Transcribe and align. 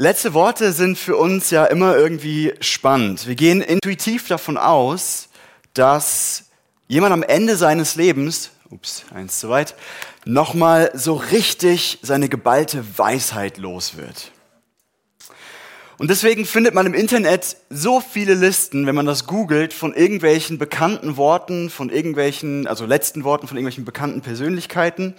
Letzte 0.00 0.32
Worte 0.32 0.72
sind 0.72 0.96
für 0.96 1.18
uns 1.18 1.50
ja 1.50 1.66
immer 1.66 1.94
irgendwie 1.94 2.54
spannend. 2.60 3.26
Wir 3.26 3.34
gehen 3.34 3.60
intuitiv 3.60 4.28
davon 4.28 4.56
aus, 4.56 5.28
dass 5.74 6.44
jemand 6.88 7.12
am 7.12 7.22
Ende 7.22 7.54
seines 7.54 7.96
Lebens, 7.96 8.50
ups, 8.70 9.04
eins 9.12 9.40
zu 9.40 9.50
weit, 9.50 9.74
nochmal 10.24 10.90
so 10.94 11.16
richtig 11.16 11.98
seine 12.00 12.30
geballte 12.30 12.82
Weisheit 12.96 13.58
los 13.58 13.98
wird. 13.98 14.32
Und 15.98 16.08
deswegen 16.08 16.46
findet 16.46 16.72
man 16.72 16.86
im 16.86 16.94
Internet 16.94 17.58
so 17.68 18.00
viele 18.00 18.32
Listen, 18.32 18.86
wenn 18.86 18.94
man 18.94 19.04
das 19.04 19.26
googelt, 19.26 19.74
von 19.74 19.92
irgendwelchen 19.92 20.56
bekannten 20.56 21.18
Worten, 21.18 21.68
von 21.68 21.90
irgendwelchen, 21.90 22.66
also 22.66 22.86
letzten 22.86 23.22
Worten 23.22 23.48
von 23.48 23.58
irgendwelchen 23.58 23.84
bekannten 23.84 24.22
Persönlichkeiten. 24.22 25.14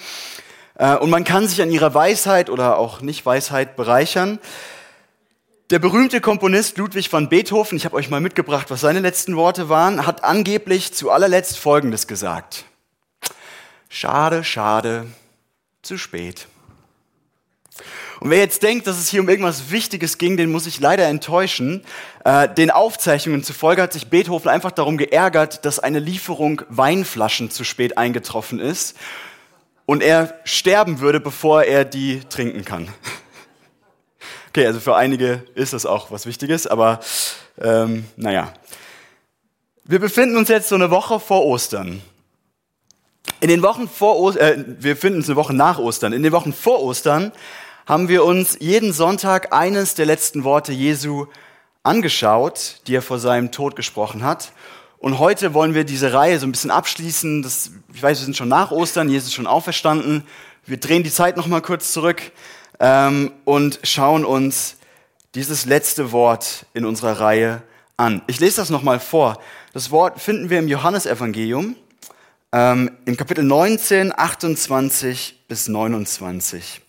Äh, 0.76 0.96
und 0.98 1.10
man 1.10 1.24
kann 1.24 1.48
sich 1.48 1.62
an 1.62 1.72
ihrer 1.72 1.94
Weisheit 1.94 2.50
oder 2.50 2.78
auch 2.78 3.02
nicht 3.02 3.26
Weisheit 3.26 3.76
bereichern. 3.76 4.40
Der 5.70 5.80
berühmte 5.80 6.20
Komponist 6.20 6.78
Ludwig 6.78 7.12
van 7.14 7.30
Beethoven, 7.30 7.78
ich 7.78 7.86
habe 7.86 7.95
euch 7.95 8.09
mal 8.09 8.20
mitgebracht, 8.20 8.70
was 8.70 8.81
seine 8.81 9.00
letzten 9.00 9.38
Worte 9.38 9.70
waren, 9.70 10.05
hat 10.05 10.23
angeblich 10.23 10.94
zu 10.94 11.12
allerletzt 11.12 11.58
Folgendes 11.58 12.08
gesagt. 12.08 12.66
Schade, 13.88 14.44
schade, 14.44 15.08
zu 15.81 15.98
spät. 15.98 16.48
Und 18.20 18.30
wer 18.30 18.40
jetzt 18.40 18.64
denkt, 18.64 18.86
dass 18.86 19.00
es 19.00 19.09
hier 19.09 19.22
um 19.22 19.30
irgendwas 19.30 19.72
Wichtiges 19.72 20.17
ging, 20.17 20.38
den 20.38 20.52
muss 20.52 20.67
ich 20.67 20.80
leider 20.80 21.08
enttäuschen. 21.08 21.84
Äh, 22.26 22.50
den 22.50 22.70
Aufzeichnungen 22.70 23.44
zufolge 23.44 23.81
hat 23.81 23.94
sich 23.94 24.09
Beethoven 24.09 24.50
einfach 24.50 24.72
darum 24.72 24.98
geärgert, 24.98 25.66
dass 25.66 25.80
eine 25.80 26.00
Lieferung 26.00 26.62
Weinflaschen 26.70 27.50
zu 27.50 27.64
spät 27.64 27.98
eingetroffen 27.98 28.59
ist 28.59 28.95
und 29.91 30.02
er 30.02 30.40
sterben 30.45 31.02
würde, 31.02 31.20
bevor 31.20 31.63
er 31.66 31.84
die 31.84 32.22
trinken 32.30 32.63
kann. 32.63 32.88
Okay, 34.48 34.67
also 34.67 34.81
für 34.81 34.98
einige 34.98 35.45
ist 35.55 35.72
das 35.72 35.86
auch 35.86 36.12
was 36.12 36.26
Wichtiges, 36.26 36.67
aber 36.67 37.00
ähm, 37.62 38.04
naja. 38.17 38.52
Wir 39.86 40.00
befinden 40.00 40.36
uns 40.36 40.50
jetzt 40.50 40.67
so 40.67 40.75
eine 40.75 40.92
Woche 40.92 41.22
vor 41.22 41.45
Ostern. 41.45 42.02
In 43.39 43.47
den 43.47 43.62
Wochen 43.62 43.88
vor 43.88 44.19
Ostern, 44.19 44.44
äh, 44.44 44.84
wir 44.84 44.95
befinden 44.95 45.19
uns 45.19 45.30
eine 45.30 45.38
Woche 45.38 45.53
nach 45.53 45.80
Ostern. 45.80 46.12
In 46.12 46.22
den 46.22 46.34
Wochen 46.34 46.52
vor 46.52 46.84
Ostern 46.84 47.31
haben 47.86 48.09
wir 48.09 48.25
uns 48.25 48.58
jeden 48.59 48.92
Sonntag 48.92 49.53
eines 49.53 49.95
der 49.95 50.06
letzten 50.06 50.44
Worte 50.44 50.73
Jesu 50.73 51.28
angeschaut, 51.84 52.81
die 52.88 52.95
er 52.95 53.02
vor 53.02 53.19
seinem 53.19 53.53
Tod 53.53 53.78
gesprochen 53.78 54.22
hat. 54.22 54.52
Und 55.02 55.17
heute 55.17 55.55
wollen 55.55 55.73
wir 55.73 55.83
diese 55.83 56.13
Reihe 56.13 56.38
so 56.38 56.45
ein 56.45 56.52
bisschen 56.52 56.69
abschließen. 56.69 57.41
Das, 57.41 57.71
ich 57.91 58.03
weiß, 58.03 58.19
wir 58.19 58.25
sind 58.25 58.38
schon 58.38 58.49
nach 58.49 58.69
Ostern, 58.69 59.09
Jesus 59.09 59.30
ist 59.30 59.33
schon 59.33 59.47
auferstanden. 59.47 60.23
Wir 60.67 60.77
drehen 60.77 61.02
die 61.02 61.09
Zeit 61.09 61.38
noch 61.38 61.47
mal 61.47 61.59
kurz 61.59 61.91
zurück 61.91 62.21
ähm, 62.80 63.31
und 63.44 63.79
schauen 63.81 64.23
uns 64.23 64.75
dieses 65.33 65.66
letzte 65.66 66.11
Wort 66.11 66.67
in 66.75 66.85
unserer 66.85 67.19
Reihe 67.19 67.63
an. 67.97 68.22
Ich 68.27 68.39
lese 68.39 68.57
das 68.57 68.69
noch 68.69 68.83
mal 68.83 68.99
vor. 68.99 69.39
Das 69.73 69.89
Wort 69.89 70.22
finden 70.22 70.52
wir 70.52 70.59
im 70.59 70.67
Johannesevangelium 70.67 71.75
ähm, 72.52 72.91
im 73.05 73.17
Kapitel 73.17 73.44
19, 73.44 74.13
28 74.16 75.45
bis 75.47 75.67
29. 75.67 76.79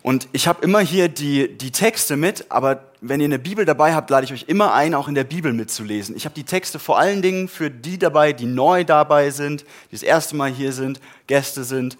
Und 0.00 0.28
ich 0.32 0.48
habe 0.48 0.64
immer 0.64 0.80
hier 0.80 1.08
die, 1.10 1.58
die 1.58 1.72
Texte 1.72 2.16
mit, 2.16 2.50
aber 2.50 2.90
wenn 3.06 3.20
ihr 3.20 3.26
eine 3.26 3.38
Bibel 3.38 3.66
dabei 3.66 3.94
habt, 3.94 4.08
lade 4.08 4.24
ich 4.24 4.32
euch 4.32 4.44
immer 4.48 4.72
ein, 4.72 4.94
auch 4.94 5.08
in 5.08 5.14
der 5.14 5.24
Bibel 5.24 5.52
mitzulesen. 5.52 6.16
Ich 6.16 6.24
habe 6.24 6.34
die 6.34 6.44
Texte 6.44 6.78
vor 6.78 6.98
allen 6.98 7.20
Dingen 7.20 7.48
für 7.48 7.70
die 7.70 7.98
dabei, 7.98 8.32
die 8.32 8.46
neu 8.46 8.84
dabei 8.84 9.30
sind, 9.30 9.62
die 9.90 9.96
das 9.96 10.02
erste 10.02 10.36
Mal 10.36 10.50
hier 10.50 10.72
sind, 10.72 11.00
Gäste 11.26 11.64
sind. 11.64 11.98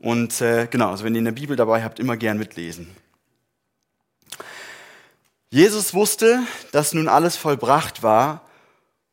Und 0.00 0.40
äh, 0.42 0.66
genau, 0.70 0.90
also 0.90 1.02
wenn 1.04 1.14
ihr 1.14 1.20
eine 1.20 1.32
Bibel 1.32 1.56
dabei 1.56 1.82
habt, 1.82 1.98
immer 1.98 2.18
gern 2.18 2.36
mitlesen. 2.36 2.94
Jesus 5.48 5.94
wusste, 5.94 6.42
dass 6.72 6.92
nun 6.92 7.08
alles 7.08 7.36
vollbracht 7.36 8.02
war. 8.02 8.42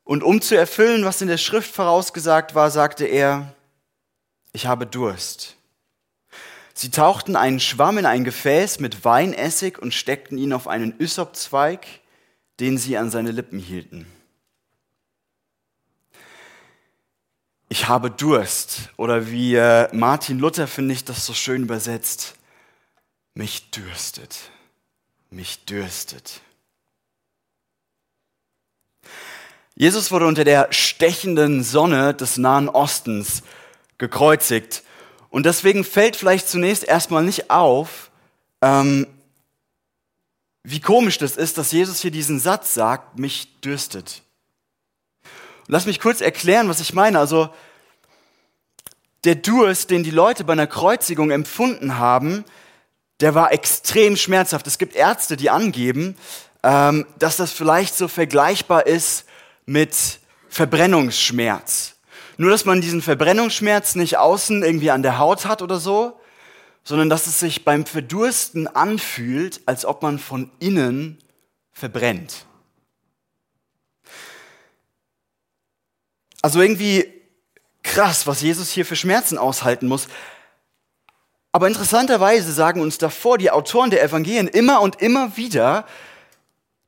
Und 0.04 0.24
um 0.24 0.42
zu 0.42 0.58
erfüllen, 0.58 1.06
was 1.06 1.22
in 1.22 1.30
der 1.30 1.38
Schrift 1.38 1.74
vorausgesagt 1.74 2.56
war, 2.56 2.72
sagte 2.72 3.06
er, 3.06 3.54
ich 4.52 4.66
habe 4.66 4.86
Durst. 4.86 5.56
Sie 6.82 6.90
tauchten 6.90 7.36
einen 7.36 7.60
Schwamm 7.60 8.00
in 8.00 8.08
ein 8.08 8.24
Gefäß 8.24 8.80
mit 8.80 9.06
Weinessig 9.06 9.78
und 9.78 9.94
steckten 9.94 10.40
ihn 10.40 10.52
auf 10.52 10.68
einen 10.68 11.00
Ysopzweig, 11.00 11.86
den 12.60 12.80
sie 12.80 12.98
an 12.98 13.12
seine 13.12 13.30
Lippen 13.30 13.60
hielten. 13.60 14.08
Ich 17.70 17.88
habe 17.88 18.10
Durst. 18.10 18.90
Oder 18.98 19.30
wie 19.30 19.54
äh, 19.54 19.96
Martin 19.96 20.40
Luther, 20.40 20.66
finde 20.66 20.96
ich 20.96 21.06
das 21.06 21.24
so 21.24 21.36
schön 21.36 21.62
übersetzt. 21.62 22.34
Mich 23.36 23.70
dürstet. 23.70 24.36
Mich 25.30 25.64
dürstet. 25.66 26.42
Jesus 29.76 30.10
wurde 30.10 30.26
unter 30.26 30.46
der 30.46 30.74
stechenden 30.74 31.64
Sonne 31.64 32.16
des 32.16 32.40
Nahen 32.40 32.70
Ostens 32.70 33.44
gekreuzigt 34.00 34.82
und 35.32 35.46
deswegen 35.46 35.84
fällt 35.84 36.16
vielleicht 36.16 36.48
zunächst 36.48 36.84
erstmal 36.84 37.24
nicht 37.24 37.50
auf, 37.50 38.12
ähm, 38.62 39.08
wie 40.64 40.82
komisch 40.82 41.18
das 41.18 41.38
ist, 41.38 41.58
dass 41.58 41.72
Jesus 41.72 42.02
hier 42.02 42.12
diesen 42.12 42.40
Satz 42.40 42.76
sagt, 42.76 43.18
mich 43.18 43.60
dürstet. 43.62 44.22
Und 45.62 45.70
lass 45.70 45.88
mich 45.88 46.00
kurz 46.00 46.22
erklären, 46.22 46.70
was 46.70 46.82
ich 46.82 46.94
meine. 46.94 47.18
Also 47.18 47.50
der 49.24 49.36
Durst, 49.36 49.90
den 49.90 50.04
die 50.04 50.12
Leute 50.12 50.44
bei 50.44 50.54
einer 50.54 50.68
Kreuzigung 50.68 51.32
empfunden 51.32 51.98
haben, 51.98 52.44
der 53.22 53.34
war 53.34 53.54
extrem 53.54 54.18
schmerzhaft. 54.18 54.68
Es 54.68 54.78
gibt 54.78 54.96
Ärzte, 54.96 55.38
die 55.38 55.50
angeben, 55.50 56.18
ähm, 56.62 57.08
dass 57.20 57.38
das 57.38 57.52
vielleicht 57.52 57.96
so 57.96 58.08
vergleichbar 58.08 58.86
ist 58.86 59.26
mit 59.66 59.96
Verbrennungsschmerz. 60.50 61.96
Nur, 62.42 62.50
dass 62.50 62.66
man 62.66 62.82
diesen 62.82 63.04
Verbrennungsschmerz 63.04 63.94
nicht 63.94 64.18
außen 64.18 64.64
irgendwie 64.64 64.90
an 64.90 65.04
der 65.04 65.20
Haut 65.20 65.46
hat 65.46 65.62
oder 65.62 65.80
so, 65.80 66.20
sondern 66.84 67.08
dass 67.08 67.28
es 67.28 67.40
sich 67.40 67.66
beim 67.66 67.86
Verdursten 67.86 68.66
anfühlt, 68.66 69.62
als 69.68 69.86
ob 69.86 70.02
man 70.02 70.18
von 70.18 70.50
innen 70.58 71.20
verbrennt. 71.72 72.48
Also 76.42 76.60
irgendwie 76.64 77.14
krass, 77.84 78.26
was 78.26 78.42
Jesus 78.42 78.72
hier 78.72 78.88
für 78.88 78.96
Schmerzen 78.96 79.38
aushalten 79.38 79.88
muss. 79.88 80.08
Aber 81.52 81.68
interessanterweise 81.68 82.52
sagen 82.52 82.82
uns 82.82 82.98
davor 82.98 83.38
die 83.38 83.52
Autoren 83.52 83.92
der 83.92 84.02
Evangelien 84.02 84.48
immer 84.48 84.82
und 84.82 85.00
immer 85.00 85.38
wieder, 85.38 85.86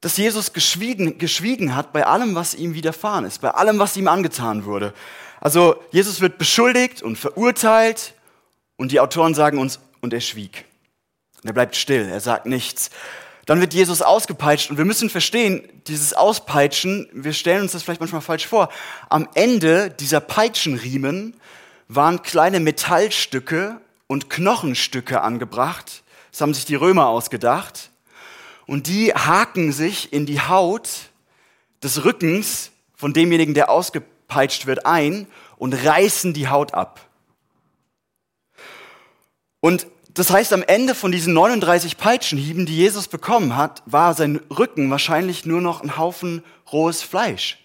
dass 0.02 0.18
Jesus 0.18 0.52
geschwiegen, 0.52 1.20
geschwiegen 1.20 1.75
hat 1.75 1.94
bei 1.94 2.08
allem, 2.08 2.34
was 2.34 2.56
ihm 2.56 2.74
widerfahren 2.74 3.25
ist, 3.25 3.40
bei 3.40 3.52
allem, 3.52 3.78
was 3.78 3.96
ihm 3.96 4.08
angetan 4.08 4.66
wurde. 4.66 4.96
Also 5.43 5.75
Jesus 5.91 6.21
wird 6.21 6.37
beschuldigt 6.37 7.03
und 7.03 7.17
verurteilt 7.17 8.13
und 8.77 8.93
die 8.93 9.01
Autoren 9.01 9.33
sagen 9.33 9.57
uns, 9.57 9.81
und 9.99 10.13
er 10.13 10.21
schwieg. 10.21 10.63
Und 11.41 11.49
er 11.49 11.53
bleibt 11.53 11.75
still, 11.75 12.07
er 12.09 12.21
sagt 12.21 12.45
nichts. 12.45 12.91
Dann 13.45 13.59
wird 13.59 13.73
Jesus 13.73 14.01
ausgepeitscht 14.01 14.69
und 14.69 14.77
wir 14.77 14.85
müssen 14.85 15.09
verstehen, 15.09 15.67
dieses 15.87 16.13
Auspeitschen, 16.13 17.09
wir 17.11 17.33
stellen 17.33 17.63
uns 17.63 17.73
das 17.73 17.83
vielleicht 17.83 17.99
manchmal 17.99 18.21
falsch 18.21 18.47
vor. 18.47 18.69
Am 19.09 19.27
Ende 19.33 19.89
dieser 19.89 20.21
Peitschenriemen 20.21 21.35
waren 21.89 22.21
kleine 22.21 22.61
Metallstücke 22.61 23.81
und 24.07 24.29
Knochenstücke 24.29 25.19
angebracht. 25.19 26.03
Das 26.31 26.39
haben 26.39 26.53
sich 26.53 26.63
die 26.63 26.75
Römer 26.75 27.07
ausgedacht. 27.07 27.89
Und 28.65 28.87
die 28.87 29.13
haken 29.13 29.73
sich 29.73 30.13
in 30.13 30.25
die 30.25 30.39
Haut 30.39 30.87
des 31.83 32.05
Rückens 32.05 32.71
von 32.95 33.11
demjenigen, 33.11 33.53
der 33.53 33.69
ausgepeitscht 33.69 34.12
peitscht 34.33 34.66
wird 34.66 34.88
ein 34.88 35.27
und 35.57 35.73
reißen 35.73 36.33
die 36.33 36.47
Haut 36.47 36.73
ab. 36.73 36.99
Und 39.59 39.85
das 40.16 40.31
heißt, 40.31 40.53
am 40.53 40.63
Ende 40.63 40.95
von 40.95 41.11
diesen 41.11 41.33
39 41.33 41.97
Peitschenhieben, 41.97 42.66
die 42.66 42.75
Jesus 42.75 43.07
bekommen 43.07 43.55
hat, 43.55 43.83
war 43.85 44.16
sein 44.16 44.41
Rücken 44.49 44.90
wahrscheinlich 44.90 45.46
nur 45.46 45.61
noch 45.61 45.81
ein 45.81 45.97
Haufen 45.97 46.43
rohes 46.72 47.03
Fleisch. 47.03 47.59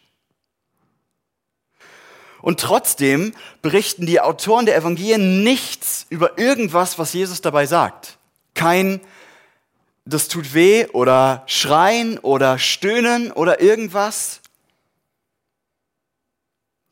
Und 2.43 2.61
trotzdem 2.61 3.33
berichten 3.63 4.05
die 4.05 4.21
Autoren 4.21 4.67
der 4.67 4.77
Evangelien 4.77 5.43
nichts 5.43 6.07
über 6.11 6.39
irgendwas, 6.39 6.99
was 6.99 7.15
Jesus 7.15 7.41
dabei 7.41 7.65
sagt. 7.65 8.19
Kein, 8.55 9.01
das 10.05 10.29
tut 10.29 10.53
weh 10.53 10.87
oder 10.93 11.45
schreien 11.47 12.19
oder 12.19 12.59
stöhnen 12.59 13.33
oder 13.33 13.61
irgendwas. 13.61 14.41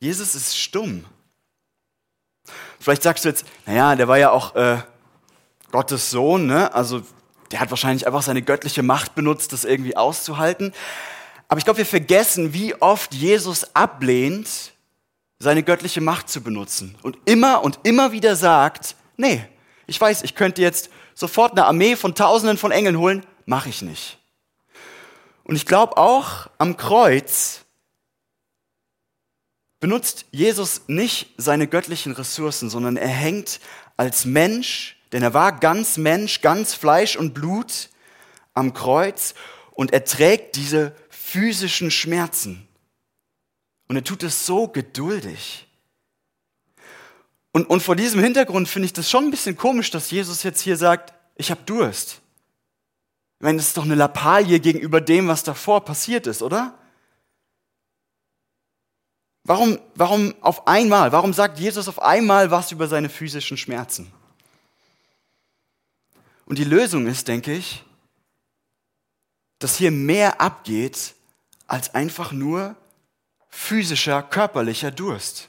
Jesus 0.06 0.36
ist 0.36 0.56
stumm. 0.56 1.04
Vielleicht 2.78 3.02
sagst 3.02 3.24
du 3.24 3.28
jetzt, 3.28 3.44
naja, 3.66 3.96
der 3.96 4.06
war 4.06 4.18
ja 4.18 4.30
auch 4.30 4.54
äh, 4.54 4.78
Gottes 5.72 6.10
Sohn, 6.10 6.46
ne? 6.46 6.72
also 6.72 7.02
der 7.50 7.58
hat 7.58 7.70
wahrscheinlich 7.70 8.06
einfach 8.06 8.22
seine 8.22 8.42
göttliche 8.42 8.84
Macht 8.84 9.16
benutzt, 9.16 9.52
das 9.52 9.64
irgendwie 9.64 9.96
auszuhalten. 9.96 10.72
Aber 11.48 11.58
ich 11.58 11.64
glaube, 11.64 11.78
wir 11.78 11.86
vergessen, 11.86 12.54
wie 12.54 12.80
oft 12.80 13.14
Jesus 13.14 13.74
ablehnt, 13.74 14.48
seine 15.40 15.64
göttliche 15.64 16.00
Macht 16.00 16.28
zu 16.28 16.40
benutzen 16.40 16.94
und 17.02 17.18
immer 17.24 17.64
und 17.64 17.80
immer 17.82 18.12
wieder 18.12 18.36
sagt, 18.36 18.94
nee, 19.16 19.44
ich 19.88 20.00
weiß, 20.00 20.22
ich 20.22 20.36
könnte 20.36 20.62
jetzt 20.62 20.88
sofort 21.14 21.50
eine 21.50 21.64
Armee 21.64 21.96
von 21.96 22.14
Tausenden 22.14 22.58
von 22.58 22.70
Engeln 22.70 22.96
holen, 22.96 23.26
mache 23.44 23.70
ich 23.70 23.82
nicht. 23.82 24.18
Und 25.42 25.56
ich 25.56 25.66
glaube 25.66 25.96
auch 25.96 26.46
am 26.58 26.76
Kreuz 26.76 27.65
benutzt 29.80 30.26
Jesus 30.30 30.82
nicht 30.86 31.34
seine 31.36 31.66
göttlichen 31.66 32.12
Ressourcen, 32.12 32.70
sondern 32.70 32.96
er 32.96 33.08
hängt 33.08 33.60
als 33.96 34.24
Mensch, 34.24 34.96
denn 35.12 35.22
er 35.22 35.34
war 35.34 35.58
ganz 35.58 35.96
Mensch, 35.96 36.40
ganz 36.40 36.74
Fleisch 36.74 37.16
und 37.16 37.34
Blut 37.34 37.90
am 38.54 38.72
Kreuz 38.72 39.34
und 39.72 39.92
er 39.92 40.04
trägt 40.04 40.56
diese 40.56 40.94
physischen 41.10 41.90
Schmerzen. 41.90 42.66
Und 43.88 43.96
er 43.96 44.04
tut 44.04 44.22
es 44.22 44.46
so 44.46 44.68
geduldig. 44.68 45.66
Und, 47.52 47.70
und 47.70 47.82
vor 47.82 47.96
diesem 47.96 48.20
Hintergrund 48.20 48.68
finde 48.68 48.86
ich 48.86 48.92
das 48.92 49.08
schon 49.08 49.24
ein 49.24 49.30
bisschen 49.30 49.56
komisch, 49.56 49.90
dass 49.90 50.10
Jesus 50.10 50.42
jetzt 50.42 50.60
hier 50.60 50.76
sagt, 50.76 51.14
ich 51.36 51.50
habe 51.50 51.62
Durst. 51.64 52.20
Ich 53.38 53.44
meine, 53.44 53.58
das 53.58 53.68
ist 53.68 53.76
doch 53.76 53.84
eine 53.84 53.94
Lappalie 53.94 54.60
gegenüber 54.60 55.00
dem, 55.00 55.28
was 55.28 55.42
davor 55.42 55.84
passiert 55.84 56.26
ist, 56.26 56.42
oder? 56.42 56.78
Warum, 59.46 59.78
warum 59.94 60.34
auf 60.40 60.66
einmal? 60.66 61.12
Warum 61.12 61.32
sagt 61.32 61.60
Jesus 61.60 61.86
auf 61.86 62.02
einmal 62.02 62.50
was 62.50 62.72
über 62.72 62.88
seine 62.88 63.08
physischen 63.08 63.56
Schmerzen? 63.56 64.12
Und 66.46 66.58
die 66.58 66.64
Lösung 66.64 67.06
ist, 67.06 67.28
denke 67.28 67.54
ich, 67.54 67.84
dass 69.60 69.76
hier 69.76 69.92
mehr 69.92 70.40
abgeht 70.40 71.14
als 71.68 71.94
einfach 71.94 72.32
nur 72.32 72.74
physischer, 73.48 74.20
körperlicher 74.24 74.90
Durst. 74.90 75.48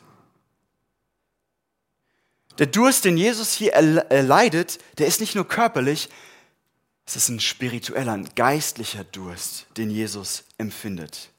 Der 2.60 2.68
Durst, 2.68 3.04
den 3.04 3.18
Jesus 3.18 3.54
hier 3.54 3.74
erleidet, 3.74 4.78
der 5.00 5.08
ist 5.08 5.22
nicht 5.22 5.34
nur 5.34 5.48
körperlich, 5.48 6.10
es 7.08 7.16
ist 7.16 7.30
ein 7.30 7.40
spiritueller, 7.40 8.14
ein 8.14 8.30
geistlicher 8.36 9.06
Durst, 9.06 9.66
den 9.76 9.90
Jesus 9.90 10.44
empfindet. 10.60 11.32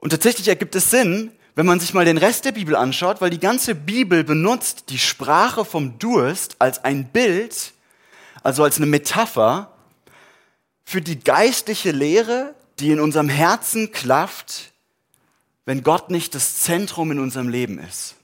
Und 0.00 0.10
tatsächlich 0.10 0.48
ergibt 0.48 0.74
es 0.74 0.90
Sinn, 0.90 1.30
wenn 1.54 1.66
man 1.66 1.78
sich 1.78 1.92
mal 1.94 2.04
den 2.04 2.18
Rest 2.18 2.44
der 2.44 2.52
Bibel 2.52 2.74
anschaut, 2.74 3.20
weil 3.20 3.30
die 3.30 3.38
ganze 3.38 3.74
Bibel 3.74 4.24
benutzt 4.24 4.84
die 4.88 4.98
Sprache 4.98 5.64
vom 5.64 5.98
Durst 5.98 6.56
als 6.58 6.82
ein 6.84 7.08
Bild, 7.08 7.72
also 8.42 8.64
als 8.64 8.78
eine 8.78 8.86
Metapher 8.86 9.70
für 10.84 11.02
die 11.02 11.20
geistliche 11.20 11.90
Lehre, 11.90 12.54
die 12.78 12.90
in 12.90 13.00
unserem 13.00 13.28
Herzen 13.28 13.92
klafft, 13.92 14.72
wenn 15.66 15.82
Gott 15.82 16.10
nicht 16.10 16.34
das 16.34 16.60
Zentrum 16.60 17.12
in 17.12 17.20
unserem 17.20 17.48
Leben 17.48 17.78
ist. 17.78 18.14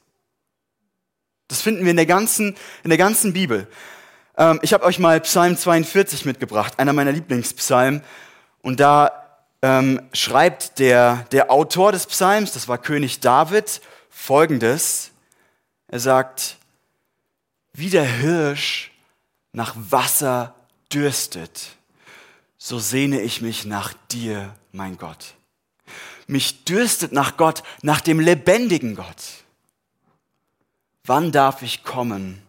Das 1.49 1.61
finden 1.61 1.85
wir 1.85 1.91
in 1.91 1.97
der 1.97 2.07
ganzen, 2.07 2.57
in 2.83 2.91
der 2.91 2.99
ganzen 2.99 3.35
Bibel. 3.35 3.69
Ähm, 4.37 4.59
ich 4.63 4.73
habe 4.73 4.85
euch 4.85 4.99
mal 4.99 5.21
Psalm 5.21 5.57
42 5.57 6.25
mitgebracht, 6.25 6.79
einer 6.79 6.93
meiner 6.93 7.13
Lieblingspsalmen. 7.13 8.03
Und 8.63 8.81
da 8.81 9.26
ähm, 9.67 10.01
schreibt 10.13 10.79
der, 10.79 11.27
der 11.33 11.51
Autor 11.51 11.91
des 11.91 12.07
Psalms, 12.07 12.53
das 12.53 12.69
war 12.69 12.79
König 12.79 13.19
David, 13.19 13.81
folgendes. 14.09 15.11
Er 15.89 15.99
sagt, 15.99 16.57
wie 17.73 17.91
der 17.91 18.05
Hirsch 18.05 18.93
nach 19.51 19.75
Wasser 19.77 20.55
dürstet, 20.93 21.71
so 22.57 22.79
sehne 22.79 23.21
ich 23.21 23.41
mich 23.41 23.65
nach 23.65 23.93
dir, 24.13 24.55
mein 24.71 24.99
Gott. 24.99 25.35
Mich 26.29 26.65
dürstet 26.65 27.11
nach 27.11 27.37
Gott, 27.37 27.65
nach 27.83 28.01
dem 28.01 28.21
lebendigen 28.21 28.95
Gott. 28.95 29.45
Wann 31.03 31.33
darf 31.33 31.63
ich 31.63 31.83
kommen 31.83 32.41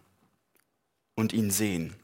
und 1.16 1.32
ihn 1.32 1.50
sehen? 1.50 1.96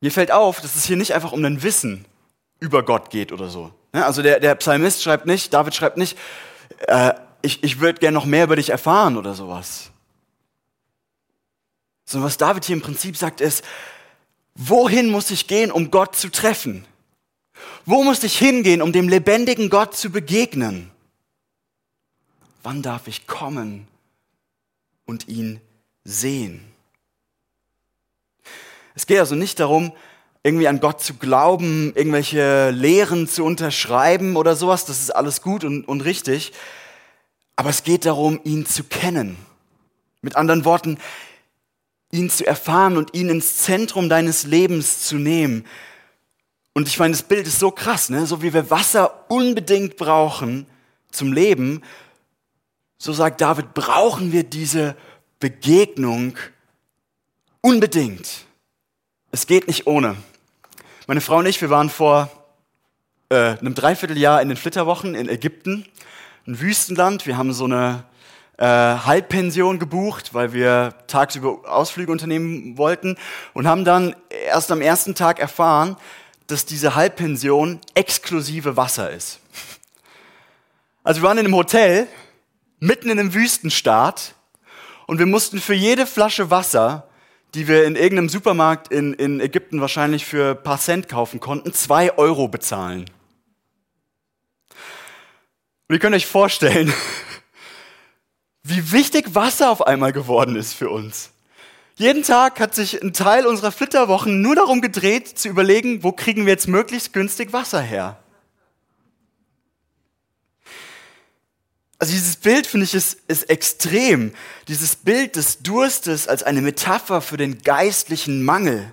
Mir 0.00 0.10
fällt 0.10 0.30
auf, 0.30 0.60
dass 0.60 0.76
es 0.76 0.84
hier 0.84 0.96
nicht 0.96 1.14
einfach 1.14 1.32
um 1.32 1.44
ein 1.44 1.62
Wissen 1.62 2.04
über 2.58 2.82
Gott 2.82 3.10
geht 3.10 3.32
oder 3.32 3.48
so. 3.48 3.72
Also 3.92 4.22
der, 4.22 4.40
der 4.40 4.54
Psalmist 4.54 5.02
schreibt 5.02 5.26
nicht, 5.26 5.52
David 5.52 5.74
schreibt 5.74 5.96
nicht, 5.96 6.16
äh, 6.86 7.12
ich, 7.42 7.62
ich 7.64 7.80
würde 7.80 7.98
gerne 7.98 8.14
noch 8.14 8.26
mehr 8.26 8.44
über 8.44 8.56
dich 8.56 8.70
erfahren 8.70 9.16
oder 9.16 9.34
sowas. 9.34 9.90
Sondern 12.04 12.26
was 12.26 12.36
David 12.36 12.64
hier 12.64 12.76
im 12.76 12.82
Prinzip 12.82 13.16
sagt 13.16 13.40
ist, 13.40 13.64
wohin 14.54 15.10
muss 15.10 15.30
ich 15.30 15.46
gehen, 15.46 15.70
um 15.70 15.90
Gott 15.90 16.16
zu 16.16 16.30
treffen? 16.30 16.84
Wo 17.84 18.02
muss 18.04 18.22
ich 18.22 18.38
hingehen, 18.38 18.82
um 18.82 18.92
dem 18.92 19.08
lebendigen 19.08 19.70
Gott 19.70 19.96
zu 19.96 20.10
begegnen? 20.10 20.90
Wann 22.62 22.82
darf 22.82 23.06
ich 23.06 23.26
kommen 23.26 23.88
und 25.06 25.28
ihn 25.28 25.60
sehen? 26.04 26.69
Es 28.94 29.06
geht 29.06 29.18
also 29.18 29.34
nicht 29.34 29.60
darum, 29.60 29.92
irgendwie 30.42 30.68
an 30.68 30.80
Gott 30.80 31.02
zu 31.02 31.14
glauben, 31.14 31.92
irgendwelche 31.94 32.70
Lehren 32.70 33.28
zu 33.28 33.44
unterschreiben 33.44 34.36
oder 34.36 34.56
sowas. 34.56 34.84
Das 34.84 35.00
ist 35.00 35.10
alles 35.10 35.42
gut 35.42 35.64
und, 35.64 35.86
und 35.86 36.00
richtig. 36.02 36.52
Aber 37.56 37.70
es 37.70 37.82
geht 37.82 38.06
darum, 38.06 38.40
ihn 38.44 38.64
zu 38.64 38.84
kennen. 38.84 39.36
Mit 40.22 40.36
anderen 40.36 40.64
Worten, 40.64 40.98
ihn 42.10 42.30
zu 42.30 42.46
erfahren 42.46 42.96
und 42.96 43.14
ihn 43.14 43.28
ins 43.28 43.58
Zentrum 43.58 44.08
deines 44.08 44.44
Lebens 44.44 45.02
zu 45.02 45.16
nehmen. 45.16 45.66
Und 46.72 46.88
ich 46.88 46.98
meine, 46.98 47.12
das 47.12 47.22
Bild 47.22 47.46
ist 47.46 47.58
so 47.58 47.70
krass, 47.70 48.10
ne? 48.10 48.26
So 48.26 48.42
wie 48.42 48.54
wir 48.54 48.70
Wasser 48.70 49.30
unbedingt 49.30 49.96
brauchen 49.96 50.66
zum 51.10 51.32
Leben, 51.32 51.82
so 52.98 53.12
sagt 53.12 53.40
David, 53.40 53.74
brauchen 53.74 54.32
wir 54.32 54.44
diese 54.44 54.96
Begegnung 55.38 56.36
unbedingt. 57.60 58.46
Es 59.32 59.46
geht 59.46 59.68
nicht 59.68 59.86
ohne. 59.86 60.16
Meine 61.06 61.20
Frau 61.20 61.36
und 61.36 61.46
ich, 61.46 61.60
wir 61.60 61.70
waren 61.70 61.88
vor 61.88 62.28
äh, 63.28 63.56
einem 63.58 63.76
Dreivierteljahr 63.76 64.42
in 64.42 64.48
den 64.48 64.56
Flitterwochen 64.56 65.14
in 65.14 65.28
Ägypten, 65.28 65.86
ein 66.48 66.60
Wüstenland. 66.60 67.28
Wir 67.28 67.36
haben 67.36 67.52
so 67.52 67.66
eine 67.66 68.02
äh, 68.58 68.64
Halbpension 68.66 69.78
gebucht, 69.78 70.34
weil 70.34 70.52
wir 70.52 70.94
tagsüber 71.06 71.60
Ausflüge 71.70 72.10
unternehmen 72.10 72.76
wollten 72.76 73.16
und 73.54 73.68
haben 73.68 73.84
dann 73.84 74.16
erst 74.48 74.72
am 74.72 74.80
ersten 74.80 75.14
Tag 75.14 75.38
erfahren, 75.38 75.96
dass 76.48 76.66
diese 76.66 76.96
Halbpension 76.96 77.78
exklusive 77.94 78.76
Wasser 78.76 79.12
ist. 79.12 79.38
Also 81.04 81.22
wir 81.22 81.28
waren 81.28 81.38
in 81.38 81.46
einem 81.46 81.54
Hotel 81.54 82.08
mitten 82.80 83.08
in 83.08 83.20
einem 83.20 83.32
Wüstenstaat 83.32 84.34
und 85.06 85.20
wir 85.20 85.26
mussten 85.26 85.60
für 85.60 85.74
jede 85.74 86.04
Flasche 86.04 86.50
Wasser 86.50 87.06
die 87.54 87.66
wir 87.66 87.84
in 87.84 87.96
irgendeinem 87.96 88.28
Supermarkt 88.28 88.92
in, 88.92 89.14
in 89.14 89.40
Ägypten 89.40 89.80
wahrscheinlich 89.80 90.24
für 90.24 90.50
ein 90.50 90.62
paar 90.62 90.78
Cent 90.78 91.08
kaufen 91.08 91.40
konnten, 91.40 91.72
zwei 91.72 92.16
Euro 92.16 92.48
bezahlen. 92.48 93.06
Und 95.88 95.96
ihr 95.96 95.98
könnt 95.98 96.14
euch 96.14 96.26
vorstellen, 96.26 96.92
wie 98.62 98.92
wichtig 98.92 99.34
Wasser 99.34 99.70
auf 99.70 99.86
einmal 99.86 100.12
geworden 100.12 100.54
ist 100.54 100.74
für 100.74 100.90
uns. 100.90 101.30
Jeden 101.96 102.22
Tag 102.22 102.60
hat 102.60 102.74
sich 102.74 103.02
ein 103.02 103.12
Teil 103.12 103.44
unserer 103.46 103.72
Flitterwochen 103.72 104.40
nur 104.40 104.54
darum 104.54 104.80
gedreht, 104.80 105.26
zu 105.38 105.48
überlegen, 105.48 106.02
wo 106.02 106.12
kriegen 106.12 106.46
wir 106.46 106.52
jetzt 106.52 106.68
möglichst 106.68 107.12
günstig 107.12 107.52
Wasser 107.52 107.82
her. 107.82 108.19
Also 112.00 112.14
dieses 112.14 112.36
Bild, 112.36 112.66
finde 112.66 112.84
ich, 112.84 112.94
ist, 112.94 113.18
ist 113.28 113.50
extrem. 113.50 114.32
Dieses 114.68 114.96
Bild 114.96 115.36
des 115.36 115.58
Durstes 115.58 116.28
als 116.28 116.42
eine 116.42 116.62
Metapher 116.62 117.20
für 117.20 117.36
den 117.36 117.58
geistlichen 117.58 118.42
Mangel. 118.42 118.90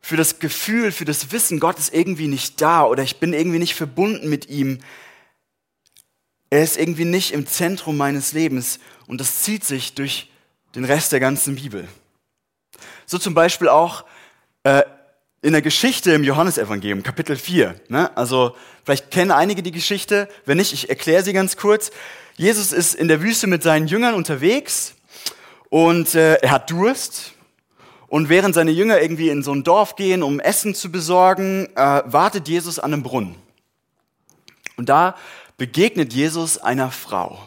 Für 0.00 0.16
das 0.16 0.38
Gefühl, 0.38 0.92
für 0.92 1.04
das 1.04 1.30
Wissen, 1.30 1.60
Gott 1.60 1.78
ist 1.78 1.92
irgendwie 1.92 2.26
nicht 2.26 2.62
da 2.62 2.84
oder 2.86 3.02
ich 3.02 3.20
bin 3.20 3.34
irgendwie 3.34 3.58
nicht 3.58 3.74
verbunden 3.74 4.30
mit 4.30 4.48
ihm. 4.48 4.78
Er 6.48 6.62
ist 6.62 6.78
irgendwie 6.78 7.04
nicht 7.04 7.32
im 7.32 7.46
Zentrum 7.46 7.98
meines 7.98 8.32
Lebens 8.32 8.78
und 9.06 9.20
das 9.20 9.42
zieht 9.42 9.64
sich 9.64 9.92
durch 9.92 10.30
den 10.74 10.86
Rest 10.86 11.12
der 11.12 11.20
ganzen 11.20 11.56
Bibel. 11.56 11.86
So 13.04 13.18
zum 13.18 13.34
Beispiel 13.34 13.68
auch 13.68 14.06
äh, 14.62 14.84
in 15.40 15.52
der 15.52 15.62
Geschichte 15.62 16.12
im 16.12 16.24
Johannesevangelium, 16.24 17.02
Kapitel 17.02 17.36
4. 17.36 17.80
Ne? 17.88 18.16
Also 18.16 18.56
vielleicht 18.84 19.10
kennen 19.10 19.30
einige 19.30 19.62
die 19.62 19.70
Geschichte, 19.70 20.28
wenn 20.46 20.58
nicht, 20.58 20.72
ich 20.72 20.88
erkläre 20.88 21.22
sie 21.22 21.32
ganz 21.32 21.56
kurz. 21.56 21.90
Jesus 22.36 22.72
ist 22.72 22.94
in 22.94 23.08
der 23.08 23.22
Wüste 23.22 23.46
mit 23.46 23.62
seinen 23.62 23.86
Jüngern 23.86 24.14
unterwegs 24.14 24.94
und 25.68 26.14
äh, 26.14 26.34
er 26.36 26.50
hat 26.50 26.70
Durst. 26.70 27.32
Und 28.08 28.30
während 28.30 28.54
seine 28.54 28.70
Jünger 28.70 29.02
irgendwie 29.02 29.28
in 29.28 29.42
so 29.42 29.52
ein 29.52 29.64
Dorf 29.64 29.94
gehen, 29.94 30.22
um 30.22 30.40
Essen 30.40 30.74
zu 30.74 30.90
besorgen, 30.90 31.68
äh, 31.76 32.02
wartet 32.06 32.48
Jesus 32.48 32.78
an 32.78 32.92
einem 32.92 33.02
Brunnen. 33.02 33.36
Und 34.76 34.88
da 34.88 35.14
begegnet 35.58 36.14
Jesus 36.14 36.56
einer 36.56 36.90
Frau. 36.90 37.38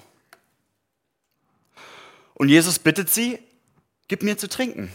Und 2.36 2.50
Jesus 2.50 2.77
bittet 2.77 3.10
sie, 3.10 3.39
gib 4.07 4.21
mir 4.21 4.38
zu 4.38 4.48
trinken. 4.48 4.91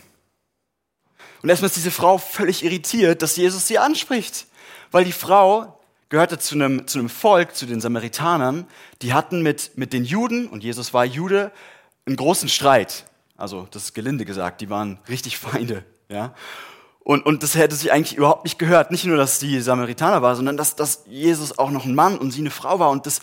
Und 1.47 1.51
erstmal 1.51 1.69
ist 1.69 1.77
diese 1.77 1.93
Frau 1.93 2.19
völlig 2.19 2.65
irritiert, 2.65 3.23
dass 3.23 3.37
Jesus 3.37 3.69
sie 3.69 3.79
anspricht. 3.79 4.49
Weil 4.91 5.05
die 5.05 5.13
Frau 5.13 5.79
gehörte 6.09 6.41
zu 6.41 6.57
einem, 6.57 6.89
zu 6.89 6.99
einem 6.99 7.09
Volk, 7.09 7.55
zu 7.55 7.67
den 7.67 7.81
Samaritanern, 7.81 8.67
die 9.01 9.15
hatten 9.15 9.43
mit, 9.43 9.79
mit 9.79 9.93
den 9.93 10.05
Juden, 10.05 10.49
und 10.49 10.65
Jesus 10.65 10.93
war 10.93 11.05
Jude, 11.05 11.53
einen 12.05 12.17
großen 12.17 12.49
Streit. 12.49 13.05
Also 13.37 13.69
das 13.71 13.85
ist 13.85 13.95
gelinde 13.95 14.25
gesagt, 14.25 14.61
die 14.61 14.71
waren 14.71 14.99
richtig 15.09 15.39
Feinde. 15.39 15.85
Ja? 16.09 16.35
Und, 17.05 17.25
und 17.25 17.45
das 17.45 17.55
hätte 17.55 17.77
sich 17.77 17.93
eigentlich 17.93 18.17
überhaupt 18.17 18.43
nicht 18.43 18.59
gehört. 18.59 18.91
Nicht 18.91 19.05
nur, 19.05 19.17
dass 19.17 19.39
sie 19.39 19.61
Samaritaner 19.61 20.23
war, 20.23 20.35
sondern 20.35 20.57
dass, 20.57 20.75
dass 20.75 21.05
Jesus 21.07 21.61
auch 21.61 21.71
noch 21.71 21.85
ein 21.85 21.95
Mann 21.95 22.19
und 22.19 22.33
sie 22.33 22.41
eine 22.41 22.51
Frau 22.51 22.81
war. 22.81 22.91
Und 22.91 23.07
das, 23.07 23.21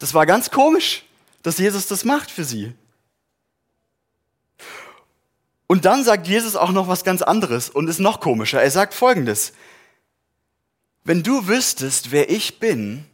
das 0.00 0.12
war 0.12 0.26
ganz 0.26 0.50
komisch, 0.50 1.04
dass 1.44 1.58
Jesus 1.58 1.86
das 1.86 2.04
macht 2.04 2.32
für 2.32 2.42
sie. 2.42 2.74
Und 5.70 5.84
dann 5.84 6.02
sagt 6.02 6.26
Jesus 6.26 6.56
auch 6.56 6.72
noch 6.72 6.88
was 6.88 7.04
ganz 7.04 7.22
anderes 7.22 7.70
und 7.70 7.86
ist 7.86 8.00
noch 8.00 8.18
komischer. 8.18 8.60
Er 8.60 8.72
sagt 8.72 8.92
folgendes. 8.92 9.52
Wenn 11.04 11.22
du 11.22 11.46
wüsstest, 11.46 12.10
wer 12.10 12.28
ich 12.28 12.58
bin, 12.58 13.04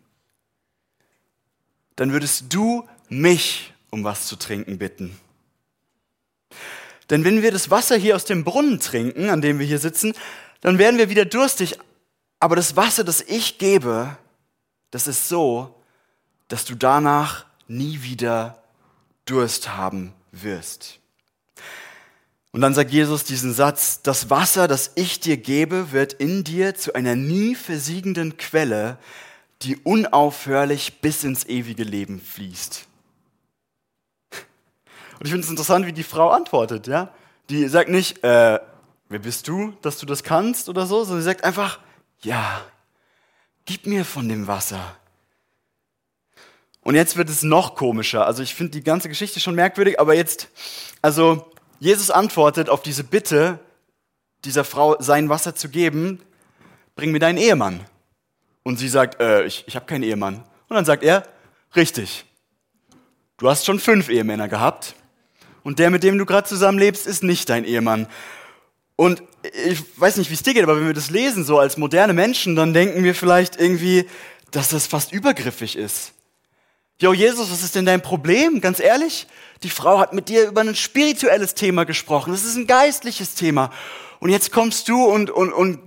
dann 1.96 2.12
würdest 2.12 2.46
du 2.48 2.88
mich 3.10 3.74
um 3.90 4.04
was 4.04 4.26
zu 4.26 4.36
trinken 4.36 4.78
bitten. 4.78 5.20
Denn 7.10 7.24
wenn 7.24 7.42
wir 7.42 7.52
das 7.52 7.70
Wasser 7.70 7.96
hier 7.96 8.16
aus 8.16 8.24
dem 8.24 8.42
Brunnen 8.42 8.80
trinken, 8.80 9.28
an 9.28 9.42
dem 9.42 9.58
wir 9.58 9.66
hier 9.66 9.78
sitzen, 9.78 10.14
dann 10.62 10.78
werden 10.78 10.96
wir 10.96 11.10
wieder 11.10 11.26
durstig. 11.26 11.78
Aber 12.40 12.56
das 12.56 12.74
Wasser, 12.74 13.04
das 13.04 13.20
ich 13.20 13.58
gebe, 13.58 14.16
das 14.90 15.06
ist 15.06 15.28
so, 15.28 15.74
dass 16.48 16.64
du 16.64 16.74
danach 16.74 17.44
nie 17.68 18.00
wieder 18.00 18.62
Durst 19.26 19.76
haben 19.76 20.14
wirst. 20.32 21.00
Und 22.56 22.62
dann 22.62 22.72
sagt 22.72 22.90
Jesus 22.90 23.22
diesen 23.22 23.52
Satz, 23.52 24.00
das 24.00 24.30
Wasser, 24.30 24.66
das 24.66 24.92
ich 24.94 25.20
dir 25.20 25.36
gebe, 25.36 25.92
wird 25.92 26.14
in 26.14 26.42
dir 26.42 26.74
zu 26.74 26.94
einer 26.94 27.14
nie 27.14 27.54
versiegenden 27.54 28.38
Quelle, 28.38 28.96
die 29.60 29.76
unaufhörlich 29.76 31.02
bis 31.02 31.22
ins 31.22 31.44
ewige 31.44 31.82
Leben 31.82 32.18
fließt. 32.18 32.86
Und 34.30 35.26
ich 35.26 35.28
finde 35.28 35.44
es 35.44 35.50
interessant, 35.50 35.84
wie 35.84 35.92
die 35.92 36.02
Frau 36.02 36.30
antwortet, 36.30 36.86
ja. 36.86 37.12
Die 37.50 37.68
sagt 37.68 37.90
nicht, 37.90 38.24
äh, 38.24 38.58
wer 39.10 39.18
bist 39.18 39.48
du, 39.48 39.74
dass 39.82 39.98
du 39.98 40.06
das 40.06 40.22
kannst 40.22 40.70
oder 40.70 40.86
so, 40.86 41.04
sondern 41.04 41.20
sie 41.20 41.26
sagt 41.26 41.44
einfach, 41.44 41.78
ja, 42.22 42.64
gib 43.66 43.84
mir 43.84 44.06
von 44.06 44.30
dem 44.30 44.46
Wasser. 44.46 44.96
Und 46.80 46.94
jetzt 46.94 47.18
wird 47.18 47.28
es 47.28 47.42
noch 47.42 47.74
komischer. 47.74 48.26
Also 48.26 48.42
ich 48.42 48.54
finde 48.54 48.70
die 48.70 48.82
ganze 48.82 49.10
Geschichte 49.10 49.40
schon 49.40 49.56
merkwürdig, 49.56 50.00
aber 50.00 50.14
jetzt, 50.14 50.48
also 51.02 51.52
Jesus 51.78 52.10
antwortet 52.10 52.68
auf 52.68 52.82
diese 52.82 53.04
Bitte 53.04 53.58
dieser 54.44 54.64
Frau, 54.64 54.96
sein 55.00 55.28
Wasser 55.28 55.54
zu 55.54 55.68
geben, 55.68 56.20
bring 56.94 57.12
mir 57.12 57.18
deinen 57.18 57.38
Ehemann. 57.38 57.80
Und 58.62 58.78
sie 58.78 58.88
sagt, 58.88 59.20
äh, 59.20 59.44
ich, 59.44 59.64
ich 59.66 59.76
habe 59.76 59.86
keinen 59.86 60.02
Ehemann. 60.02 60.36
Und 60.68 60.74
dann 60.74 60.84
sagt 60.84 61.02
er, 61.02 61.26
richtig, 61.74 62.24
du 63.38 63.48
hast 63.48 63.64
schon 63.64 63.78
fünf 63.78 64.08
Ehemänner 64.08 64.48
gehabt 64.48 64.94
und 65.62 65.78
der, 65.78 65.90
mit 65.90 66.02
dem 66.02 66.18
du 66.18 66.26
gerade 66.26 66.48
zusammenlebst, 66.48 67.06
ist 67.06 67.22
nicht 67.22 67.48
dein 67.48 67.64
Ehemann. 67.64 68.06
Und 68.96 69.22
ich 69.64 69.82
weiß 70.00 70.16
nicht, 70.16 70.30
wie 70.30 70.34
es 70.34 70.42
dir 70.42 70.54
geht, 70.54 70.62
aber 70.62 70.76
wenn 70.76 70.86
wir 70.86 70.94
das 70.94 71.10
lesen, 71.10 71.44
so 71.44 71.58
als 71.58 71.76
moderne 71.76 72.14
Menschen, 72.14 72.56
dann 72.56 72.72
denken 72.72 73.04
wir 73.04 73.14
vielleicht 73.14 73.60
irgendwie, 73.60 74.08
dass 74.50 74.70
das 74.70 74.86
fast 74.86 75.12
übergriffig 75.12 75.76
ist. 75.76 76.12
Jo, 77.00 77.12
Jesus, 77.12 77.50
was 77.50 77.62
ist 77.62 77.74
denn 77.74 77.84
dein 77.84 78.00
Problem? 78.00 78.60
Ganz 78.60 78.80
ehrlich, 78.80 79.26
die 79.62 79.70
Frau 79.70 79.98
hat 79.98 80.14
mit 80.14 80.28
dir 80.28 80.48
über 80.48 80.62
ein 80.62 80.74
spirituelles 80.74 81.54
Thema 81.54 81.84
gesprochen. 81.84 82.32
Das 82.32 82.44
ist 82.44 82.56
ein 82.56 82.66
geistliches 82.66 83.34
Thema. 83.34 83.70
Und 84.18 84.30
jetzt 84.30 84.50
kommst 84.50 84.88
du 84.88 85.04
und, 85.04 85.30
und, 85.30 85.52
und 85.52 85.78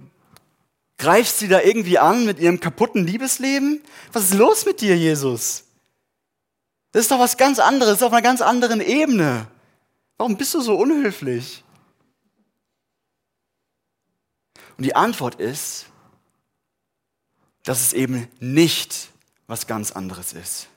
greifst 0.99 1.39
sie 1.39 1.47
da 1.47 1.61
irgendwie 1.61 1.97
an 1.97 2.25
mit 2.25 2.39
ihrem 2.39 2.59
kaputten 2.59 3.07
Liebesleben? 3.07 3.81
Was 4.13 4.25
ist 4.25 4.35
los 4.35 4.65
mit 4.65 4.81
dir, 4.81 4.95
Jesus? 4.95 5.63
Das 6.91 7.03
ist 7.03 7.11
doch 7.11 7.19
was 7.19 7.37
ganz 7.37 7.57
anderes, 7.57 8.03
auf 8.03 8.11
einer 8.11 8.21
ganz 8.21 8.41
anderen 8.41 8.81
Ebene. 8.81 9.47
Warum 10.17 10.37
bist 10.37 10.53
du 10.53 10.61
so 10.61 10.75
unhöflich? 10.75 11.63
Und 14.77 14.83
die 14.83 14.95
Antwort 14.95 15.35
ist, 15.35 15.87
dass 17.63 17.81
es 17.81 17.93
eben 17.93 18.27
nicht 18.39 19.09
was 19.47 19.65
ganz 19.65 19.91
anderes 19.91 20.33
ist. 20.33 20.67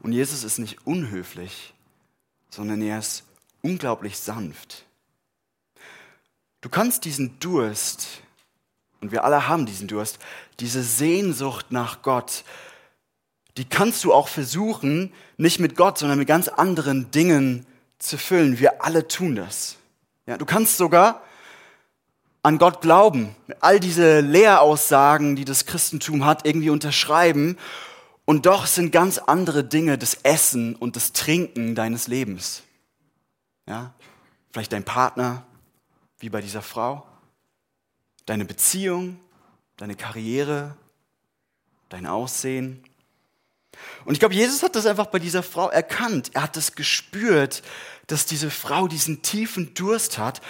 Und 0.00 0.12
Jesus 0.12 0.44
ist 0.44 0.58
nicht 0.58 0.86
unhöflich, 0.86 1.74
sondern 2.50 2.82
er 2.82 2.98
ist 2.98 3.24
unglaublich 3.62 4.18
sanft. 4.18 4.84
Du 6.60 6.68
kannst 6.68 7.04
diesen 7.04 7.38
Durst, 7.40 8.22
und 9.00 9.12
wir 9.12 9.24
alle 9.24 9.48
haben 9.48 9.66
diesen 9.66 9.88
Durst, 9.88 10.18
diese 10.58 10.82
Sehnsucht 10.82 11.70
nach 11.70 12.02
Gott, 12.02 12.44
die 13.56 13.64
kannst 13.64 14.04
du 14.04 14.12
auch 14.12 14.28
versuchen, 14.28 15.12
nicht 15.36 15.58
mit 15.58 15.76
Gott, 15.76 15.98
sondern 15.98 16.18
mit 16.18 16.28
ganz 16.28 16.48
anderen 16.48 17.10
Dingen 17.10 17.66
zu 17.98 18.16
füllen. 18.16 18.58
Wir 18.58 18.84
alle 18.84 19.08
tun 19.08 19.36
das. 19.36 19.76
Ja, 20.26 20.38
du 20.38 20.46
kannst 20.46 20.76
sogar 20.76 21.22
an 22.42 22.58
Gott 22.58 22.80
glauben, 22.80 23.34
all 23.60 23.80
diese 23.80 24.20
Lehraussagen, 24.20 25.36
die 25.36 25.44
das 25.44 25.66
Christentum 25.66 26.24
hat, 26.24 26.46
irgendwie 26.46 26.70
unterschreiben. 26.70 27.58
Und 28.30 28.46
doch 28.46 28.66
sind 28.66 28.92
ganz 28.92 29.18
andere 29.18 29.64
Dinge 29.64 29.98
das 29.98 30.14
Essen 30.22 30.76
und 30.76 30.94
das 30.94 31.12
Trinken 31.12 31.74
deines 31.74 32.06
Lebens. 32.06 32.62
Ja, 33.66 33.92
vielleicht 34.52 34.72
dein 34.72 34.84
Partner, 34.84 35.44
wie 36.20 36.28
bei 36.28 36.40
dieser 36.40 36.62
Frau, 36.62 37.04
deine 38.26 38.44
Beziehung, 38.44 39.18
deine 39.78 39.96
Karriere, 39.96 40.76
dein 41.88 42.06
Aussehen. 42.06 42.84
Und 44.04 44.12
ich 44.12 44.20
glaube, 44.20 44.36
Jesus 44.36 44.62
hat 44.62 44.76
das 44.76 44.86
einfach 44.86 45.06
bei 45.06 45.18
dieser 45.18 45.42
Frau 45.42 45.68
erkannt. 45.68 46.30
Er 46.32 46.44
hat 46.44 46.56
das 46.56 46.76
gespürt, 46.76 47.64
dass 48.06 48.26
diese 48.26 48.52
Frau 48.52 48.86
diesen 48.86 49.22
tiefen 49.22 49.74
Durst 49.74 50.18
hat 50.18 50.40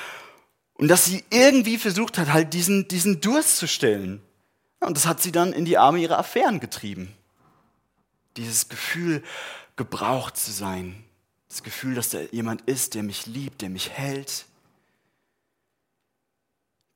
und 0.74 0.88
dass 0.88 1.06
sie 1.06 1.24
irgendwie 1.30 1.78
versucht 1.78 2.18
hat, 2.18 2.30
halt 2.30 2.52
diesen, 2.52 2.88
diesen 2.88 3.22
Durst 3.22 3.56
zu 3.56 3.66
stillen. 3.66 4.20
Und 4.80 4.98
das 4.98 5.06
hat 5.06 5.22
sie 5.22 5.32
dann 5.32 5.54
in 5.54 5.64
die 5.64 5.78
Arme 5.78 6.00
ihrer 6.00 6.18
Affären 6.18 6.60
getrieben. 6.60 7.16
Dieses 8.36 8.68
Gefühl, 8.68 9.22
gebraucht 9.76 10.36
zu 10.36 10.52
sein. 10.52 11.04
Das 11.48 11.62
Gefühl, 11.62 11.94
dass 11.94 12.10
da 12.10 12.20
jemand 12.32 12.62
ist, 12.62 12.94
der 12.94 13.02
mich 13.02 13.26
liebt, 13.26 13.62
der 13.62 13.70
mich 13.70 13.90
hält. 13.90 14.46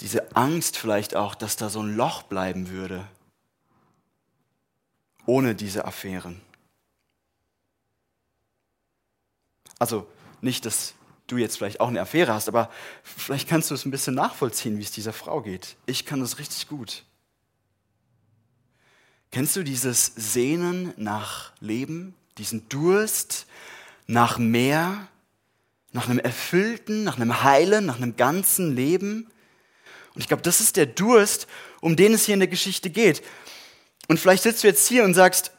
Diese 0.00 0.37
Angst 0.37 0.76
vielleicht 0.76 1.17
auch, 1.17 1.35
dass 1.35 1.57
da 1.57 1.71
so 1.71 1.83
ein 1.83 1.97
Loch 1.97 2.25
bleiben 2.25 2.69
würde, 2.69 3.09
ohne 5.26 5.55
diese 5.55 5.87
Affären. 5.87 6.41
Also 9.79 10.07
nicht, 10.41 10.67
dass 10.67 10.95
du 11.26 11.37
jetzt 11.37 11.57
vielleicht 11.57 11.81
auch 11.81 11.88
eine 11.88 12.00
Affäre 12.00 12.35
hast, 12.35 12.49
aber 12.49 12.71
vielleicht 13.03 13.49
kannst 13.49 13.71
du 13.71 13.75
es 13.75 13.85
ein 13.85 13.91
bisschen 13.91 14.14
nachvollziehen, 14.14 14.79
wie 14.79 14.83
es 14.83 14.93
dieser 14.93 15.12
Frau 15.12 15.41
geht. 15.41 15.76
Ich 15.87 16.05
kann 16.05 16.21
das 16.21 16.38
richtig 16.38 16.69
gut. 16.69 17.05
Kennst 19.35 19.57
du 19.57 19.64
dieses 19.64 20.12
Sehnen 20.14 20.95
nach 20.97 21.50
Leben, 21.59 22.14
diesen 22.38 22.69
Durst 22.69 23.47
nach 24.07 24.38
mehr, 24.38 25.09
nach 25.91 26.09
einem 26.09 26.21
erfüllten, 26.21 27.03
nach 27.03 27.17
einem 27.17 27.43
heilen, 27.43 27.85
nach 27.85 27.97
einem 27.97 28.14
ganzen 28.14 28.76
Leben? 28.76 29.26
Und 30.14 30.21
ich 30.21 30.29
glaube, 30.29 30.45
das 30.45 30.61
ist 30.61 30.76
der 30.76 30.87
Durst, 30.87 31.49
um 31.81 31.97
den 31.97 32.14
es 32.14 32.26
hier 32.26 32.35
in 32.35 32.38
der 32.38 32.49
Geschichte 32.49 32.91
geht. 32.91 33.25
Und 34.07 34.21
vielleicht 34.21 34.45
sitzt 34.45 34.62
du 34.62 34.69
jetzt 34.69 34.87
hier 34.87 35.03
und 35.03 35.14
sagst, 35.14 35.50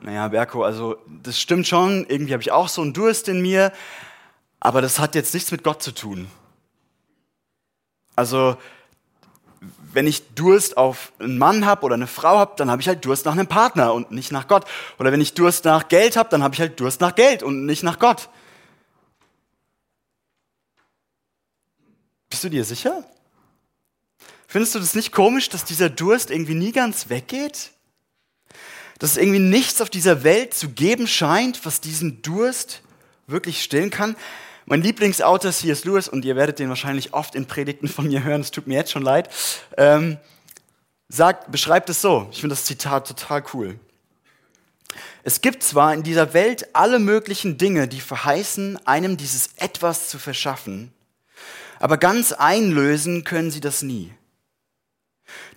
naja, 0.00 0.28
Berko, 0.28 0.62
also 0.62 0.98
das 1.24 1.40
stimmt 1.40 1.66
schon, 1.66 2.06
irgendwie 2.08 2.34
habe 2.34 2.42
ich 2.42 2.52
auch 2.52 2.68
so 2.68 2.82
einen 2.82 2.92
Durst 2.92 3.26
in 3.26 3.42
mir, 3.42 3.72
aber 4.60 4.80
das 4.80 5.00
hat 5.00 5.16
jetzt 5.16 5.34
nichts 5.34 5.50
mit 5.50 5.64
Gott 5.64 5.82
zu 5.82 5.90
tun. 5.90 6.28
Also, 8.14 8.56
wenn 9.94 10.06
ich 10.06 10.34
Durst 10.34 10.76
auf 10.76 11.12
einen 11.18 11.38
Mann 11.38 11.64
habe 11.64 11.84
oder 11.84 11.94
eine 11.94 12.06
Frau 12.06 12.38
habe, 12.38 12.54
dann 12.56 12.70
habe 12.70 12.82
ich 12.82 12.88
halt 12.88 13.04
Durst 13.04 13.24
nach 13.24 13.32
einem 13.32 13.46
Partner 13.46 13.94
und 13.94 14.10
nicht 14.10 14.32
nach 14.32 14.48
Gott. 14.48 14.64
Oder 14.98 15.12
wenn 15.12 15.20
ich 15.20 15.34
Durst 15.34 15.64
nach 15.64 15.88
Geld 15.88 16.16
habe, 16.16 16.28
dann 16.28 16.42
habe 16.42 16.54
ich 16.54 16.60
halt 16.60 16.78
Durst 16.78 17.00
nach 17.00 17.14
Geld 17.14 17.42
und 17.42 17.64
nicht 17.66 17.82
nach 17.82 17.98
Gott. 17.98 18.28
Bist 22.28 22.44
du 22.44 22.50
dir 22.50 22.64
sicher? 22.64 23.04
Findest 24.46 24.74
du 24.74 24.78
das 24.78 24.94
nicht 24.94 25.12
komisch, 25.12 25.48
dass 25.48 25.64
dieser 25.64 25.88
Durst 25.88 26.30
irgendwie 26.30 26.54
nie 26.54 26.72
ganz 26.72 27.08
weggeht? 27.08 27.70
dass 28.98 29.12
es 29.12 29.16
irgendwie 29.16 29.40
nichts 29.40 29.80
auf 29.80 29.90
dieser 29.90 30.24
Welt 30.24 30.54
zu 30.54 30.70
geben 30.70 31.06
scheint, 31.06 31.66
was 31.66 31.80
diesen 31.80 32.22
Durst 32.22 32.82
wirklich 33.26 33.62
stillen 33.62 33.90
kann. 33.90 34.16
Mein 34.66 34.80
Lieblingsautor 34.80 35.52
C.S. 35.52 35.84
Lewis, 35.84 36.08
und 36.08 36.24
ihr 36.24 36.36
werdet 36.36 36.58
den 36.58 36.70
wahrscheinlich 36.70 37.12
oft 37.12 37.34
in 37.34 37.46
Predigten 37.46 37.88
von 37.88 38.06
mir 38.08 38.24
hören, 38.24 38.40
es 38.40 38.50
tut 38.50 38.66
mir 38.66 38.74
jetzt 38.74 38.92
schon 38.92 39.02
leid, 39.02 39.28
ähm, 39.76 40.16
sagt, 41.08 41.52
beschreibt 41.52 41.90
es 41.90 42.00
so. 42.00 42.28
Ich 42.30 42.40
finde 42.40 42.54
das 42.54 42.64
Zitat 42.64 43.06
total 43.06 43.44
cool. 43.52 43.78
Es 45.22 45.40
gibt 45.40 45.62
zwar 45.62 45.92
in 45.92 46.02
dieser 46.02 46.32
Welt 46.32 46.74
alle 46.74 46.98
möglichen 46.98 47.58
Dinge, 47.58 47.88
die 47.88 48.00
verheißen, 48.00 48.86
einem 48.86 49.16
dieses 49.16 49.50
Etwas 49.56 50.08
zu 50.08 50.18
verschaffen, 50.18 50.92
aber 51.78 51.98
ganz 51.98 52.32
einlösen 52.32 53.24
können 53.24 53.50
sie 53.50 53.60
das 53.60 53.82
nie. 53.82 54.12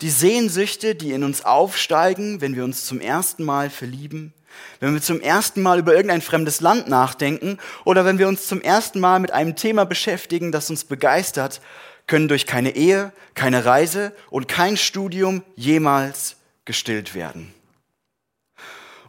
Die 0.01 0.09
Sehnsüchte, 0.09 0.95
die 0.95 1.11
in 1.11 1.23
uns 1.23 1.45
aufsteigen, 1.45 2.41
wenn 2.41 2.55
wir 2.55 2.63
uns 2.63 2.85
zum 2.85 2.99
ersten 2.99 3.43
Mal 3.43 3.69
verlieben, 3.69 4.33
wenn 4.79 4.93
wir 4.93 5.01
zum 5.01 5.21
ersten 5.21 5.61
Mal 5.61 5.79
über 5.79 5.95
irgendein 5.95 6.21
fremdes 6.21 6.61
Land 6.61 6.87
nachdenken 6.87 7.57
oder 7.85 8.05
wenn 8.05 8.19
wir 8.19 8.27
uns 8.27 8.47
zum 8.47 8.61
ersten 8.61 8.99
Mal 8.99 9.19
mit 9.19 9.31
einem 9.31 9.55
Thema 9.55 9.85
beschäftigen, 9.85 10.51
das 10.51 10.69
uns 10.69 10.83
begeistert, 10.83 11.61
können 12.07 12.27
durch 12.27 12.45
keine 12.45 12.75
Ehe, 12.75 13.11
keine 13.33 13.65
Reise 13.65 14.13
und 14.29 14.47
kein 14.47 14.77
Studium 14.77 15.43
jemals 15.55 16.37
gestillt 16.65 17.15
werden. 17.15 17.53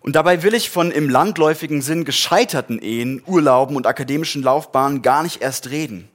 Und 0.00 0.16
dabei 0.16 0.42
will 0.42 0.54
ich 0.54 0.70
von 0.70 0.90
im 0.90 1.10
landläufigen 1.10 1.82
Sinn 1.82 2.04
gescheiterten 2.04 2.78
Ehen, 2.78 3.22
Urlauben 3.26 3.76
und 3.76 3.86
akademischen 3.86 4.42
Laufbahnen 4.42 5.02
gar 5.02 5.22
nicht 5.22 5.42
erst 5.42 5.70
reden. 5.70 6.08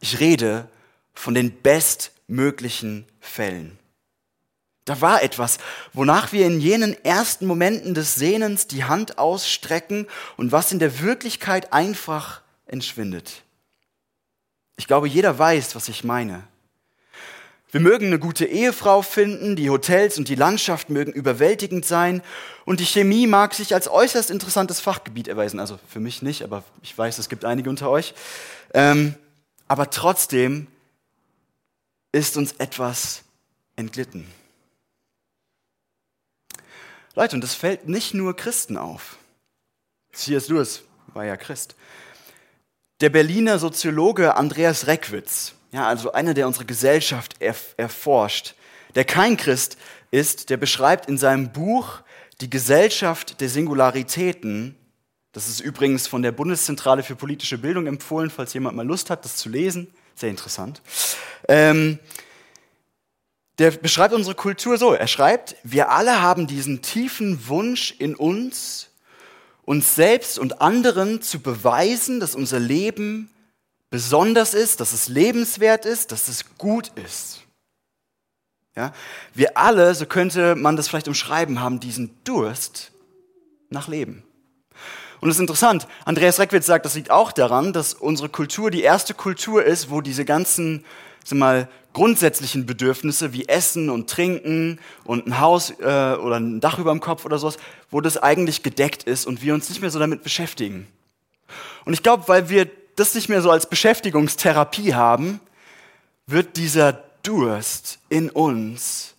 Ich 0.00 0.20
rede 0.20 0.68
von 1.14 1.34
den 1.34 1.52
bestmöglichen 1.62 3.06
Fällen. 3.20 3.78
Da 4.84 5.00
war 5.00 5.22
etwas, 5.22 5.58
wonach 5.92 6.32
wir 6.32 6.46
in 6.46 6.60
jenen 6.60 6.92
ersten 7.04 7.46
Momenten 7.46 7.94
des 7.94 8.16
Sehnens 8.16 8.66
die 8.66 8.84
Hand 8.84 9.18
ausstrecken 9.18 10.08
und 10.36 10.50
was 10.50 10.72
in 10.72 10.80
der 10.80 11.00
Wirklichkeit 11.00 11.72
einfach 11.72 12.40
entschwindet. 12.66 13.42
Ich 14.76 14.88
glaube, 14.88 15.06
jeder 15.06 15.38
weiß, 15.38 15.76
was 15.76 15.88
ich 15.88 16.02
meine. 16.02 16.42
Wir 17.70 17.80
mögen 17.80 18.06
eine 18.06 18.18
gute 18.18 18.44
Ehefrau 18.44 19.00
finden, 19.00 19.56
die 19.56 19.70
Hotels 19.70 20.18
und 20.18 20.28
die 20.28 20.34
Landschaft 20.34 20.90
mögen 20.90 21.12
überwältigend 21.12 21.86
sein 21.86 22.20
und 22.64 22.80
die 22.80 22.84
Chemie 22.84 23.26
mag 23.26 23.54
sich 23.54 23.74
als 23.74 23.88
äußerst 23.88 24.30
interessantes 24.30 24.80
Fachgebiet 24.80 25.28
erweisen. 25.28 25.60
Also 25.60 25.78
für 25.88 26.00
mich 26.00 26.20
nicht, 26.20 26.42
aber 26.42 26.64
ich 26.82 26.96
weiß, 26.96 27.18
es 27.18 27.28
gibt 27.28 27.44
einige 27.44 27.70
unter 27.70 27.88
euch. 27.88 28.12
Ähm, 28.74 29.14
aber 29.68 29.88
trotzdem 29.88 30.66
ist 32.10 32.36
uns 32.36 32.52
etwas 32.58 33.22
entglitten. 33.76 34.26
Leute, 37.14 37.36
und 37.36 37.42
das 37.42 37.54
fällt 37.54 37.88
nicht 37.88 38.14
nur 38.14 38.34
Christen 38.34 38.76
auf. 38.76 39.18
C.S. 40.12 40.48
Lewis 40.48 40.82
war 41.08 41.24
ja 41.24 41.36
Christ. 41.36 41.76
Der 43.00 43.10
Berliner 43.10 43.58
Soziologe 43.58 44.36
Andreas 44.36 44.86
Reckwitz, 44.86 45.54
ja, 45.72 45.86
also 45.86 46.12
einer, 46.12 46.34
der 46.34 46.46
unsere 46.46 46.64
Gesellschaft 46.64 47.36
erforscht, 47.40 48.54
der 48.94 49.04
kein 49.04 49.36
Christ 49.36 49.76
ist, 50.10 50.50
der 50.50 50.56
beschreibt 50.56 51.08
in 51.08 51.18
seinem 51.18 51.52
Buch 51.52 52.00
Die 52.40 52.50
Gesellschaft 52.50 53.40
der 53.40 53.48
Singularitäten, 53.48 54.76
das 55.32 55.48
ist 55.48 55.60
übrigens 55.60 56.06
von 56.06 56.22
der 56.22 56.32
Bundeszentrale 56.32 57.02
für 57.02 57.16
politische 57.16 57.58
Bildung 57.58 57.86
empfohlen, 57.86 58.30
falls 58.30 58.52
jemand 58.52 58.76
mal 58.76 58.86
Lust 58.86 59.10
hat, 59.10 59.24
das 59.24 59.36
zu 59.36 59.48
lesen, 59.48 59.92
sehr 60.14 60.30
interessant. 60.30 60.82
Ähm, 61.48 61.98
der 63.62 63.70
beschreibt 63.70 64.12
unsere 64.12 64.34
Kultur 64.34 64.76
so. 64.76 64.92
Er 64.92 65.06
schreibt, 65.06 65.54
wir 65.62 65.92
alle 65.92 66.20
haben 66.20 66.48
diesen 66.48 66.82
tiefen 66.82 67.46
Wunsch 67.46 67.94
in 67.96 68.16
uns, 68.16 68.90
uns 69.64 69.94
selbst 69.94 70.36
und 70.36 70.60
anderen 70.60 71.22
zu 71.22 71.38
beweisen, 71.38 72.18
dass 72.18 72.34
unser 72.34 72.58
Leben 72.58 73.30
besonders 73.88 74.54
ist, 74.54 74.80
dass 74.80 74.92
es 74.92 75.06
lebenswert 75.06 75.86
ist, 75.86 76.10
dass 76.10 76.26
es 76.26 76.56
gut 76.58 76.88
ist. 77.04 77.42
Ja? 78.74 78.92
Wir 79.32 79.56
alle, 79.56 79.94
so 79.94 80.06
könnte 80.06 80.56
man 80.56 80.74
das 80.74 80.88
vielleicht 80.88 81.06
umschreiben, 81.06 81.60
haben 81.60 81.78
diesen 81.78 82.18
Durst 82.24 82.90
nach 83.70 83.86
Leben. 83.86 84.24
Und 85.20 85.28
es 85.28 85.36
ist 85.36 85.40
interessant, 85.40 85.86
Andreas 86.04 86.40
Reckwitz 86.40 86.66
sagt, 86.66 86.84
das 86.84 86.96
liegt 86.96 87.12
auch 87.12 87.30
daran, 87.30 87.72
dass 87.72 87.94
unsere 87.94 88.28
Kultur 88.28 88.72
die 88.72 88.82
erste 88.82 89.14
Kultur 89.14 89.62
ist, 89.62 89.88
wo 89.88 90.00
diese 90.00 90.24
ganzen 90.24 90.84
sag 91.24 91.38
mal, 91.38 91.68
grundsätzlichen 91.92 92.66
Bedürfnisse 92.66 93.32
wie 93.32 93.48
Essen 93.48 93.90
und 93.90 94.08
Trinken 94.08 94.78
und 95.04 95.26
ein 95.26 95.40
Haus 95.40 95.70
äh, 95.70 95.82
oder 95.82 96.36
ein 96.36 96.60
Dach 96.60 96.78
über 96.78 96.90
dem 96.90 97.00
Kopf 97.00 97.24
oder 97.24 97.38
sowas, 97.38 97.58
wo 97.90 98.00
das 98.00 98.16
eigentlich 98.16 98.62
gedeckt 98.62 99.02
ist 99.04 99.26
und 99.26 99.42
wir 99.42 99.54
uns 99.54 99.68
nicht 99.68 99.80
mehr 99.80 99.90
so 99.90 99.98
damit 99.98 100.22
beschäftigen. 100.22 100.86
Und 101.84 101.92
ich 101.92 102.02
glaube, 102.02 102.28
weil 102.28 102.48
wir 102.48 102.70
das 102.96 103.14
nicht 103.14 103.28
mehr 103.28 103.42
so 103.42 103.50
als 103.50 103.68
Beschäftigungstherapie 103.68 104.94
haben, 104.94 105.40
wird 106.26 106.56
dieser 106.56 107.04
Durst 107.22 107.98
in 108.08 108.30
uns 108.30 109.14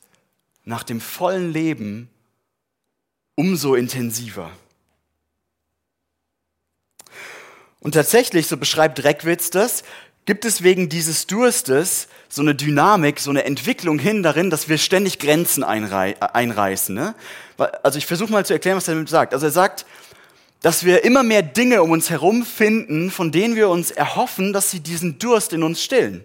nach 0.66 0.84
dem 0.84 1.02
vollen 1.02 1.52
Leben 1.52 2.10
umso 3.36 3.76
intensiver. 3.76 4.52
Und 7.80 7.96
tatsächlich, 7.96 8.48
so 8.48 8.56
beschreibt 8.56 9.04
Reckwitz 9.04 9.50
das, 9.50 9.84
gibt 10.26 10.46
es 10.46 10.64
wegen 10.64 10.90
dieses 10.90 11.28
Durstes 11.28 12.08
so 12.30 12.42
eine 12.42 12.56
Dynamik, 12.56 13.20
so 13.20 13.30
eine 13.30 13.44
Entwicklung 13.44 14.00
hin 14.00 14.24
darin, 14.24 14.50
dass 14.50 14.70
wir 14.70 14.78
ständig 14.78 15.20
Grenzen 15.20 15.64
einrei 15.64 16.16
einreißen. 16.22 16.96
Ne? 16.96 17.14
Also 17.84 17.98
ich 17.98 18.06
versuche 18.06 18.32
mal 18.32 18.46
zu 18.46 18.54
erklären, 18.54 18.78
was 18.78 18.88
er 18.88 18.96
damit 18.96 19.10
sagt. 19.10 19.34
Also 19.34 19.48
er 19.48 19.52
sagt, 19.52 19.86
dass 20.62 20.86
wir 20.86 21.04
immer 21.04 21.24
mehr 21.24 21.42
Dinge 21.42 21.84
um 21.84 21.92
uns 21.92 22.10
herum 22.10 22.46
finden, 22.46 23.12
von 23.12 23.32
denen 23.32 23.56
wir 23.56 23.70
uns 23.70 23.92
erhoffen, 23.92 24.54
dass 24.54 24.72
sie 24.72 24.80
diesen 24.80 25.20
Durst 25.20 25.52
in 25.52 25.62
uns 25.62 25.84
stillen. 25.84 26.24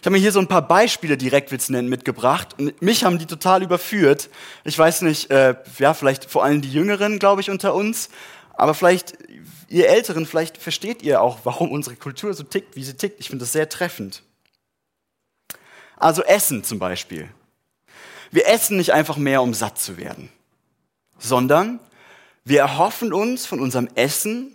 Ich 0.00 0.06
habe 0.06 0.14
mir 0.14 0.20
hier 0.20 0.30
so 0.30 0.38
ein 0.38 0.46
paar 0.46 0.68
Beispiele 0.68 1.16
Direktwitz 1.16 1.70
nennen 1.70 1.88
mitgebracht 1.88 2.54
und 2.58 2.80
mich 2.80 3.02
haben 3.02 3.18
die 3.18 3.26
total 3.26 3.62
überführt. 3.62 4.28
Ich 4.64 4.78
weiß 4.78 5.02
nicht, 5.02 5.30
äh, 5.30 5.54
ja, 5.78 5.94
vielleicht 5.94 6.30
vor 6.30 6.44
allem 6.44 6.60
die 6.60 6.70
Jüngeren, 6.70 7.18
glaube 7.18 7.40
ich, 7.40 7.50
unter 7.50 7.74
uns, 7.74 8.10
aber 8.52 8.74
vielleicht 8.74 9.14
ihr 9.68 9.88
Älteren, 9.88 10.26
vielleicht 10.26 10.58
versteht 10.58 11.02
ihr 11.02 11.20
auch, 11.20 11.40
warum 11.44 11.70
unsere 11.70 11.96
Kultur 11.96 12.32
so 12.34 12.42
tickt, 12.42 12.76
wie 12.76 12.84
sie 12.84 12.94
tickt. 12.94 13.20
Ich 13.20 13.28
finde 13.28 13.44
das 13.44 13.52
sehr 13.52 13.68
treffend. 13.68 14.22
Also 15.96 16.22
Essen 16.22 16.62
zum 16.64 16.78
Beispiel. 16.78 17.28
Wir 18.30 18.48
essen 18.48 18.76
nicht 18.76 18.92
einfach 18.92 19.16
mehr, 19.16 19.42
um 19.42 19.54
satt 19.54 19.78
zu 19.78 19.96
werden, 19.96 20.30
sondern 21.18 21.80
wir 22.44 22.60
erhoffen 22.60 23.12
uns 23.12 23.46
von 23.46 23.60
unserem 23.60 23.88
Essen, 23.94 24.54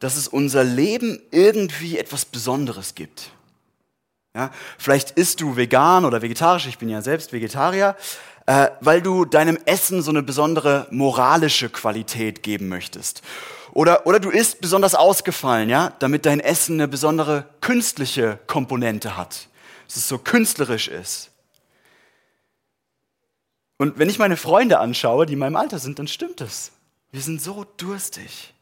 dass 0.00 0.16
es 0.16 0.28
unser 0.28 0.64
Leben 0.64 1.20
irgendwie 1.30 1.98
etwas 1.98 2.24
Besonderes 2.24 2.94
gibt. 2.94 3.30
Ja, 4.34 4.50
vielleicht 4.76 5.12
isst 5.12 5.40
du 5.40 5.56
vegan 5.56 6.04
oder 6.04 6.20
vegetarisch, 6.20 6.66
ich 6.66 6.76
bin 6.76 6.90
ja 6.90 7.00
selbst 7.00 7.32
Vegetarier, 7.32 7.96
äh, 8.44 8.68
weil 8.80 9.00
du 9.00 9.24
deinem 9.24 9.58
Essen 9.64 10.02
so 10.02 10.10
eine 10.10 10.22
besondere 10.22 10.86
moralische 10.90 11.70
Qualität 11.70 12.42
geben 12.42 12.68
möchtest. 12.68 13.22
Oder, 13.76 14.06
oder 14.06 14.18
du 14.18 14.30
isst 14.30 14.62
besonders 14.62 14.94
ausgefallen, 14.94 15.68
ja, 15.68 15.92
damit 15.98 16.24
dein 16.24 16.40
Essen 16.40 16.76
eine 16.76 16.88
besondere 16.88 17.44
künstliche 17.60 18.38
Komponente 18.46 19.18
hat. 19.18 19.48
Dass 19.86 19.96
es 19.96 20.08
so 20.08 20.16
künstlerisch 20.16 20.88
ist. 20.88 21.30
Und 23.76 23.98
wenn 23.98 24.08
ich 24.08 24.18
meine 24.18 24.38
Freunde 24.38 24.78
anschaue, 24.78 25.26
die 25.26 25.34
in 25.34 25.38
meinem 25.38 25.56
Alter 25.56 25.78
sind, 25.78 25.98
dann 25.98 26.08
stimmt 26.08 26.40
es. 26.40 26.72
Wir 27.12 27.20
sind 27.20 27.42
so 27.42 27.66
durstig. 27.76 28.54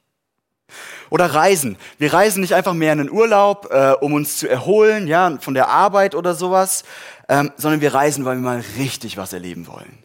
Oder 1.10 1.26
Reisen. 1.26 1.76
Wir 1.98 2.12
reisen 2.12 2.40
nicht 2.40 2.54
einfach 2.54 2.74
mehr 2.74 2.92
in 2.92 2.98
den 2.98 3.10
Urlaub, 3.10 3.68
äh, 3.70 3.92
um 3.92 4.14
uns 4.14 4.38
zu 4.38 4.48
erholen, 4.48 5.06
ja, 5.06 5.38
von 5.38 5.54
der 5.54 5.68
Arbeit 5.68 6.16
oder 6.16 6.34
sowas, 6.34 6.82
ähm, 7.28 7.52
sondern 7.56 7.80
wir 7.80 7.94
reisen, 7.94 8.24
weil 8.24 8.34
wir 8.34 8.42
mal 8.42 8.64
richtig 8.78 9.16
was 9.16 9.32
erleben 9.32 9.68
wollen. 9.68 10.03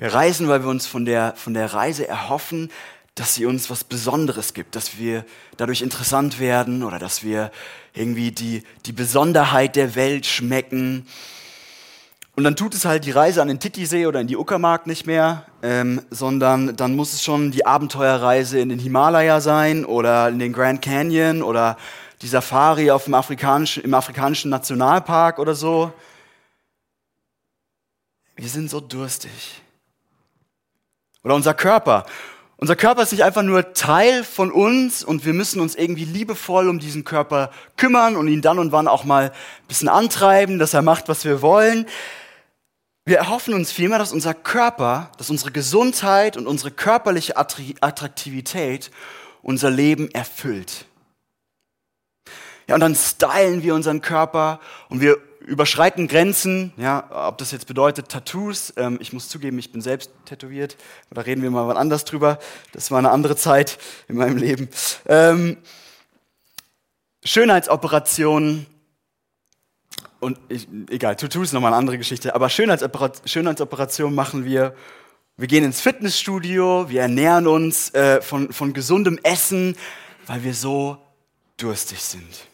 Wir 0.00 0.14
reisen, 0.14 0.48
weil 0.48 0.62
wir 0.62 0.70
uns 0.70 0.86
von 0.86 1.04
der, 1.04 1.34
von 1.36 1.52
der 1.52 1.74
Reise 1.74 2.08
erhoffen, 2.08 2.70
dass 3.16 3.34
sie 3.34 3.44
uns 3.44 3.68
was 3.68 3.84
Besonderes 3.84 4.54
gibt, 4.54 4.74
dass 4.74 4.96
wir 4.96 5.26
dadurch 5.58 5.82
interessant 5.82 6.40
werden 6.40 6.84
oder 6.84 6.98
dass 6.98 7.22
wir 7.22 7.50
irgendwie 7.92 8.30
die, 8.30 8.62
die 8.86 8.92
Besonderheit 8.92 9.76
der 9.76 9.96
Welt 9.96 10.24
schmecken. 10.24 11.06
Und 12.34 12.44
dann 12.44 12.56
tut 12.56 12.72
es 12.72 12.86
halt 12.86 13.04
die 13.04 13.10
Reise 13.10 13.42
an 13.42 13.48
den 13.48 13.60
Titisee 13.60 14.06
oder 14.06 14.22
in 14.22 14.26
die 14.26 14.38
Uckermark 14.38 14.86
nicht 14.86 15.06
mehr, 15.06 15.44
ähm, 15.62 16.00
sondern 16.08 16.76
dann 16.76 16.96
muss 16.96 17.12
es 17.12 17.22
schon 17.22 17.50
die 17.50 17.66
Abenteuerreise 17.66 18.58
in 18.58 18.70
den 18.70 18.78
Himalaya 18.78 19.42
sein 19.42 19.84
oder 19.84 20.30
in 20.30 20.38
den 20.38 20.54
Grand 20.54 20.80
Canyon 20.80 21.42
oder 21.42 21.76
die 22.22 22.28
Safari 22.28 22.90
auf 22.90 23.04
dem 23.04 23.12
afrikanischen, 23.12 23.84
im 23.84 23.92
afrikanischen 23.92 24.50
Nationalpark 24.50 25.38
oder 25.38 25.54
so. 25.54 25.92
Wir 28.34 28.48
sind 28.48 28.70
so 28.70 28.80
durstig. 28.80 29.60
Oder 31.22 31.34
unser 31.34 31.54
Körper. 31.54 32.06
Unser 32.56 32.76
Körper 32.76 33.02
ist 33.02 33.12
nicht 33.12 33.24
einfach 33.24 33.42
nur 33.42 33.72
Teil 33.72 34.22
von 34.22 34.52
uns 34.52 35.02
und 35.02 35.24
wir 35.24 35.32
müssen 35.32 35.60
uns 35.60 35.74
irgendwie 35.74 36.04
liebevoll 36.04 36.68
um 36.68 36.78
diesen 36.78 37.04
Körper 37.04 37.50
kümmern 37.78 38.16
und 38.16 38.28
ihn 38.28 38.42
dann 38.42 38.58
und 38.58 38.70
wann 38.70 38.86
auch 38.86 39.04
mal 39.04 39.30
ein 39.30 39.66
bisschen 39.66 39.88
antreiben, 39.88 40.58
dass 40.58 40.74
er 40.74 40.82
macht, 40.82 41.08
was 41.08 41.24
wir 41.24 41.40
wollen. 41.40 41.86
Wir 43.06 43.16
erhoffen 43.16 43.54
uns 43.54 43.72
vielmehr, 43.72 43.98
dass 43.98 44.12
unser 44.12 44.34
Körper, 44.34 45.10
dass 45.16 45.30
unsere 45.30 45.52
Gesundheit 45.52 46.36
und 46.36 46.46
unsere 46.46 46.70
körperliche 46.70 47.36
Attraktivität 47.38 48.90
unser 49.42 49.70
Leben 49.70 50.10
erfüllt. 50.10 50.84
Ja, 52.68 52.74
und 52.74 52.80
dann 52.80 52.94
stylen 52.94 53.62
wir 53.62 53.74
unseren 53.74 54.02
Körper 54.02 54.60
und 54.90 55.00
wir 55.00 55.18
überschreiten 55.46 56.06
Grenzen, 56.08 56.72
ja, 56.76 57.28
ob 57.28 57.38
das 57.38 57.50
jetzt 57.50 57.66
bedeutet 57.66 58.08
Tattoos. 58.08 58.72
Ähm, 58.76 58.98
ich 59.00 59.12
muss 59.12 59.28
zugeben, 59.28 59.58
ich 59.58 59.72
bin 59.72 59.80
selbst 59.80 60.10
tätowiert. 60.26 60.76
Da 61.10 61.22
reden 61.22 61.42
wir 61.42 61.50
mal 61.50 61.66
wann 61.66 61.76
anders 61.76 62.04
drüber. 62.04 62.38
Das 62.72 62.90
war 62.90 62.98
eine 62.98 63.10
andere 63.10 63.36
Zeit 63.36 63.78
in 64.08 64.16
meinem 64.16 64.36
Leben. 64.36 64.68
Ähm, 65.06 65.56
Schönheitsoperationen 67.24 68.66
und 70.20 70.38
ich, 70.48 70.68
egal, 70.90 71.16
Tattoos 71.16 71.48
ist 71.48 71.52
nochmal 71.52 71.72
eine 71.72 71.78
andere 71.78 71.98
Geschichte. 71.98 72.34
Aber 72.34 72.50
Schönheitsoperation, 72.50 73.26
Schönheitsoperationen 73.26 74.14
machen 74.14 74.44
wir, 74.44 74.74
Wir 75.40 75.48
gehen 75.48 75.64
ins 75.64 75.80
Fitnessstudio, 75.80 76.90
wir 76.90 77.00
ernähren 77.00 77.46
uns 77.46 77.94
äh, 77.94 78.20
von, 78.20 78.52
von 78.52 78.74
gesundem 78.74 79.18
Essen, 79.22 79.74
weil 80.26 80.44
wir 80.44 80.52
so 80.52 80.98
durstig 81.56 82.02
sind. 82.02 82.49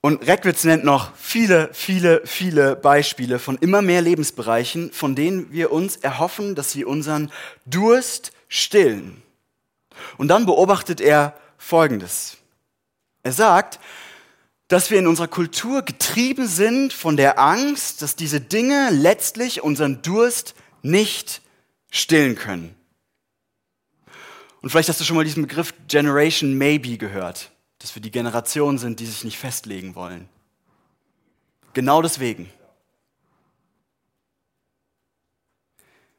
Und 0.00 0.26
Reckwitz 0.26 0.62
nennt 0.62 0.84
noch 0.84 1.14
viele, 1.16 1.70
viele, 1.72 2.22
viele 2.24 2.76
Beispiele 2.76 3.38
von 3.40 3.58
immer 3.58 3.82
mehr 3.82 4.00
Lebensbereichen, 4.00 4.92
von 4.92 5.16
denen 5.16 5.52
wir 5.52 5.72
uns 5.72 5.96
erhoffen, 5.96 6.54
dass 6.54 6.70
sie 6.70 6.84
unseren 6.84 7.32
Durst 7.66 8.32
stillen. 8.48 9.22
Und 10.16 10.28
dann 10.28 10.46
beobachtet 10.46 11.00
er 11.00 11.36
Folgendes. 11.56 12.36
Er 13.24 13.32
sagt, 13.32 13.80
dass 14.68 14.90
wir 14.90 14.98
in 14.98 15.08
unserer 15.08 15.26
Kultur 15.26 15.82
getrieben 15.82 16.46
sind 16.46 16.92
von 16.92 17.16
der 17.16 17.40
Angst, 17.40 18.00
dass 18.00 18.14
diese 18.14 18.40
Dinge 18.40 18.90
letztlich 18.92 19.62
unseren 19.62 20.00
Durst 20.02 20.54
nicht 20.82 21.42
stillen 21.90 22.36
können. 22.36 22.74
Und 24.60 24.70
vielleicht 24.70 24.88
hast 24.88 25.00
du 25.00 25.04
schon 25.04 25.16
mal 25.16 25.24
diesen 25.24 25.42
Begriff 25.42 25.74
Generation 25.88 26.56
Maybe 26.56 26.98
gehört 26.98 27.50
dass 27.78 27.94
wir 27.94 28.02
die 28.02 28.10
Generation 28.10 28.78
sind, 28.78 29.00
die 29.00 29.06
sich 29.06 29.24
nicht 29.24 29.38
festlegen 29.38 29.94
wollen. 29.94 30.28
Genau 31.74 32.02
deswegen. 32.02 32.50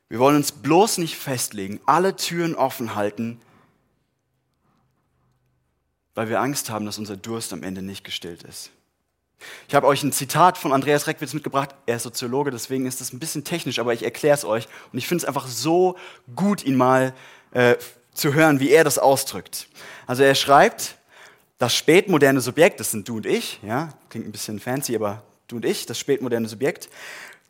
Wir 0.07 0.19
wollen 0.19 0.37
uns 0.37 0.51
bloß 0.51 0.97
nicht 0.97 1.15
festlegen, 1.15 1.79
alle 1.85 2.15
Türen 2.15 2.55
offen 2.55 2.95
halten, 2.95 3.39
weil 6.15 6.29
wir 6.29 6.39
Angst 6.39 6.69
haben, 6.69 6.85
dass 6.85 6.97
unser 6.97 7.15
Durst 7.15 7.53
am 7.53 7.61
Ende 7.61 7.81
nicht 7.81 8.03
gestillt 8.03 8.43
ist. 8.43 8.71
Ich 9.67 9.75
habe 9.75 9.87
euch 9.87 10.03
ein 10.03 10.11
Zitat 10.11 10.57
von 10.57 10.73
Andreas 10.73 11.07
Reckwitz 11.07 11.33
mitgebracht. 11.33 11.73
Er 11.85 11.95
ist 11.95 12.03
Soziologe, 12.03 12.51
deswegen 12.51 12.85
ist 12.85 12.99
es 13.01 13.13
ein 13.13 13.19
bisschen 13.19 13.43
technisch, 13.43 13.79
aber 13.79 13.93
ich 13.93 14.03
erkläre 14.03 14.35
es 14.35 14.43
euch. 14.43 14.67
Und 14.91 14.99
ich 14.99 15.07
finde 15.07 15.23
es 15.23 15.27
einfach 15.27 15.47
so 15.47 15.97
gut, 16.35 16.65
ihn 16.65 16.75
mal 16.75 17.13
äh, 17.51 17.75
zu 18.13 18.33
hören, 18.33 18.59
wie 18.59 18.69
er 18.69 18.83
das 18.83 18.99
ausdrückt. 18.99 19.69
Also 20.07 20.23
er 20.23 20.35
schreibt, 20.35 20.97
das 21.59 21.75
spätmoderne 21.75 22.41
Subjekt, 22.41 22.79
das 22.79 22.91
sind 22.91 23.07
du 23.07 23.17
und 23.17 23.25
ich, 23.25 23.59
ja, 23.61 23.89
klingt 24.09 24.27
ein 24.27 24.31
bisschen 24.31 24.59
fancy, 24.59 24.95
aber 24.95 25.21
du 25.47 25.57
und 25.57 25.65
ich, 25.65 25.85
das 25.85 25.99
spätmoderne 25.99 26.47
Subjekt, 26.47 26.89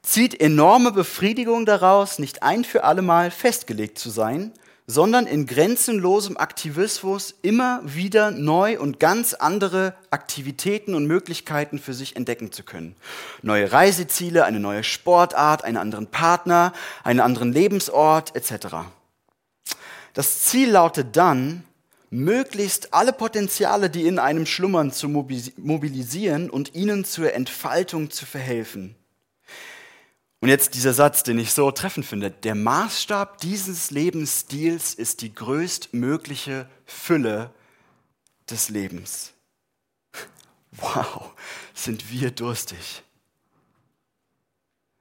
zieht 0.01 0.39
enorme 0.41 0.91
Befriedigung 0.91 1.65
daraus, 1.65 2.19
nicht 2.19 2.41
ein 2.41 2.63
für 2.63 2.83
allemal 2.83 3.31
festgelegt 3.31 3.99
zu 3.99 4.09
sein, 4.09 4.51
sondern 4.87 5.27
in 5.27 5.45
grenzenlosem 5.45 6.37
Aktivismus 6.37 7.35
immer 7.43 7.81
wieder 7.83 8.31
neu 8.31 8.79
und 8.79 8.99
ganz 8.99 9.35
andere 9.35 9.93
Aktivitäten 10.09 10.95
und 10.95 11.05
Möglichkeiten 11.05 11.77
für 11.77 11.93
sich 11.93 12.15
entdecken 12.15 12.51
zu 12.51 12.63
können. 12.63 12.95
Neue 13.43 13.71
Reiseziele, 13.71 14.45
eine 14.45 14.59
neue 14.59 14.83
Sportart, 14.83 15.63
einen 15.63 15.77
anderen 15.77 16.07
Partner, 16.07 16.73
einen 17.03 17.19
anderen 17.19 17.53
Lebensort 17.53 18.35
etc. 18.35 18.77
Das 20.15 20.39
Ziel 20.45 20.71
lautet 20.71 21.15
dann, 21.15 21.63
möglichst 22.09 22.93
alle 22.93 23.13
Potenziale, 23.13 23.89
die 23.89 24.07
in 24.07 24.19
einem 24.19 24.45
schlummern, 24.45 24.91
zu 24.91 25.07
mobilisieren 25.09 26.49
und 26.49 26.75
ihnen 26.75 27.05
zur 27.05 27.33
Entfaltung 27.33 28.11
zu 28.11 28.25
verhelfen. 28.25 28.95
Und 30.41 30.49
jetzt 30.49 30.73
dieser 30.75 30.93
Satz, 30.93 31.23
den 31.23 31.37
ich 31.37 31.51
so 31.51 31.69
treffend 31.71 32.05
finde. 32.05 32.31
Der 32.31 32.55
Maßstab 32.55 33.39
dieses 33.39 33.91
Lebensstils 33.91 34.93
ist 34.93 35.21
die 35.21 35.33
größtmögliche 35.33 36.67
Fülle 36.85 37.51
des 38.49 38.69
Lebens. 38.69 39.33
Wow, 40.71 41.31
sind 41.73 42.11
wir 42.11 42.29
durstig. 42.29 43.01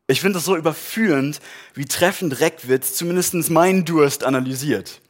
Ich 0.07 0.23
finde 0.23 0.39
das 0.39 0.47
so 0.47 0.57
überführend, 0.57 1.41
wie 1.75 1.85
treffend 1.85 2.41
Reckwitz 2.41 2.95
zumindest 2.95 3.35
meinen 3.51 3.85
Durst 3.85 4.25
analysiert. 4.25 5.03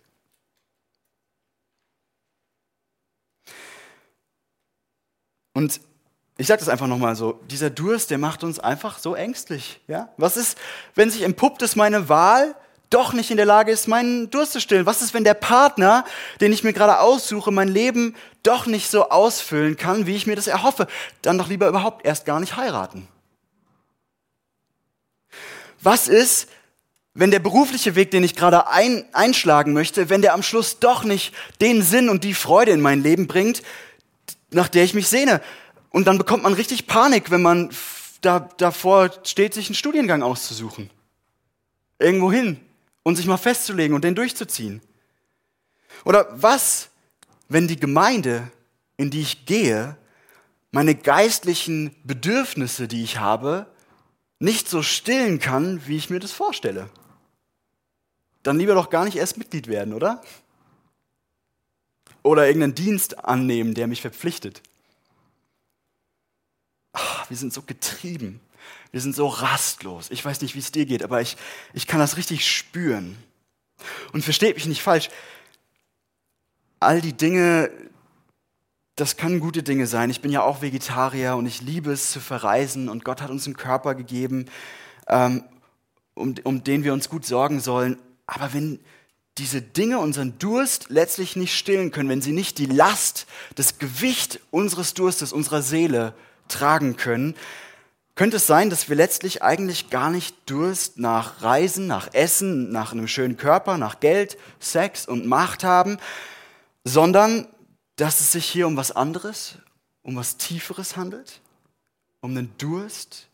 Und 5.59 5.81
ich 6.37 6.47
sage 6.47 6.61
das 6.61 6.69
einfach 6.69 6.87
nochmal 6.87 7.17
so, 7.17 7.41
dieser 7.51 7.69
Durst, 7.69 8.13
der 8.13 8.19
macht 8.19 8.45
uns 8.45 8.61
einfach 8.61 9.01
so 9.01 9.17
ängstlich. 9.17 9.81
Ja? 9.89 10.09
Was 10.17 10.37
ist, 10.37 10.57
wenn 10.95 11.11
sich 11.11 11.23
entpuppt, 11.23 11.61
dass 11.63 11.75
meine 11.75 12.09
Wahl 12.09 12.55
doch 12.91 13.13
nicht 13.13 13.33
in 13.33 13.37
der 13.37 13.45
Lage 13.45 13.73
ist, 13.73 13.89
meinen 13.89 14.31
Durst 14.31 14.53
zu 14.53 14.61
stillen? 14.61 14.87
Was 14.87 15.03
ist, 15.03 15.15
wenn 15.15 15.25
der 15.25 15.35
Partner, 15.35 16.05
den 16.41 16.53
ich 16.53 16.63
mir 16.63 16.73
gerade 16.73 17.01
aussuche, 17.01 17.51
mein 17.51 17.67
Leben 17.67 18.15
doch 18.45 18.67
nicht 18.67 18.89
so 18.89 19.09
ausfüllen 19.09 19.77
kann, 19.77 20.07
wie 20.07 20.15
ich 20.15 20.29
mir 20.29 20.37
das 20.37 20.47
erhoffe? 20.47 20.87
Dann 21.23 21.39
doch 21.39 21.49
lieber 21.49 21.67
überhaupt 21.67 22.07
erst 22.07 22.25
gar 22.25 22.39
nicht 22.39 22.57
heiraten. 22.57 23.09
Was 25.83 26.07
ist, 26.07 26.49
wenn 27.15 27.33
der 27.33 27.41
berufliche 27.41 27.97
Weg, 27.97 28.13
den 28.13 28.23
ich 28.23 28.37
gerade 28.37 28.69
ein, 28.69 29.05
einschlagen 29.13 29.73
möchte, 29.73 30.09
wenn 30.09 30.23
der 30.23 30.35
am 30.35 30.45
Schluss 30.45 30.79
doch 30.79 31.03
nicht 31.03 31.35
den 31.61 31.83
Sinn 31.83 32.11
und 32.11 32.23
die 32.23 32.35
Freude 32.35 32.71
in 32.71 32.81
mein 32.81 33.03
Leben 33.03 33.27
bringt, 33.27 33.63
nach 34.51 34.69
der 34.69 34.85
ich 34.85 34.95
mich 34.95 35.09
sehne. 35.09 35.41
Und 35.91 36.07
dann 36.07 36.19
bekommt 36.19 36.43
man 36.43 36.55
richtig 36.55 36.87
Panik, 36.87 37.31
wenn 37.31 37.43
man 37.43 37.71
da, 38.21 38.41
davor 38.41 39.11
steht, 39.25 39.55
sich 39.55 39.67
einen 39.67 39.75
Studiengang 39.75 40.23
auszusuchen. 40.23 40.91
Irgendwo 41.99 42.31
hin 42.31 42.61
und 43.03 43.17
sich 43.17 43.27
mal 43.27 43.37
festzulegen 43.37 43.95
und 43.95 44.05
den 44.05 44.15
durchzuziehen. 44.15 44.81
Oder 46.05 46.29
was, 46.31 46.91
wenn 47.49 47.69
die 47.69 47.81
Gemeinde, 47.81 48.51
in 48.97 49.11
die 49.11 49.21
ich 49.21 49.47
gehe, 49.47 49.97
meine 50.71 50.95
geistlichen 50.95 51.95
Bedürfnisse, 52.05 52.89
die 52.89 53.03
ich 53.03 53.19
habe, 53.19 53.67
nicht 54.39 54.69
so 54.69 54.83
stillen 54.83 55.39
kann, 55.41 55.87
wie 55.87 55.97
ich 55.97 56.11
mir 56.11 56.21
das 56.21 56.33
vorstelle? 56.33 56.91
Dann 58.43 58.59
lieber 58.59 58.75
doch 58.75 58.91
gar 58.91 59.05
nicht 59.05 59.17
erst 59.17 59.39
Mitglied 59.39 59.67
werden, 59.67 59.95
oder? 59.95 60.23
Oder 62.23 62.47
irgendeinen 62.47 62.75
Dienst 62.75 63.25
annehmen, 63.25 63.75
der 63.75 63.87
mich 63.87 64.01
verpflichtet. 64.01 64.63
Ach, 66.93 67.29
wir 67.31 67.37
sind 67.37 67.53
so 67.53 67.63
getrieben. 67.63 68.41
Wir 68.91 69.01
sind 69.01 69.15
so 69.15 69.27
rastlos. 69.27 70.11
Ich 70.11 70.25
weiß 70.25 70.41
nicht, 70.41 70.55
wie 70.55 70.61
es 70.61 70.73
dir 70.73 70.87
geht, 70.87 71.03
aber 71.03 71.21
ich, 71.21 71.37
ich 71.75 71.87
kann 71.87 72.01
das 72.01 72.17
richtig 72.17 72.51
spüren. 72.51 73.17
Und 74.13 74.25
versteht 74.25 74.57
mich 74.57 74.67
nicht 74.67 74.83
falsch. 74.83 75.09
All 76.81 77.01
die 77.01 77.13
Dinge, 77.13 77.71
das 78.97 79.17
können 79.17 79.41
gute 79.41 79.63
Dinge 79.63 79.87
sein. 79.87 80.11
Ich 80.11 80.21
bin 80.21 80.31
ja 80.31 80.43
auch 80.43 80.63
Vegetarier 80.63 81.37
und 81.37 81.47
ich 81.47 81.61
liebe 81.61 81.93
es 81.93 82.11
zu 82.11 82.21
verreisen 82.21 82.89
und 82.89 83.05
Gott 83.05 83.21
hat 83.21 83.31
uns 83.31 83.47
einen 83.47 83.57
Körper 83.57 83.95
gegeben, 83.95 84.47
ähm, 85.07 85.45
um, 86.15 86.35
um 86.45 86.65
den 86.65 86.83
wir 86.85 86.93
uns 86.93 87.09
gut 87.09 87.25
sorgen 87.25 87.61
sollen. 87.61 87.99
Aber 88.27 88.53
wenn, 88.53 88.81
diese 89.39 89.63
Dinge 89.63 89.99
unseren 89.99 90.39
Durst 90.39 90.87
letztlich 90.91 91.37
nicht 91.37 91.57
stillen 91.57 91.91
können, 91.91 92.09
wenn 92.09 92.23
sie 92.23 92.33
nicht 92.33 92.59
die 92.59 92.67
Last, 92.67 93.27
das 93.55 93.79
Gewicht 93.79 94.41
unseres 94.51 94.95
Durstes, 94.95 95.33
unserer 95.33 95.63
Seele 95.63 96.15
tragen 96.49 96.97
können, 96.97 97.35
könnte 98.15 98.39
es 98.39 98.49
sein, 98.49 98.69
dass 98.69 98.89
wir 98.89 98.97
letztlich 98.97 99.43
eigentlich 99.45 99.91
gar 99.91 100.11
nicht 100.11 100.37
Durst 100.51 100.99
nach 100.99 101.43
Reisen, 101.43 101.87
nach 101.87 102.13
Essen, 102.15 102.71
nach 102.71 102.93
einem 102.93 103.07
schönen 103.07 103.37
Körper, 103.37 103.79
nach 103.79 104.01
Geld, 104.01 104.37
Sex 104.59 105.07
und 105.07 105.27
Macht 105.27 105.63
haben, 105.63 105.99
sondern 106.83 107.47
dass 107.95 108.19
es 108.21 108.33
sich 108.33 108.45
hier 108.45 108.67
um 108.67 108.77
was 108.77 108.91
anderes, 108.91 109.59
um 110.03 110.17
was 110.17 110.37
Tieferes 110.37 110.97
handelt, 110.97 111.41
um 112.21 112.33
einen 112.33 112.53
Durst 112.59 113.29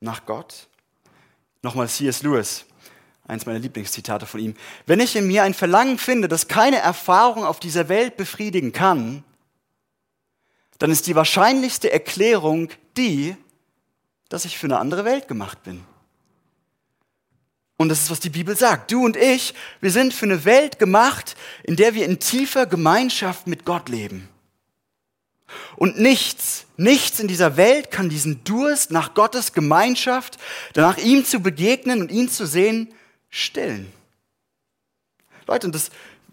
nach 0.00 0.26
Gott. 0.26 0.68
Nochmal 1.62 1.88
C.S. 1.88 2.22
Lewis 2.22 2.66
Eins 3.26 3.46
meiner 3.46 3.58
Lieblingszitate 3.58 4.26
von 4.26 4.40
ihm. 4.40 4.54
Wenn 4.86 5.00
ich 5.00 5.16
in 5.16 5.26
mir 5.26 5.44
ein 5.44 5.54
Verlangen 5.54 5.98
finde, 5.98 6.28
das 6.28 6.48
keine 6.48 6.76
Erfahrung 6.76 7.44
auf 7.44 7.58
dieser 7.58 7.88
Welt 7.88 8.16
befriedigen 8.16 8.72
kann, 8.72 9.24
dann 10.78 10.90
ist 10.90 11.06
die 11.06 11.14
wahrscheinlichste 11.14 11.90
Erklärung 11.90 12.68
die, 12.96 13.36
dass 14.28 14.44
ich 14.44 14.58
für 14.58 14.66
eine 14.66 14.78
andere 14.78 15.04
Welt 15.04 15.28
gemacht 15.28 15.62
bin. 15.62 15.82
Und 17.76 17.88
das 17.88 18.02
ist, 18.02 18.10
was 18.10 18.20
die 18.20 18.30
Bibel 18.30 18.56
sagt. 18.56 18.92
Du 18.92 19.04
und 19.04 19.16
ich, 19.16 19.54
wir 19.80 19.90
sind 19.90 20.14
für 20.14 20.26
eine 20.26 20.44
Welt 20.44 20.78
gemacht, 20.78 21.36
in 21.64 21.76
der 21.76 21.94
wir 21.94 22.04
in 22.04 22.20
tiefer 22.20 22.66
Gemeinschaft 22.66 23.46
mit 23.46 23.64
Gott 23.64 23.88
leben. 23.88 24.28
Und 25.76 25.98
nichts, 25.98 26.66
nichts 26.76 27.20
in 27.20 27.28
dieser 27.28 27.56
Welt 27.56 27.90
kann 27.90 28.08
diesen 28.08 28.44
Durst 28.44 28.90
nach 28.90 29.14
Gottes 29.14 29.52
Gemeinschaft, 29.52 30.38
danach 30.72 30.98
ihm 30.98 31.24
zu 31.24 31.40
begegnen 31.40 32.00
und 32.00 32.10
ihn 32.10 32.28
zu 32.28 32.46
sehen, 32.46 32.92
stillen. 33.34 33.92
Leute, 35.48 35.66
und 35.66 35.74
das, 35.74 35.90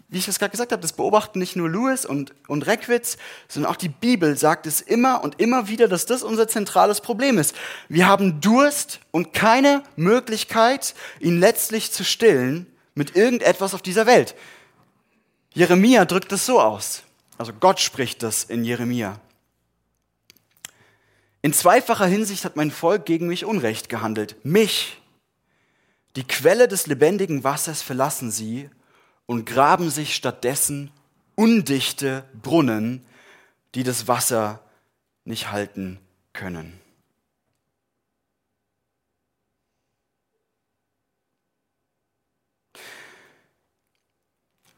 wie 0.08 0.18
ich 0.18 0.28
es 0.28 0.38
gerade 0.38 0.52
gesagt 0.52 0.70
habe, 0.70 0.80
das 0.80 0.92
beobachten 0.92 1.40
nicht 1.40 1.56
nur 1.56 1.68
Lewis 1.68 2.06
und, 2.06 2.32
und 2.46 2.66
Reckwitz, 2.66 3.18
sondern 3.48 3.72
auch 3.72 3.76
die 3.76 3.88
Bibel 3.88 4.36
sagt 4.36 4.66
es 4.66 4.80
immer 4.80 5.24
und 5.24 5.40
immer 5.40 5.68
wieder, 5.68 5.88
dass 5.88 6.06
das 6.06 6.22
unser 6.22 6.46
zentrales 6.46 7.00
Problem 7.00 7.38
ist. 7.38 7.56
Wir 7.88 8.06
haben 8.06 8.40
Durst 8.40 9.00
und 9.10 9.32
keine 9.32 9.82
Möglichkeit, 9.96 10.94
ihn 11.18 11.40
letztlich 11.40 11.90
zu 11.90 12.04
stillen 12.04 12.66
mit 12.94 13.16
irgendetwas 13.16 13.74
auf 13.74 13.82
dieser 13.82 14.06
Welt. 14.06 14.36
Jeremia 15.54 16.04
drückt 16.04 16.30
es 16.32 16.46
so 16.46 16.60
aus. 16.60 17.02
Also 17.36 17.52
Gott 17.52 17.80
spricht 17.80 18.22
das 18.22 18.44
in 18.44 18.64
Jeremia. 18.64 19.18
In 21.42 21.52
zweifacher 21.52 22.06
Hinsicht 22.06 22.44
hat 22.44 22.54
mein 22.54 22.70
Volk 22.70 23.04
gegen 23.06 23.26
mich 23.26 23.44
Unrecht 23.44 23.88
gehandelt. 23.88 24.36
Mich, 24.44 25.01
die 26.16 26.24
Quelle 26.24 26.68
des 26.68 26.86
lebendigen 26.86 27.44
Wassers, 27.44 27.82
verlassen 27.82 28.30
sie 28.30 28.68
und 29.26 29.46
graben 29.46 29.90
sich 29.90 30.14
stattdessen 30.14 30.90
undichte 31.34 32.24
Brunnen, 32.42 33.04
die 33.74 33.82
das 33.82 34.08
Wasser 34.08 34.60
nicht 35.24 35.50
halten 35.50 35.98
können. 36.32 36.78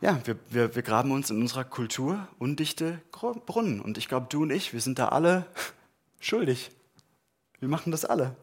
Ja, 0.00 0.20
wir, 0.26 0.36
wir, 0.50 0.74
wir 0.74 0.82
graben 0.82 1.12
uns 1.12 1.30
in 1.30 1.40
unserer 1.40 1.64
Kultur 1.64 2.28
undichte 2.38 3.00
Brunnen. 3.46 3.80
Und 3.80 3.96
ich 3.96 4.06
glaube, 4.06 4.26
du 4.28 4.42
und 4.42 4.50
ich, 4.50 4.74
wir 4.74 4.82
sind 4.82 4.98
da 4.98 5.08
alle 5.08 5.46
schuldig. 6.20 6.70
Wir 7.58 7.68
machen 7.68 7.90
das 7.90 8.04
alle. 8.04 8.36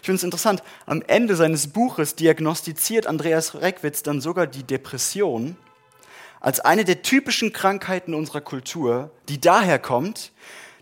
Ich 0.00 0.06
finde 0.06 0.16
es 0.16 0.24
interessant, 0.24 0.62
am 0.86 1.02
Ende 1.06 1.34
seines 1.36 1.68
Buches 1.68 2.14
diagnostiziert 2.14 3.06
Andreas 3.06 3.54
Reckwitz 3.54 4.02
dann 4.02 4.20
sogar 4.20 4.46
die 4.46 4.64
Depression 4.64 5.56
als 6.40 6.60
eine 6.60 6.84
der 6.84 7.02
typischen 7.02 7.52
Krankheiten 7.52 8.14
unserer 8.14 8.40
Kultur, 8.40 9.10
die 9.28 9.40
daher 9.40 9.78
kommt, 9.78 10.32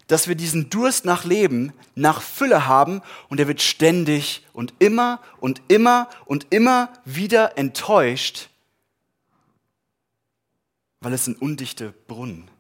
dass 0.06 0.26
wir 0.26 0.34
diesen 0.34 0.70
Durst 0.70 1.04
nach 1.04 1.24
Leben, 1.24 1.72
nach 1.94 2.20
Fülle 2.20 2.66
haben 2.66 3.02
und 3.28 3.38
er 3.38 3.46
wird 3.46 3.62
ständig 3.62 4.44
und 4.52 4.74
immer 4.80 5.20
und 5.38 5.62
immer 5.68 6.08
und 6.24 6.48
immer 6.50 6.92
wieder 7.04 7.56
enttäuscht, 7.58 8.48
weil 11.00 11.12
es 11.12 11.28
ein 11.28 11.36
undichte 11.36 11.94
Brunnen 12.08 12.50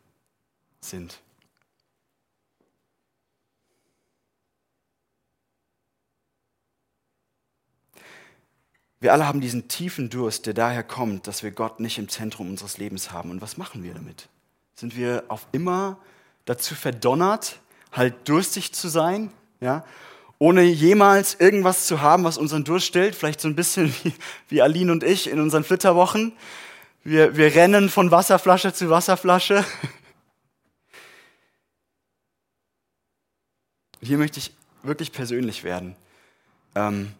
sind. 0.80 1.20
Wir 9.00 9.14
alle 9.14 9.26
haben 9.26 9.40
diesen 9.40 9.66
tiefen 9.68 10.10
Durst, 10.10 10.44
der 10.44 10.52
daher 10.52 10.82
kommt, 10.82 11.26
dass 11.26 11.42
wir 11.42 11.50
Gott 11.50 11.80
nicht 11.80 11.98
im 11.98 12.10
Zentrum 12.10 12.50
unseres 12.50 12.76
Lebens 12.76 13.10
haben. 13.10 13.30
Und 13.30 13.40
was 13.40 13.56
machen 13.56 13.82
wir 13.82 13.94
damit? 13.94 14.28
Sind 14.74 14.94
wir 14.94 15.24
auf 15.28 15.46
immer 15.52 15.96
dazu 16.44 16.74
verdonnert, 16.74 17.58
halt 17.92 18.28
durstig 18.28 18.72
zu 18.72 18.88
sein, 18.88 19.32
ja? 19.60 19.84
ohne 20.38 20.62
jemals 20.62 21.34
irgendwas 21.38 21.86
zu 21.86 22.00
haben, 22.02 22.24
was 22.24 22.36
unseren 22.38 22.64
Durst 22.64 22.86
stillt? 22.86 23.14
Vielleicht 23.14 23.40
so 23.40 23.48
ein 23.48 23.56
bisschen 23.56 23.94
wie, 24.02 24.12
wie 24.48 24.60
Aline 24.60 24.92
und 24.92 25.02
ich 25.02 25.30
in 25.30 25.40
unseren 25.40 25.64
Flitterwochen. 25.64 26.34
Wir, 27.02 27.36
wir 27.36 27.54
rennen 27.54 27.88
von 27.88 28.10
Wasserflasche 28.10 28.74
zu 28.74 28.90
Wasserflasche. 28.90 29.64
Hier 34.02 34.18
möchte 34.18 34.38
ich 34.40 34.52
wirklich 34.82 35.12
persönlich 35.12 35.64
werden. 35.64 35.96
Ähm, 36.74 37.14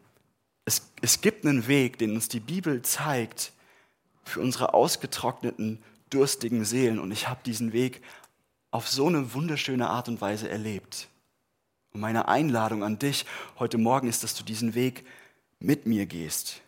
es, 0.65 0.91
es 1.01 1.21
gibt 1.21 1.45
einen 1.47 1.67
Weg, 1.67 1.99
den 1.99 2.15
uns 2.15 2.29
die 2.29 2.41
Bibel 2.41 2.83
zeigt 2.83 3.53
für 4.25 4.41
unsere 4.41 4.75
ausgetrockneten, 4.75 5.83
durstigen 6.11 6.65
Seelen. 6.65 6.99
Und 6.99 7.11
ich 7.11 7.29
habe 7.29 7.41
diesen 7.45 7.73
Weg 7.73 8.03
auf 8.71 8.89
so 8.89 9.07
eine 9.07 9.35
wunderschöne 9.35 9.89
Art 9.89 10.09
und 10.09 10.21
Weise 10.21 10.49
erlebt. 10.49 11.09
Und 11.93 12.01
meine 12.01 12.29
Einladung 12.29 12.85
an 12.85 12.99
dich 12.99 13.27
heute 13.59 13.79
Morgen 13.79 14.09
ist, 14.09 14.23
dass 14.23 14.35
du 14.35 14.45
diesen 14.45 14.75
Weg 14.75 15.05
mit 15.59 15.87
mir 15.87 16.07
gehst. 16.07 16.63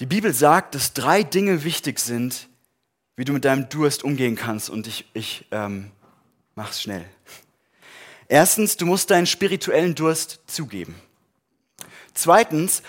Die 0.00 0.06
Bibel 0.06 0.32
sagt, 0.32 0.74
dass 0.74 0.94
drei 0.94 1.22
Dinge 1.22 1.64
wichtig 1.64 1.98
sind, 2.00 2.48
wie 3.14 3.24
du 3.24 3.32
mit 3.32 3.44
deinem 3.44 3.68
Durst 3.68 4.04
umgehen 4.04 4.36
kannst. 4.36 4.70
Und 4.70 4.86
ich, 4.86 5.04
ich 5.12 5.46
ähm, 5.50 5.92
mach's 6.54 6.82
schnell. 6.82 7.04
Erstens, 8.32 8.78
du 8.78 8.86
musst 8.86 9.10
deinen 9.10 9.26
spirituellen 9.26 9.94
Durst 9.94 10.40
zugeben. 10.46 10.94
Zweitens, 12.14 12.82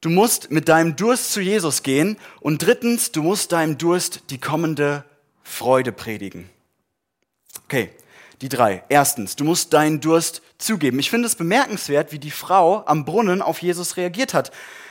du 0.00 0.10
musst 0.10 0.50
mit 0.50 0.68
deinem 0.68 0.96
Durst 0.96 1.32
zu 1.32 1.40
Jesus 1.40 1.84
gehen. 1.84 2.16
Und 2.40 2.66
drittens, 2.66 3.12
du 3.12 3.22
musst 3.22 3.52
deinem 3.52 3.78
Durst 3.78 4.22
die 4.30 4.38
kommende 4.38 5.04
Freude 5.44 5.92
predigen. 5.92 6.50
Okay, 7.66 7.90
die 8.40 8.48
drei. 8.48 8.82
Erstens, 8.88 9.36
du 9.36 9.44
musst 9.44 9.72
deinen 9.74 10.00
Durst 10.00 10.42
zugeben. 10.58 10.98
Ich 10.98 11.08
finde 11.08 11.28
es 11.28 11.36
bemerkenswert, 11.36 12.10
wie 12.10 12.18
die 12.18 12.32
Frau 12.32 12.84
am 12.84 13.04
Brunnen 13.04 13.42
auf 13.42 13.62
Jesus 13.62 13.96
reagiert 13.96 14.34
hat, 14.34 14.50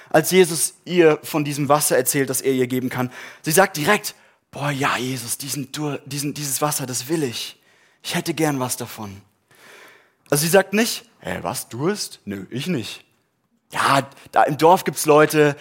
als 0.10 0.32
Jesus 0.32 0.76
ihr 0.86 1.20
von 1.24 1.44
diesem 1.44 1.68
Wasser 1.68 1.98
erzählt, 1.98 2.30
das 2.30 2.40
er 2.40 2.54
ihr 2.54 2.68
geben 2.68 2.88
kann. 2.88 3.12
Sie 3.42 3.52
sagt 3.52 3.76
direkt, 3.76 4.16
boah, 4.50 4.72
ja, 4.72 4.96
Jesus, 4.96 5.38
diesen, 5.38 5.74
diesen, 6.06 6.34
dieses 6.34 6.62
Wasser, 6.62 6.86
das 6.86 7.10
will 7.10 7.22
ich. 7.22 7.60
Ich 8.02 8.16
hätte 8.16 8.34
gern 8.34 8.62
was 8.62 8.78
davon. 8.78 9.22
Also 10.30 10.44
sie 10.44 10.50
sagt 10.50 10.74
nicht, 10.74 11.06
hä, 11.22 11.40
was, 11.42 11.70
Durst? 11.70 12.20
Nö, 12.26 12.46
ich 12.50 12.68
nicht. 12.68 13.04
Ja, 13.72 14.08
da 14.32 14.44
im 14.44 14.58
Dorf 14.58 14.84
gibt's 14.84 15.06
Leute, 15.06 15.56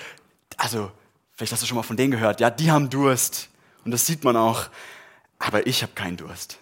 also 0.56 0.90
vielleicht 1.34 1.52
hast 1.52 1.62
du 1.62 1.66
schon 1.66 1.76
mal 1.76 1.82
von 1.82 1.96
denen 1.96 2.10
gehört, 2.10 2.40
ja, 2.40 2.50
die 2.50 2.70
haben 2.70 2.90
Durst. 2.90 3.48
Und 3.84 3.92
das 3.92 4.06
sieht 4.06 4.24
man 4.24 4.36
auch. 4.36 4.68
Aber 5.38 5.66
ich 5.66 5.82
habe 5.82 5.92
keinen 5.94 6.16
Durst. 6.16 6.58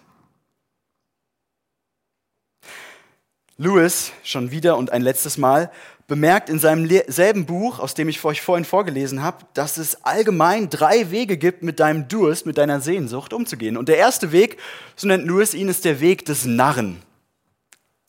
Lewis, 3.57 4.11
schon 4.23 4.51
wieder 4.51 4.77
und 4.77 4.91
ein 4.91 5.01
letztes 5.01 5.37
Mal, 5.37 5.71
bemerkt 6.05 6.49
in 6.49 6.59
seinem 6.59 6.87
selben 7.07 7.45
Buch, 7.45 7.79
aus 7.79 7.95
dem 7.95 8.07
ich 8.07 8.23
euch 8.23 8.41
vorhin 8.41 8.65
vorgelesen 8.65 9.23
habe, 9.23 9.45
dass 9.53 9.77
es 9.77 10.05
allgemein 10.05 10.69
drei 10.69 11.11
Wege 11.11 11.37
gibt, 11.37 11.63
mit 11.63 11.79
deinem 11.79 12.07
Durst, 12.07 12.45
mit 12.45 12.57
deiner 12.57 12.79
Sehnsucht 12.81 13.33
umzugehen. 13.33 13.75
Und 13.75 13.89
der 13.89 13.97
erste 13.97 14.31
Weg, 14.31 14.57
so 14.95 15.07
nennt 15.07 15.25
Lewis 15.25 15.53
ihn, 15.53 15.69
ist 15.69 15.85
der 15.85 15.99
Weg 15.99 16.23
des 16.25 16.45
Narren. 16.45 17.01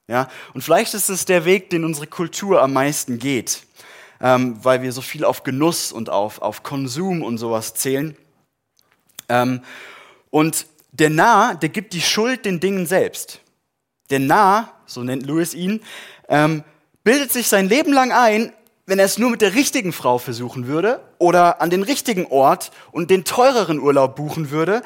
Ja? 0.08 0.28
Und 0.54 0.62
vielleicht 0.62 0.94
ist 0.94 1.08
es 1.08 1.24
der 1.24 1.44
Weg, 1.44 1.70
den 1.70 1.84
unsere 1.84 2.06
Kultur 2.06 2.60
am 2.62 2.72
meisten 2.72 3.18
geht, 3.18 3.62
ähm, 4.20 4.58
weil 4.62 4.82
wir 4.82 4.92
so 4.92 5.02
viel 5.02 5.24
auf 5.24 5.44
Genuss 5.44 5.92
und 5.92 6.10
auf, 6.10 6.42
auf 6.42 6.62
Konsum 6.62 7.22
und 7.22 7.38
sowas 7.38 7.74
zählen. 7.74 8.16
Ähm, 9.28 9.60
und 10.30 10.66
der 10.92 11.10
Nah, 11.10 11.54
der 11.54 11.68
gibt 11.68 11.92
die 11.92 12.00
Schuld 12.00 12.44
den 12.44 12.60
Dingen 12.60 12.86
selbst. 12.86 13.40
Der 14.10 14.18
Nah, 14.18 14.72
so 14.86 15.02
nennt 15.02 15.26
Lewis 15.26 15.54
ihn, 15.54 15.82
ähm, 16.28 16.64
bildet 17.04 17.32
sich 17.32 17.48
sein 17.48 17.68
Leben 17.68 17.92
lang 17.92 18.10
ein, 18.10 18.52
wenn 18.86 18.98
er 18.98 19.04
es 19.04 19.18
nur 19.18 19.30
mit 19.30 19.42
der 19.42 19.54
richtigen 19.54 19.92
Frau 19.92 20.16
versuchen 20.16 20.66
würde 20.66 21.00
oder 21.18 21.60
an 21.60 21.68
den 21.68 21.82
richtigen 21.82 22.26
Ort 22.26 22.70
und 22.90 23.10
den 23.10 23.24
teureren 23.24 23.80
Urlaub 23.80 24.16
buchen 24.16 24.50
würde, 24.50 24.82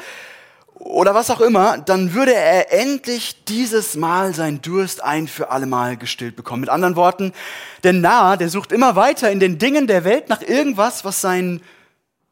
oder 0.83 1.15
was 1.15 1.31
auch 1.31 1.41
immer, 1.41 1.79
dann 1.79 2.13
würde 2.13 2.35
er 2.35 2.73
endlich 2.73 3.45
dieses 3.45 3.95
Mal 3.95 4.35
sein 4.35 4.61
Durst 4.63 5.03
ein 5.03 5.29
für 5.29 5.51
allemal 5.51 5.97
gestillt 5.97 6.35
bekommen. 6.35 6.63
Mit 6.63 6.71
anderen 6.71 6.97
Worten, 6.97 7.33
der 7.85 7.93
Narr, 7.93 8.37
der 8.37 8.49
sucht 8.49 8.73
immer 8.73 8.97
weiter 8.97 9.31
in 9.31 9.39
den 9.39 9.59
Dingen 9.59 9.87
der 9.87 10.05
Welt 10.05 10.29
nach 10.29 10.43
irgendwas, 10.43 11.05
was 11.05 11.21
sein, 11.21 11.61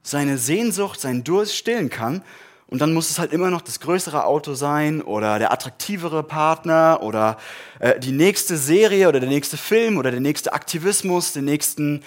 seine 0.03 0.37
Sehnsucht, 0.37 1.01
seinen 1.01 1.23
Durst 1.23 1.57
stillen 1.57 1.91
kann. 1.91 2.23
Und 2.67 2.81
dann 2.81 2.93
muss 2.93 3.11
es 3.11 3.19
halt 3.21 3.33
immer 3.33 3.51
noch 3.51 3.63
das 3.63 3.81
größere 3.81 4.25
Auto 4.25 4.55
sein 4.55 5.01
oder 5.01 5.39
der 5.39 5.53
attraktivere 5.53 6.23
Partner 6.23 7.01
oder 7.03 7.37
äh, 7.79 7.99
die 8.01 8.13
nächste 8.13 8.57
Serie 8.57 9.09
oder 9.09 9.21
der 9.21 9.29
nächste 9.29 9.57
Film 9.57 9.97
oder 9.97 10.11
der 10.11 10.21
nächste 10.21 10.53
Aktivismus, 10.53 11.33
den 11.33 11.45
nächsten 11.45 12.03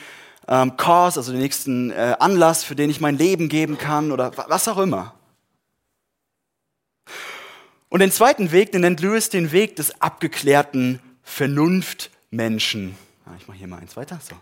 ähm, 0.48 0.76
Cause, 0.76 1.20
also 1.20 1.32
den 1.32 1.42
nächsten 1.42 1.92
äh, 1.92 2.16
Anlass, 2.20 2.66
für 2.66 2.76
den 2.76 2.90
ich 2.90 3.00
mein 3.00 3.18
Leben 3.18 3.48
geben 3.48 3.78
kann 3.78 4.12
oder 4.12 4.32
was 4.48 4.68
auch 4.68 4.78
immer. 4.78 5.14
Und 7.94 8.00
den 8.00 8.12
zweiten 8.12 8.52
Weg, 8.52 8.72
den 8.72 8.82
nennt 8.82 9.02
Lewis 9.02 9.30
den 9.30 9.52
Weg 9.52 9.76
des 9.76 10.02
abgeklärten 10.02 11.00
Vernunftmenschen. 11.22 12.98
Ah, 13.24 13.34
ich 13.38 13.48
mache 13.48 13.60
hier 13.60 13.68
mal 13.68 13.78
eins 13.78 13.96
weiter. 13.96 14.20
So. 14.20 14.34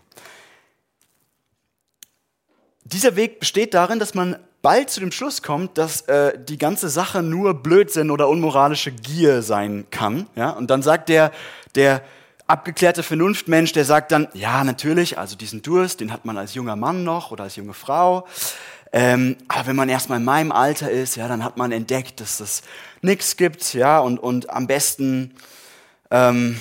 Dieser 2.84 3.14
Weg 3.14 3.40
besteht 3.40 3.74
darin, 3.74 3.98
dass 3.98 4.14
man 4.14 4.38
bald 4.62 4.88
zu 4.88 5.00
dem 5.00 5.12
Schluss 5.12 5.42
kommt, 5.42 5.76
dass 5.76 6.00
äh, 6.08 6.42
die 6.42 6.56
ganze 6.56 6.88
Sache 6.88 7.22
nur 7.22 7.52
Blödsinn 7.52 8.10
oder 8.10 8.30
unmoralische 8.30 8.90
Gier 8.90 9.42
sein 9.42 9.84
kann. 9.90 10.28
Ja? 10.34 10.48
Und 10.48 10.70
dann 10.70 10.80
sagt 10.80 11.10
der, 11.10 11.30
der 11.74 12.02
abgeklärte 12.46 13.02
Vernunftmensch, 13.02 13.72
der 13.72 13.84
sagt 13.84 14.12
dann, 14.12 14.28
ja, 14.32 14.64
natürlich, 14.64 15.18
also 15.18 15.36
diesen 15.36 15.60
Durst, 15.60 16.00
den 16.00 16.10
hat 16.10 16.24
man 16.24 16.38
als 16.38 16.54
junger 16.54 16.76
Mann 16.76 17.04
noch 17.04 17.30
oder 17.30 17.44
als 17.44 17.56
junge 17.56 17.74
Frau. 17.74 18.26
Ähm, 18.92 19.36
aber 19.48 19.68
wenn 19.68 19.76
man 19.76 19.88
erstmal 19.88 20.18
in 20.18 20.24
meinem 20.24 20.52
Alter 20.52 20.90
ist, 20.90 21.16
ja, 21.16 21.26
dann 21.26 21.42
hat 21.42 21.56
man 21.56 21.72
entdeckt, 21.72 22.20
dass 22.20 22.36
das 22.36 22.62
nichts 23.00 23.36
gibt, 23.36 23.72
ja, 23.72 23.98
und, 23.98 24.18
und 24.18 24.50
am 24.50 24.66
besten 24.66 25.34
ähm, 26.10 26.60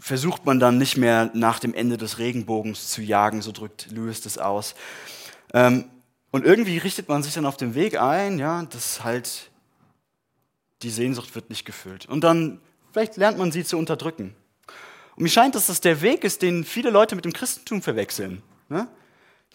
versucht 0.00 0.44
man 0.44 0.58
dann 0.58 0.78
nicht 0.78 0.96
mehr 0.96 1.30
nach 1.32 1.60
dem 1.60 1.74
Ende 1.74 1.96
des 1.96 2.18
Regenbogens 2.18 2.88
zu 2.88 3.02
jagen, 3.02 3.40
so 3.40 3.52
drückt 3.52 3.90
Lewis 3.92 4.20
das 4.20 4.36
aus. 4.36 4.74
Ähm, 5.54 5.84
und 6.32 6.44
irgendwie 6.44 6.78
richtet 6.78 7.08
man 7.08 7.22
sich 7.22 7.34
dann 7.34 7.46
auf 7.46 7.56
dem 7.56 7.76
Weg 7.76 8.00
ein, 8.00 8.38
ja, 8.38 8.64
dass 8.64 9.04
halt 9.04 9.50
die 10.82 10.90
Sehnsucht 10.90 11.34
wird 11.36 11.50
nicht 11.50 11.64
gefüllt. 11.64 12.06
Und 12.06 12.24
dann, 12.24 12.60
vielleicht 12.90 13.16
lernt 13.16 13.38
man 13.38 13.52
sie 13.52 13.62
zu 13.62 13.78
unterdrücken. 13.78 14.34
Und 15.14 15.22
mir 15.22 15.28
scheint, 15.28 15.54
dass 15.54 15.66
das 15.66 15.80
der 15.80 16.00
Weg 16.00 16.24
ist, 16.24 16.42
den 16.42 16.64
viele 16.64 16.90
Leute 16.90 17.14
mit 17.14 17.24
dem 17.24 17.32
Christentum 17.32 17.80
verwechseln. 17.80 18.42
Ne? 18.68 18.88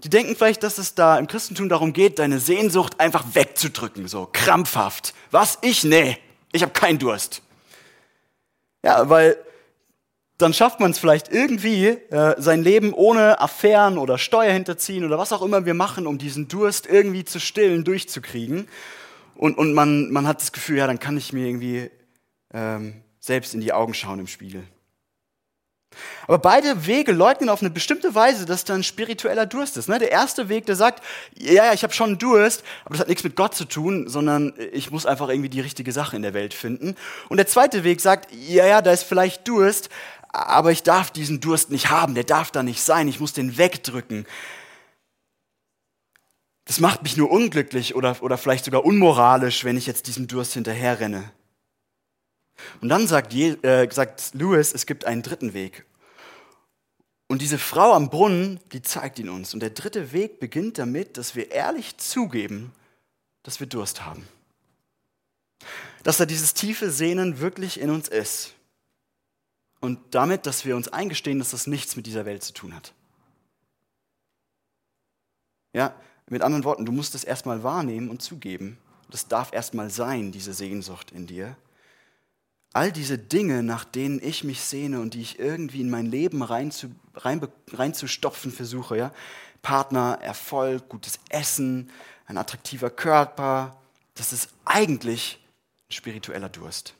Die 0.03 0.09
denken 0.09 0.35
vielleicht, 0.35 0.63
dass 0.63 0.77
es 0.77 0.93
da 0.93 1.17
im 1.17 1.27
Christentum 1.27 1.69
darum 1.69 1.93
geht, 1.93 2.19
deine 2.19 2.39
Sehnsucht 2.39 2.99
einfach 2.99 3.23
wegzudrücken, 3.33 4.07
so 4.07 4.29
krampfhaft. 4.31 5.13
Was? 5.31 5.57
Ich? 5.61 5.83
Nee. 5.83 6.17
Ich 6.51 6.61
habe 6.61 6.71
keinen 6.71 6.99
Durst. 6.99 7.41
Ja, 8.83 9.09
weil 9.09 9.37
dann 10.37 10.53
schafft 10.53 10.79
man 10.79 10.91
es 10.91 10.99
vielleicht 10.99 11.31
irgendwie, 11.31 11.87
äh, 11.87 12.35
sein 12.37 12.61
Leben 12.61 12.93
ohne 12.93 13.41
Affären 13.41 13.97
oder 13.97 14.19
Steuerhinterziehen 14.19 15.03
oder 15.03 15.17
was 15.17 15.33
auch 15.33 15.41
immer 15.41 15.65
wir 15.65 15.73
machen, 15.73 16.05
um 16.05 16.19
diesen 16.19 16.47
Durst 16.47 16.85
irgendwie 16.85 17.25
zu 17.25 17.39
stillen, 17.39 17.83
durchzukriegen. 17.83 18.67
Und, 19.35 19.57
und 19.57 19.73
man, 19.73 20.11
man 20.11 20.27
hat 20.27 20.41
das 20.41 20.51
Gefühl, 20.51 20.77
ja, 20.77 20.87
dann 20.87 20.99
kann 20.99 21.17
ich 21.17 21.33
mir 21.33 21.47
irgendwie 21.47 21.89
ähm, 22.53 23.01
selbst 23.19 23.55
in 23.55 23.61
die 23.61 23.73
Augen 23.73 23.93
schauen 23.93 24.19
im 24.19 24.27
Spiegel. 24.27 24.63
Aber 26.27 26.37
beide 26.37 26.85
Wege 26.85 27.11
leugnen 27.11 27.49
auf 27.49 27.61
eine 27.61 27.69
bestimmte 27.69 28.15
Weise, 28.15 28.45
dass 28.45 28.63
da 28.63 28.73
ein 28.73 28.83
spiritueller 28.83 29.45
Durst 29.45 29.77
ist. 29.77 29.89
Ne? 29.89 29.99
Der 29.99 30.11
erste 30.11 30.49
Weg, 30.49 30.65
der 30.65 30.75
sagt, 30.75 31.03
ja, 31.37 31.65
ja, 31.65 31.73
ich 31.73 31.83
habe 31.83 31.93
schon 31.93 32.17
Durst, 32.17 32.63
aber 32.85 32.93
das 32.93 33.01
hat 33.01 33.07
nichts 33.07 33.23
mit 33.23 33.35
Gott 33.35 33.55
zu 33.55 33.65
tun, 33.65 34.07
sondern 34.07 34.53
ich 34.71 34.91
muss 34.91 35.05
einfach 35.05 35.29
irgendwie 35.29 35.49
die 35.49 35.61
richtige 35.61 35.91
Sache 35.91 36.15
in 36.15 36.21
der 36.21 36.33
Welt 36.33 36.53
finden. 36.53 36.95
Und 37.29 37.37
der 37.37 37.47
zweite 37.47 37.83
Weg 37.83 38.01
sagt, 38.01 38.31
ja, 38.33 38.65
ja, 38.65 38.81
da 38.81 38.91
ist 38.91 39.03
vielleicht 39.03 39.47
Durst, 39.47 39.89
aber 40.29 40.71
ich 40.71 40.83
darf 40.83 41.11
diesen 41.11 41.39
Durst 41.39 41.71
nicht 41.71 41.89
haben, 41.89 42.15
der 42.15 42.23
darf 42.23 42.51
da 42.51 42.63
nicht 42.63 42.81
sein, 42.81 43.07
ich 43.07 43.19
muss 43.19 43.33
den 43.33 43.57
wegdrücken. 43.57 44.25
Das 46.65 46.79
macht 46.79 47.01
mich 47.03 47.15
nur 47.15 47.31
unglücklich 47.31 47.95
oder, 47.95 48.17
oder 48.21 48.37
vielleicht 48.37 48.65
sogar 48.65 48.83
unmoralisch, 48.83 49.63
wenn 49.63 49.77
ich 49.77 49.87
jetzt 49.87 50.07
diesem 50.07 50.27
Durst 50.27 50.53
hinterherrenne. 50.53 51.31
Und 52.81 52.89
dann 52.89 53.07
sagt, 53.07 53.33
Je, 53.33 53.51
äh, 53.61 53.91
sagt 53.91 54.33
Lewis, 54.33 54.73
es 54.73 54.85
gibt 54.85 55.05
einen 55.05 55.21
dritten 55.21 55.53
Weg. 55.53 55.85
Und 57.27 57.41
diese 57.41 57.57
Frau 57.57 57.93
am 57.93 58.09
Brunnen, 58.09 58.59
die 58.71 58.81
zeigt 58.81 59.19
ihn 59.19 59.29
uns. 59.29 59.53
Und 59.53 59.59
der 59.59 59.71
dritte 59.71 60.13
Weg 60.13 60.39
beginnt 60.39 60.77
damit, 60.77 61.17
dass 61.17 61.35
wir 61.35 61.51
ehrlich 61.51 61.97
zugeben, 61.97 62.71
dass 63.43 63.59
wir 63.59 63.67
Durst 63.67 64.05
haben. 64.05 64.27
Dass 66.03 66.17
da 66.17 66.25
dieses 66.25 66.53
tiefe 66.53 66.89
Sehnen 66.89 67.39
wirklich 67.39 67.79
in 67.79 67.89
uns 67.89 68.07
ist. 68.07 68.53
Und 69.81 69.99
damit, 70.15 70.45
dass 70.45 70.65
wir 70.65 70.75
uns 70.75 70.87
eingestehen, 70.87 71.39
dass 71.39 71.51
das 71.51 71.67
nichts 71.67 71.95
mit 71.95 72.07
dieser 72.07 72.25
Welt 72.25 72.43
zu 72.43 72.53
tun 72.53 72.73
hat. 72.73 72.93
Ja, 75.73 75.93
mit 76.29 76.41
anderen 76.41 76.63
Worten, 76.63 76.85
du 76.85 76.91
musst 76.91 77.13
es 77.13 77.23
erstmal 77.23 77.61
wahrnehmen 77.61 78.09
und 78.09 78.21
zugeben. 78.21 78.77
Das 79.09 79.27
darf 79.27 79.53
erstmal 79.53 79.89
sein, 79.89 80.31
diese 80.31 80.53
Sehnsucht 80.53 81.11
in 81.11 81.27
dir. 81.27 81.55
All 82.73 82.91
diese 82.91 83.17
Dinge, 83.17 83.63
nach 83.63 83.85
denen 83.85 84.21
ich 84.21 84.43
mich 84.43 84.61
sehne 84.61 84.99
und 84.99 85.13
die 85.13 85.21
ich 85.21 85.39
irgendwie 85.39 85.81
in 85.81 85.89
mein 85.89 86.05
Leben 86.05 86.43
reinzustopfen 86.43 86.99
rein, 87.15 87.41
rein 87.73 87.93
versuche, 87.93 88.97
ja? 88.97 89.13
Partner, 89.61 90.19
Erfolg, 90.21 90.87
gutes 90.87 91.19
Essen, 91.29 91.89
ein 92.27 92.37
attraktiver 92.37 92.89
Körper, 92.89 93.77
das 94.15 94.33
ist 94.33 94.49
eigentlich 94.65 95.39
ein 95.89 95.93
spiritueller 95.93 96.49
Durst. 96.49 96.93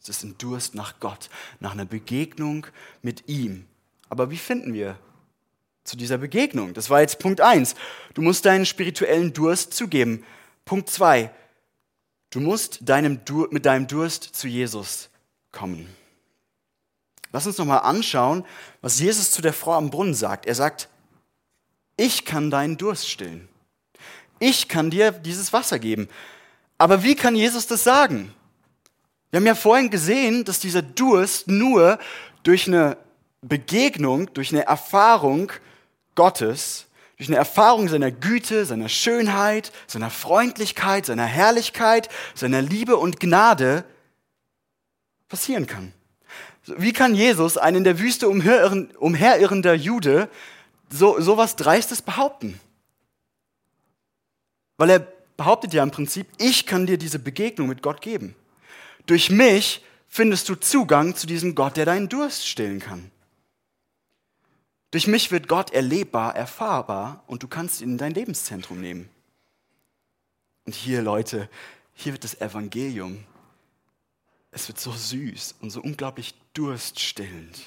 Es 0.00 0.08
ist 0.08 0.22
ein 0.22 0.36
Durst 0.38 0.74
nach 0.74 1.00
Gott, 1.00 1.30
nach 1.60 1.72
einer 1.72 1.86
Begegnung 1.86 2.66
mit 3.02 3.28
ihm. 3.28 3.66
Aber 4.08 4.30
wie 4.30 4.36
finden 4.36 4.74
wir 4.74 4.98
zu 5.84 5.96
dieser 5.96 6.18
Begegnung? 6.18 6.74
Das 6.74 6.90
war 6.90 7.00
jetzt 7.00 7.18
Punkt 7.18 7.40
1. 7.40 7.74
Du 8.12 8.22
musst 8.22 8.44
deinen 8.44 8.66
spirituellen 8.66 9.32
Durst 9.32 9.72
zugeben. 9.72 10.24
Punkt 10.64 10.90
2. 10.90 11.30
Du 12.34 12.40
musst 12.40 12.80
deinem 12.80 13.20
mit 13.50 13.64
deinem 13.64 13.86
Durst 13.86 14.24
zu 14.34 14.48
Jesus 14.48 15.08
kommen. 15.52 15.88
Lass 17.30 17.46
uns 17.46 17.58
nochmal 17.58 17.82
anschauen, 17.82 18.44
was 18.80 18.98
Jesus 18.98 19.30
zu 19.30 19.40
der 19.40 19.52
Frau 19.52 19.74
am 19.74 19.88
Brunnen 19.88 20.14
sagt. 20.14 20.44
Er 20.44 20.56
sagt, 20.56 20.88
ich 21.96 22.24
kann 22.24 22.50
deinen 22.50 22.76
Durst 22.76 23.08
stillen. 23.08 23.48
Ich 24.40 24.66
kann 24.66 24.90
dir 24.90 25.12
dieses 25.12 25.52
Wasser 25.52 25.78
geben. 25.78 26.08
Aber 26.76 27.04
wie 27.04 27.14
kann 27.14 27.36
Jesus 27.36 27.68
das 27.68 27.84
sagen? 27.84 28.34
Wir 29.30 29.38
haben 29.38 29.46
ja 29.46 29.54
vorhin 29.54 29.90
gesehen, 29.90 30.44
dass 30.44 30.58
dieser 30.58 30.82
Durst 30.82 31.46
nur 31.46 32.00
durch 32.42 32.66
eine 32.66 32.96
Begegnung, 33.42 34.34
durch 34.34 34.50
eine 34.50 34.66
Erfahrung 34.66 35.52
Gottes, 36.16 36.86
durch 37.16 37.28
eine 37.28 37.36
Erfahrung 37.36 37.88
seiner 37.88 38.10
Güte, 38.10 38.66
seiner 38.66 38.88
Schönheit, 38.88 39.72
seiner 39.86 40.10
Freundlichkeit, 40.10 41.06
seiner 41.06 41.26
Herrlichkeit, 41.26 42.08
seiner 42.34 42.60
Liebe 42.60 42.96
und 42.96 43.20
Gnade 43.20 43.84
passieren 45.28 45.66
kann. 45.66 45.92
Wie 46.66 46.92
kann 46.92 47.14
Jesus, 47.14 47.56
ein 47.58 47.74
in 47.76 47.84
der 47.84 47.98
Wüste 47.98 48.28
umherirrender 48.28 49.74
Jude, 49.74 50.28
so 50.90 51.20
sowas 51.20 51.56
Dreistes 51.56 52.02
behaupten? 52.02 52.58
Weil 54.76 54.90
er 54.90 55.06
behauptet 55.36 55.74
ja 55.74 55.82
im 55.82 55.90
Prinzip, 55.90 56.26
ich 56.38 56.66
kann 56.66 56.86
dir 56.86 56.98
diese 56.98 57.18
Begegnung 57.18 57.68
mit 57.68 57.82
Gott 57.82 58.00
geben. 58.00 58.34
Durch 59.06 59.30
mich 59.30 59.84
findest 60.08 60.48
du 60.48 60.54
Zugang 60.54 61.14
zu 61.14 61.26
diesem 61.26 61.54
Gott, 61.54 61.76
der 61.76 61.84
deinen 61.84 62.08
Durst 62.08 62.48
stillen 62.48 62.80
kann. 62.80 63.10
Durch 64.94 65.08
mich 65.08 65.32
wird 65.32 65.48
Gott 65.48 65.72
erlebbar, 65.72 66.36
erfahrbar 66.36 67.24
und 67.26 67.42
du 67.42 67.48
kannst 67.48 67.80
ihn 67.80 67.90
in 67.90 67.98
dein 67.98 68.14
Lebenszentrum 68.14 68.80
nehmen. 68.80 69.10
Und 70.66 70.76
hier, 70.76 71.02
Leute, 71.02 71.50
hier 71.94 72.12
wird 72.12 72.22
das 72.22 72.40
Evangelium, 72.40 73.24
es 74.52 74.68
wird 74.68 74.78
so 74.78 74.92
süß 74.92 75.56
und 75.60 75.70
so 75.70 75.82
unglaublich 75.82 76.32
durststillend. 76.52 77.60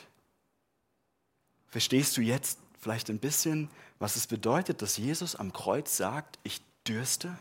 Verstehst 1.67 2.15
du 2.15 2.21
jetzt 2.21 2.59
vielleicht 2.79 3.09
ein 3.09 3.19
bisschen, 3.19 3.69
was 3.99 4.15
es 4.15 4.25
bedeutet, 4.25 4.81
dass 4.81 4.95
Jesus 4.95 5.35
am 5.35 5.51
Kreuz 5.51 5.97
sagt, 5.97 6.39
ich 6.43 6.61
dürste? 6.87 7.37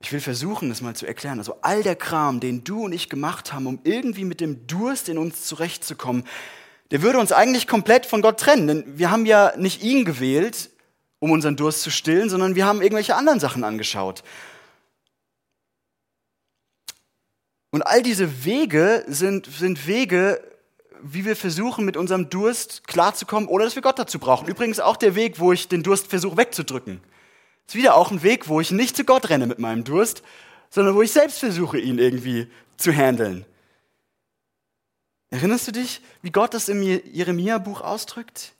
Ich 0.00 0.12
will 0.12 0.20
versuchen, 0.20 0.68
das 0.68 0.80
mal 0.80 0.94
zu 0.94 1.06
erklären. 1.06 1.38
Also 1.38 1.56
all 1.62 1.82
der 1.82 1.96
Kram, 1.96 2.40
den 2.40 2.62
du 2.62 2.84
und 2.84 2.92
ich 2.92 3.08
gemacht 3.08 3.52
haben, 3.52 3.66
um 3.66 3.80
irgendwie 3.82 4.24
mit 4.24 4.40
dem 4.40 4.66
Durst 4.66 5.08
in 5.08 5.18
uns 5.18 5.44
zurechtzukommen, 5.44 6.24
der 6.90 7.02
würde 7.02 7.18
uns 7.18 7.32
eigentlich 7.32 7.66
komplett 7.66 8.06
von 8.06 8.22
Gott 8.22 8.38
trennen. 8.38 8.66
Denn 8.68 8.98
wir 8.98 9.10
haben 9.10 9.26
ja 9.26 9.52
nicht 9.56 9.82
ihn 9.82 10.04
gewählt, 10.04 10.70
um 11.18 11.32
unseren 11.32 11.56
Durst 11.56 11.82
zu 11.82 11.90
stillen, 11.90 12.30
sondern 12.30 12.54
wir 12.54 12.64
haben 12.64 12.80
irgendwelche 12.80 13.16
anderen 13.16 13.40
Sachen 13.40 13.64
angeschaut. 13.64 14.22
Und 17.70 17.82
all 17.82 18.02
diese 18.02 18.44
Wege 18.44 19.04
sind, 19.08 19.46
sind 19.46 19.86
Wege, 19.86 20.40
wie 21.02 21.24
wir 21.24 21.36
versuchen, 21.36 21.84
mit 21.84 21.96
unserem 21.96 22.30
Durst 22.30 22.86
klarzukommen, 22.86 23.48
ohne 23.48 23.64
dass 23.64 23.74
wir 23.74 23.82
Gott 23.82 23.98
dazu 23.98 24.18
brauchen. 24.18 24.48
Übrigens 24.48 24.80
auch 24.80 24.96
der 24.96 25.14
Weg, 25.16 25.38
wo 25.38 25.52
ich 25.52 25.68
den 25.68 25.82
Durst 25.82 26.06
versuche 26.06 26.36
wegzudrücken. 26.36 27.00
Ist 27.68 27.74
wieder 27.74 27.96
auch 27.96 28.10
ein 28.10 28.22
Weg, 28.22 28.48
wo 28.48 28.62
ich 28.62 28.70
nicht 28.70 28.96
zu 28.96 29.04
Gott 29.04 29.28
renne 29.28 29.46
mit 29.46 29.58
meinem 29.58 29.84
Durst, 29.84 30.22
sondern 30.70 30.94
wo 30.94 31.02
ich 31.02 31.12
selbst 31.12 31.38
versuche, 31.38 31.78
ihn 31.78 31.98
irgendwie 31.98 32.50
zu 32.78 32.90
handeln. 32.90 33.44
Erinnerst 35.28 35.68
du 35.68 35.72
dich, 35.72 36.00
wie 36.22 36.30
Gott 36.30 36.54
das 36.54 36.70
im 36.70 36.82
Jeremia-Buch 36.82 37.82
ausdrückt? 37.82 38.54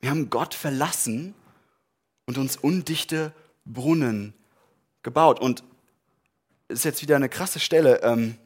Wir 0.00 0.08
haben 0.08 0.30
Gott 0.30 0.54
verlassen 0.54 1.34
und 2.24 2.38
uns 2.38 2.56
undichte 2.56 3.34
Brunnen 3.66 4.32
gebaut. 5.02 5.38
Und 5.38 5.62
das 6.68 6.78
ist 6.78 6.84
jetzt 6.84 7.02
wieder 7.02 7.16
eine 7.16 7.28
krasse 7.28 7.60
Stelle. 7.60 8.00
Ähm, 8.02 8.38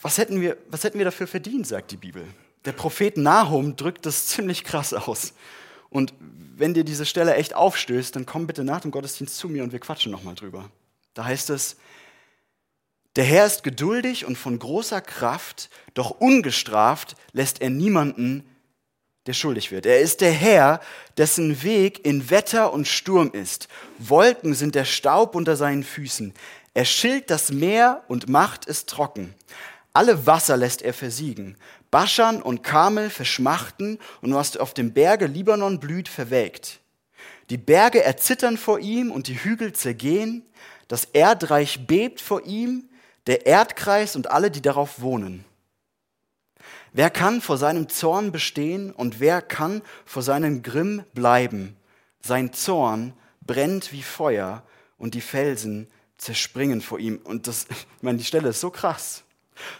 was, 0.00 0.16
hätten 0.16 0.40
wir, 0.40 0.56
was 0.68 0.84
hätten 0.84 0.98
wir 0.98 1.04
dafür 1.04 1.26
verdient, 1.26 1.66
sagt 1.66 1.90
die 1.90 1.96
Bibel. 1.96 2.24
Der 2.64 2.72
Prophet 2.72 3.16
Nahum 3.16 3.74
drückt 3.74 4.06
das 4.06 4.28
ziemlich 4.28 4.62
krass 4.62 4.94
aus. 4.94 5.32
Und 5.90 6.14
wenn 6.56 6.74
dir 6.74 6.84
diese 6.84 7.04
Stelle 7.04 7.34
echt 7.34 7.54
aufstößt, 7.54 8.16
dann 8.16 8.26
komm 8.26 8.46
bitte 8.46 8.64
nach 8.64 8.80
dem 8.80 8.90
Gottesdienst 8.90 9.36
zu 9.36 9.48
mir 9.48 9.64
und 9.64 9.72
wir 9.72 9.80
quatschen 9.80 10.12
nochmal 10.12 10.34
drüber. 10.34 10.70
Da 11.14 11.24
heißt 11.24 11.50
es, 11.50 11.76
der 13.16 13.24
Herr 13.24 13.46
ist 13.46 13.64
geduldig 13.64 14.24
und 14.24 14.38
von 14.38 14.58
großer 14.58 15.00
Kraft, 15.00 15.68
doch 15.94 16.10
ungestraft 16.10 17.16
lässt 17.32 17.60
er 17.60 17.70
niemanden, 17.70 18.44
der 19.26 19.32
schuldig 19.32 19.70
wird. 19.72 19.84
Er 19.84 20.00
ist 20.00 20.20
der 20.20 20.32
Herr, 20.32 20.80
dessen 21.16 21.62
Weg 21.62 22.04
in 22.06 22.30
Wetter 22.30 22.72
und 22.72 22.86
Sturm 22.86 23.30
ist. 23.32 23.68
Wolken 23.98 24.54
sind 24.54 24.74
der 24.74 24.84
Staub 24.84 25.34
unter 25.34 25.56
seinen 25.56 25.82
Füßen. 25.82 26.32
Er 26.72 26.84
schillt 26.84 27.30
das 27.30 27.50
Meer 27.50 28.04
und 28.06 28.28
macht 28.28 28.68
es 28.68 28.86
trocken. 28.86 29.34
Alle 29.92 30.26
Wasser 30.26 30.56
lässt 30.56 30.82
er 30.82 30.94
versiegen. 30.94 31.56
Baschan 31.90 32.40
und 32.40 32.62
Kamel 32.62 33.10
verschmachten 33.10 33.98
und 34.20 34.34
was 34.34 34.56
auf 34.56 34.74
dem 34.74 34.92
Berge 34.92 35.26
Libanon 35.26 35.80
blüht, 35.80 36.08
verwelkt. 36.08 36.80
Die 37.50 37.58
Berge 37.58 38.02
erzittern 38.02 38.56
vor 38.56 38.78
ihm 38.78 39.10
und 39.10 39.26
die 39.26 39.42
Hügel 39.42 39.72
zergehen. 39.72 40.46
Das 40.86 41.04
Erdreich 41.04 41.86
bebt 41.86 42.20
vor 42.20 42.46
ihm, 42.46 42.88
der 43.26 43.46
Erdkreis 43.46 44.14
und 44.16 44.30
alle, 44.30 44.50
die 44.50 44.62
darauf 44.62 45.00
wohnen. 45.00 45.44
Wer 46.92 47.10
kann 47.10 47.40
vor 47.40 47.58
seinem 47.58 47.88
Zorn 47.88 48.32
bestehen 48.32 48.92
und 48.92 49.20
wer 49.20 49.42
kann 49.42 49.82
vor 50.04 50.22
seinem 50.22 50.62
Grimm 50.62 51.04
bleiben? 51.14 51.76
Sein 52.20 52.52
Zorn 52.52 53.12
brennt 53.40 53.92
wie 53.92 54.02
Feuer 54.02 54.64
und 54.98 55.14
die 55.14 55.20
Felsen 55.20 55.88
zerspringen 56.18 56.80
vor 56.80 56.98
ihm. 56.98 57.18
Und 57.24 57.46
das, 57.46 57.66
ich 57.70 58.02
meine, 58.02 58.18
die 58.18 58.24
Stelle 58.24 58.50
ist 58.50 58.60
so 58.60 58.70
krass. 58.70 59.24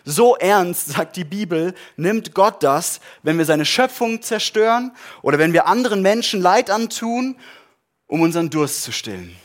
So 0.05 0.37
ernst, 0.37 0.89
sagt 0.89 1.17
die 1.17 1.25
Bibel, 1.25 1.75
nimmt 1.97 2.35
Gott 2.35 2.63
das, 2.63 3.01
wenn 3.23 3.39
wir 3.39 3.45
seine 3.45 3.65
Schöpfung 3.65 4.23
zerstören 4.23 4.93
oder 5.23 5.39
wenn 5.39 5.53
wir 5.53 5.67
anderen 5.67 6.03
Menschen 6.03 6.41
Leid 6.41 6.71
antun, 6.71 7.37
um 8.07 8.21
unseren 8.23 8.51
Durst 8.51 8.83
zu 8.83 8.93
stillen. 8.93 9.37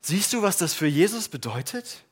Siehst 0.00 0.32
du, 0.32 0.42
was 0.42 0.56
das 0.56 0.74
für 0.74 0.86
Jesus 0.86 1.28
bedeutet? 1.28 2.02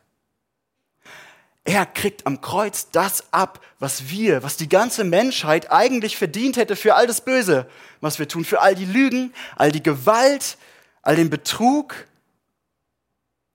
Er 1.64 1.84
kriegt 1.84 2.26
am 2.26 2.40
Kreuz 2.40 2.90
das 2.92 3.30
ab, 3.30 3.60
was 3.78 4.08
wir, 4.08 4.42
was 4.42 4.56
die 4.56 4.70
ganze 4.70 5.04
Menschheit 5.04 5.70
eigentlich 5.70 6.16
verdient 6.16 6.56
hätte 6.56 6.76
für 6.76 6.94
all 6.94 7.06
das 7.06 7.20
Böse, 7.20 7.68
was 8.00 8.18
wir 8.18 8.26
tun, 8.26 8.44
für 8.44 8.62
all 8.62 8.74
die 8.74 8.86
Lügen, 8.86 9.34
all 9.54 9.70
die 9.70 9.82
Gewalt, 9.82 10.56
all 11.02 11.16
den 11.16 11.28
Betrug, 11.28 12.06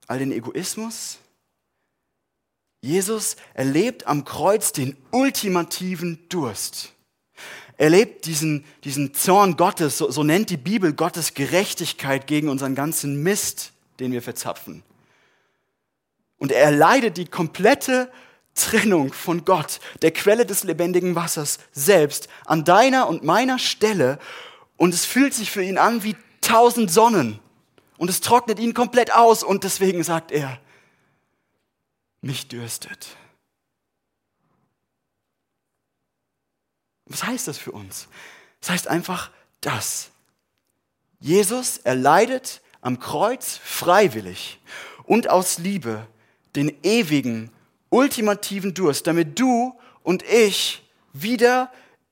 all 0.06 0.20
den 0.20 0.32
Egoismus. 0.32 1.18
Jesus 2.84 3.38
erlebt 3.54 4.08
am 4.08 4.26
Kreuz 4.26 4.74
den 4.74 4.98
ultimativen 5.10 6.20
Durst. 6.28 6.92
Er 7.78 7.90
lebt 7.90 8.26
diesen, 8.26 8.66
diesen 8.84 9.14
Zorn 9.14 9.56
Gottes, 9.56 9.98
so, 9.98 10.12
so 10.12 10.22
nennt 10.22 10.50
die 10.50 10.58
Bibel 10.58 10.92
Gottes 10.92 11.34
Gerechtigkeit 11.34 12.28
gegen 12.28 12.50
unseren 12.50 12.76
ganzen 12.76 13.24
Mist, 13.24 13.72
den 14.02 14.12
wir 14.12 14.22
verzapfen. 14.22 14.84
Und 16.38 16.52
er 16.52 16.62
erleidet 16.62 17.16
die 17.16 17.26
komplette 17.26 18.12
Trennung 18.54 19.14
von 19.14 19.46
Gott, 19.46 19.80
der 20.02 20.12
Quelle 20.12 20.46
des 20.46 20.66
lebendigen 20.66 21.16
Wassers, 21.16 21.60
selbst 21.72 22.28
an 22.46 22.66
deiner 22.66 23.08
und 23.08 23.24
meiner 23.24 23.60
Stelle. 23.60 24.20
Und 24.76 24.94
es 24.94 25.06
fühlt 25.06 25.34
sich 25.34 25.52
für 25.52 25.64
ihn 25.64 25.78
an 25.78 26.04
wie 26.04 26.18
tausend 26.42 26.92
Sonnen. 26.92 27.40
Und 27.98 28.10
es 28.10 28.20
trocknet 28.20 28.60
ihn 28.60 28.74
komplett 28.74 29.14
aus. 29.14 29.42
Und 29.42 29.64
deswegen 29.64 30.04
sagt 30.04 30.34
er, 30.34 30.60
mich 32.24 32.48
dürstet. 32.48 33.18
Was 37.06 37.24
heißt 37.24 37.48
das 37.48 37.58
für 37.58 37.72
uns? 37.72 38.08
Das 38.62 38.72
heißt 38.72 38.88
einfach 38.88 39.30
das. 39.62 40.10
Jesus 41.20 41.78
erleidet 41.78 42.62
am 42.82 43.00
Kreuz 43.00 43.58
freiwillig 43.58 44.60
und 45.04 45.30
aus 45.30 45.58
Liebe 45.58 46.08
den 46.56 46.76
ewigen, 46.84 47.52
ultimativen 47.90 48.74
Durst, 48.74 49.08
damit 49.08 49.40
du 49.40 49.78
und 50.02 50.24
ich 50.24 50.84
wieder 51.14 51.72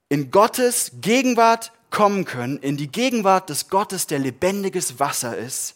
in 0.09 0.30
Gottes 0.30 0.91
Gegenwart 1.01 1.72
kommen 1.89 2.26
können, 2.26 2.57
in 2.57 2.78
die 2.78 2.91
Gegenwart 2.91 3.49
des 3.49 3.70
Gottes, 3.70 4.07
der 4.07 4.20
lebendiges 4.20 4.99
Wasser 4.99 5.38
ist. 5.38 5.76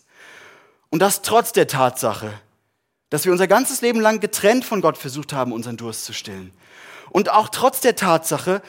Und 0.90 1.00
das 1.00 1.22
trotz 1.22 1.52
der 1.52 1.68
Tatsache, 1.68 2.40
dass 3.10 3.26
wir 3.26 3.32
unser 3.32 3.48
ganzes 3.48 3.82
Leben 3.82 4.00
lang 4.00 4.20
getrennt 4.20 4.66
von 4.66 4.82
Gott 4.82 4.98
versucht 4.98 5.34
haben, 5.34 5.52
unseren 5.52 5.78
Durst 5.78 6.06
zu 6.06 6.14
stillen. 6.14 6.52
Und 7.12 7.30
auch 7.30 7.50
trotz 7.50 7.82
der 7.82 7.96
Tatsache, 7.96 8.62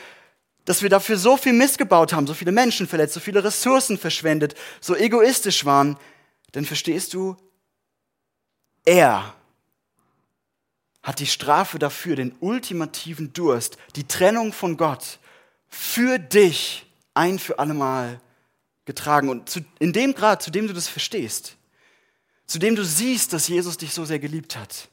dass 0.64 0.82
wir 0.82 0.90
dafür 0.90 1.16
so 1.16 1.36
viel 1.36 1.52
missgebaut 1.52 2.12
haben, 2.12 2.26
so 2.26 2.34
viele 2.34 2.52
Menschen 2.52 2.86
verletzt, 2.86 3.14
so 3.14 3.20
viele 3.20 3.42
Ressourcen 3.42 3.98
verschwendet, 3.98 4.54
so 4.80 4.94
egoistisch 4.94 5.64
waren. 5.64 5.96
Denn 6.54 6.64
verstehst 6.64 7.14
du, 7.14 7.36
er 8.84 9.34
hat 11.02 11.20
die 11.20 11.26
Strafe 11.26 11.78
dafür, 11.78 12.16
den 12.16 12.34
ultimativen 12.40 13.32
Durst, 13.32 13.78
die 13.94 14.08
Trennung 14.08 14.52
von 14.52 14.76
Gott, 14.76 15.18
für 15.68 16.18
dich 16.18 16.86
ein 17.14 17.38
für 17.38 17.58
allemal 17.58 18.20
getragen. 18.84 19.28
Und 19.28 19.48
zu, 19.48 19.60
in 19.78 19.92
dem 19.92 20.14
Grad, 20.14 20.42
zu 20.42 20.50
dem 20.50 20.66
du 20.66 20.72
das 20.72 20.88
verstehst, 20.88 21.56
zu 22.46 22.58
dem 22.58 22.76
du 22.76 22.84
siehst, 22.84 23.32
dass 23.32 23.48
Jesus 23.48 23.76
dich 23.76 23.92
so 23.92 24.04
sehr 24.04 24.18
geliebt 24.18 24.56
hat, 24.56 24.88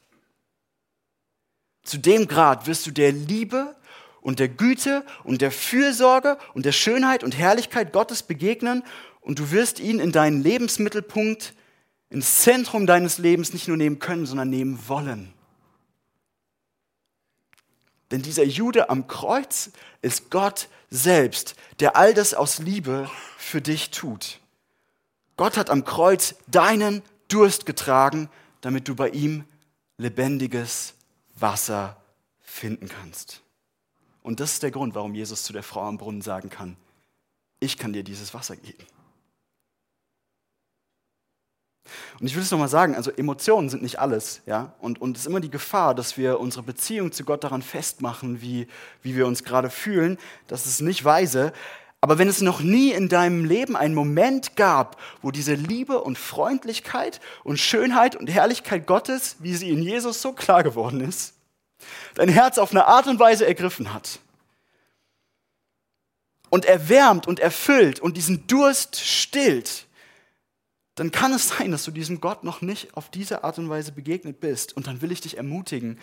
zu 1.82 1.98
dem 1.98 2.26
Grad 2.26 2.66
wirst 2.66 2.86
du 2.86 2.90
der 2.90 3.12
Liebe 3.12 3.76
und 4.20 4.38
der 4.38 4.48
Güte 4.48 5.04
und 5.22 5.42
der 5.42 5.50
Fürsorge 5.50 6.38
und 6.54 6.64
der 6.64 6.72
Schönheit 6.72 7.22
und 7.22 7.36
Herrlichkeit 7.36 7.92
Gottes 7.92 8.22
begegnen 8.22 8.82
und 9.20 9.38
du 9.38 9.50
wirst 9.50 9.80
ihn 9.80 10.00
in 10.00 10.12
deinen 10.12 10.42
Lebensmittelpunkt, 10.42 11.54
ins 12.08 12.36
Zentrum 12.36 12.86
deines 12.86 13.18
Lebens 13.18 13.52
nicht 13.52 13.68
nur 13.68 13.76
nehmen 13.76 13.98
können, 13.98 14.24
sondern 14.24 14.48
nehmen 14.48 14.78
wollen. 14.88 15.32
Denn 18.10 18.22
dieser 18.22 18.44
Jude 18.44 18.90
am 18.90 19.08
Kreuz 19.08 19.70
ist 20.00 20.30
Gott 20.30 20.68
selbst, 20.88 21.54
der 21.80 21.96
all 21.96 22.14
das 22.14 22.32
aus 22.32 22.58
Liebe 22.58 23.10
für 23.36 23.60
dich 23.60 23.90
tut. 23.90 24.40
Gott 25.36 25.56
hat 25.56 25.68
am 25.68 25.84
Kreuz 25.84 26.36
deinen 26.46 27.02
Durst 27.34 27.66
getragen, 27.66 28.30
damit 28.60 28.86
du 28.86 28.94
bei 28.94 29.08
ihm 29.08 29.44
lebendiges 29.98 30.94
Wasser 31.34 32.00
finden 32.40 32.88
kannst. 32.88 33.42
Und 34.22 34.38
das 34.38 34.52
ist 34.52 34.62
der 34.62 34.70
Grund, 34.70 34.94
warum 34.94 35.14
Jesus 35.14 35.42
zu 35.42 35.52
der 35.52 35.64
Frau 35.64 35.82
am 35.82 35.98
Brunnen 35.98 36.22
sagen 36.22 36.48
kann, 36.48 36.76
ich 37.58 37.76
kann 37.76 37.92
dir 37.92 38.04
dieses 38.04 38.34
Wasser 38.34 38.56
geben. 38.56 38.84
Und 42.20 42.26
ich 42.26 42.34
will 42.34 42.42
es 42.42 42.50
nochmal 42.50 42.68
sagen, 42.68 42.94
also 42.94 43.10
Emotionen 43.10 43.68
sind 43.68 43.82
nicht 43.82 43.98
alles, 43.98 44.40
ja. 44.46 44.72
Und, 44.78 45.00
und 45.00 45.16
es 45.16 45.24
ist 45.24 45.26
immer 45.26 45.40
die 45.40 45.50
Gefahr, 45.50 45.94
dass 45.94 46.16
wir 46.16 46.40
unsere 46.40 46.62
Beziehung 46.62 47.12
zu 47.12 47.24
Gott 47.24 47.44
daran 47.44 47.62
festmachen, 47.62 48.40
wie, 48.40 48.68
wie 49.02 49.16
wir 49.16 49.26
uns 49.26 49.44
gerade 49.44 49.70
fühlen. 49.70 50.18
Das 50.46 50.66
ist 50.66 50.80
nicht 50.80 51.04
weise. 51.04 51.52
Aber 52.04 52.18
wenn 52.18 52.28
es 52.28 52.42
noch 52.42 52.60
nie 52.60 52.90
in 52.90 53.08
deinem 53.08 53.46
Leben 53.46 53.76
einen 53.76 53.94
Moment 53.94 54.56
gab, 54.56 55.00
wo 55.22 55.30
diese 55.30 55.54
Liebe 55.54 56.02
und 56.02 56.18
Freundlichkeit 56.18 57.18
und 57.44 57.58
Schönheit 57.58 58.14
und 58.14 58.26
Herrlichkeit 58.26 58.86
Gottes, 58.86 59.36
wie 59.38 59.54
sie 59.54 59.70
in 59.70 59.80
Jesus 59.80 60.20
so 60.20 60.34
klar 60.34 60.62
geworden 60.62 61.00
ist, 61.00 61.32
dein 62.14 62.28
Herz 62.28 62.58
auf 62.58 62.72
eine 62.72 62.88
Art 62.88 63.06
und 63.06 63.18
Weise 63.18 63.46
ergriffen 63.46 63.94
hat 63.94 64.18
und 66.50 66.66
erwärmt 66.66 67.26
und 67.26 67.40
erfüllt 67.40 68.00
und 68.00 68.18
diesen 68.18 68.46
Durst 68.48 69.00
stillt, 69.00 69.86
dann 70.96 71.10
kann 71.10 71.32
es 71.32 71.48
sein, 71.48 71.70
dass 71.70 71.84
du 71.84 71.90
diesem 71.90 72.20
Gott 72.20 72.44
noch 72.44 72.60
nicht 72.60 72.98
auf 72.98 73.08
diese 73.08 73.44
Art 73.44 73.58
und 73.58 73.70
Weise 73.70 73.92
begegnet 73.92 74.40
bist. 74.40 74.76
Und 74.76 74.88
dann 74.88 75.00
will 75.00 75.10
ich 75.10 75.22
dich 75.22 75.38
ermutigen, 75.38 75.98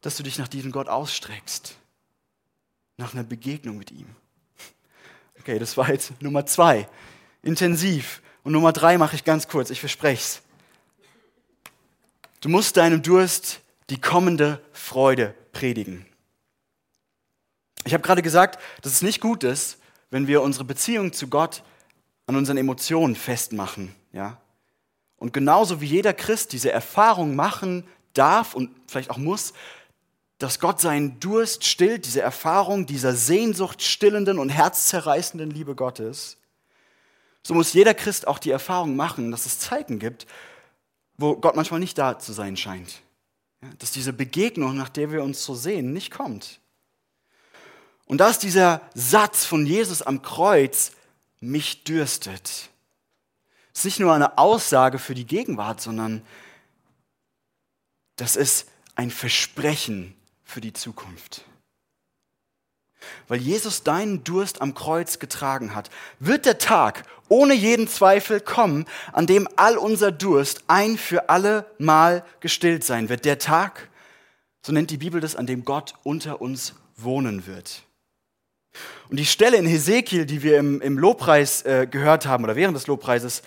dass 0.00 0.16
du 0.16 0.22
dich 0.22 0.38
nach 0.38 0.48
diesem 0.48 0.72
Gott 0.72 0.88
ausstreckst. 0.88 1.76
Nach 2.96 3.12
einer 3.12 3.24
Begegnung 3.24 3.76
mit 3.76 3.90
ihm. 3.90 4.06
Okay, 5.44 5.58
das 5.58 5.76
war 5.76 5.90
jetzt 5.90 6.22
Nummer 6.22 6.46
zwei. 6.46 6.88
Intensiv. 7.42 8.22
Und 8.44 8.52
Nummer 8.52 8.72
drei 8.72 8.96
mache 8.96 9.14
ich 9.14 9.24
ganz 9.24 9.46
kurz, 9.46 9.68
ich 9.68 9.78
verspreche 9.78 10.22
es. 10.22 10.42
Du 12.40 12.48
musst 12.48 12.78
deinem 12.78 13.02
Durst 13.02 13.60
die 13.90 14.00
kommende 14.00 14.58
Freude 14.72 15.34
predigen. 15.52 16.06
Ich 17.84 17.92
habe 17.92 18.02
gerade 18.02 18.22
gesagt, 18.22 18.58
dass 18.80 18.92
es 18.92 19.02
nicht 19.02 19.20
gut 19.20 19.44
ist, 19.44 19.76
wenn 20.08 20.26
wir 20.26 20.40
unsere 20.40 20.64
Beziehung 20.64 21.12
zu 21.12 21.28
Gott 21.28 21.62
an 22.26 22.36
unseren 22.36 22.56
Emotionen 22.56 23.14
festmachen. 23.14 23.94
Ja? 24.12 24.40
Und 25.18 25.34
genauso 25.34 25.82
wie 25.82 25.86
jeder 25.86 26.14
Christ 26.14 26.54
diese 26.54 26.72
Erfahrung 26.72 27.36
machen 27.36 27.86
darf 28.14 28.54
und 28.54 28.70
vielleicht 28.86 29.10
auch 29.10 29.18
muss, 29.18 29.52
dass 30.38 30.58
Gott 30.58 30.80
seinen 30.80 31.20
Durst 31.20 31.64
stillt, 31.64 32.06
diese 32.06 32.20
Erfahrung 32.20 32.86
dieser 32.86 33.14
Sehnsucht 33.14 33.82
stillenden 33.82 34.38
und 34.38 34.48
herzzerreißenden 34.48 35.50
Liebe 35.50 35.74
Gottes, 35.74 36.36
so 37.46 37.54
muss 37.54 37.74
jeder 37.74 37.94
Christ 37.94 38.26
auch 38.26 38.38
die 38.38 38.50
Erfahrung 38.50 38.96
machen, 38.96 39.30
dass 39.30 39.46
es 39.46 39.58
Zeiten 39.58 39.98
gibt, 39.98 40.26
wo 41.18 41.36
Gott 41.36 41.56
manchmal 41.56 41.80
nicht 41.80 41.98
da 41.98 42.18
zu 42.18 42.32
sein 42.32 42.56
scheint. 42.56 43.02
Dass 43.78 43.92
diese 43.92 44.12
Begegnung, 44.12 44.76
nach 44.76 44.88
der 44.88 45.12
wir 45.12 45.22
uns 45.22 45.44
so 45.44 45.54
sehen, 45.54 45.92
nicht 45.92 46.10
kommt. 46.10 46.60
Und 48.06 48.18
da 48.18 48.28
ist 48.28 48.42
dieser 48.42 48.80
Satz 48.94 49.44
von 49.44 49.66
Jesus 49.66 50.02
am 50.02 50.22
Kreuz, 50.22 50.92
mich 51.40 51.84
dürstet. 51.84 52.70
Das 53.72 53.80
ist 53.80 53.84
nicht 53.84 54.00
nur 54.00 54.14
eine 54.14 54.38
Aussage 54.38 54.98
für 54.98 55.14
die 55.14 55.26
Gegenwart, 55.26 55.80
sondern 55.80 56.22
das 58.16 58.36
ist 58.36 58.68
ein 58.94 59.10
Versprechen 59.10 60.14
für 60.54 60.60
die 60.60 60.72
Zukunft. 60.72 61.44
Weil 63.26 63.40
Jesus 63.40 63.82
deinen 63.82 64.22
Durst 64.22 64.62
am 64.62 64.72
Kreuz 64.72 65.18
getragen 65.18 65.74
hat, 65.74 65.90
wird 66.20 66.46
der 66.46 66.58
Tag 66.58 67.02
ohne 67.28 67.54
jeden 67.54 67.88
Zweifel 67.88 68.40
kommen, 68.40 68.86
an 69.12 69.26
dem 69.26 69.48
all 69.56 69.76
unser 69.76 70.12
Durst 70.12 70.62
ein 70.68 70.96
für 70.96 71.28
alle 71.28 71.66
Mal 71.78 72.24
gestillt 72.38 72.84
sein 72.84 73.08
wird. 73.08 73.24
Der 73.24 73.40
Tag, 73.40 73.88
so 74.64 74.72
nennt 74.72 74.90
die 74.90 74.96
Bibel 74.96 75.20
das, 75.20 75.34
an 75.34 75.46
dem 75.46 75.64
Gott 75.64 75.94
unter 76.04 76.40
uns 76.40 76.74
wohnen 76.96 77.48
wird. 77.48 77.82
Und 79.10 79.18
die 79.18 79.26
Stelle 79.26 79.56
in 79.56 79.66
Hesekiel, 79.66 80.24
die 80.24 80.44
wir 80.44 80.58
im, 80.58 80.80
im 80.80 80.98
Lobpreis 80.98 81.62
äh, 81.62 81.88
gehört 81.90 82.26
haben 82.26 82.44
oder 82.44 82.54
während 82.54 82.76
des 82.76 82.86
Lobpreises, 82.86 83.42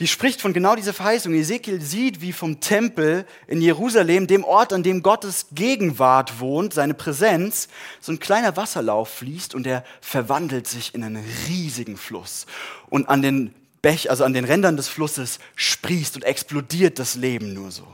die 0.00 0.06
spricht 0.06 0.40
von 0.40 0.52
genau 0.52 0.76
dieser 0.76 0.94
Verheißung. 0.94 1.32
Hesekiel 1.34 1.80
sieht, 1.80 2.20
wie 2.20 2.32
vom 2.32 2.60
Tempel 2.60 3.26
in 3.48 3.60
Jerusalem, 3.60 4.28
dem 4.28 4.44
Ort, 4.44 4.72
an 4.72 4.84
dem 4.84 5.02
Gottes 5.02 5.46
Gegenwart 5.52 6.38
wohnt, 6.38 6.72
seine 6.72 6.94
Präsenz, 6.94 7.68
so 8.00 8.12
ein 8.12 8.20
kleiner 8.20 8.56
Wasserlauf 8.56 9.08
fließt 9.08 9.54
und 9.56 9.66
er 9.66 9.84
verwandelt 10.00 10.68
sich 10.68 10.94
in 10.94 11.02
einen 11.02 11.24
riesigen 11.48 11.96
Fluss. 11.96 12.46
Und 12.88 13.08
an 13.08 13.22
den 13.22 13.54
Bech, 13.82 14.08
also 14.08 14.24
an 14.24 14.34
den 14.34 14.44
Rändern 14.44 14.76
des 14.76 14.88
Flusses 14.88 15.40
sprießt 15.56 16.14
und 16.16 16.22
explodiert 16.22 17.00
das 17.00 17.16
Leben 17.16 17.52
nur 17.52 17.72
so. 17.72 17.86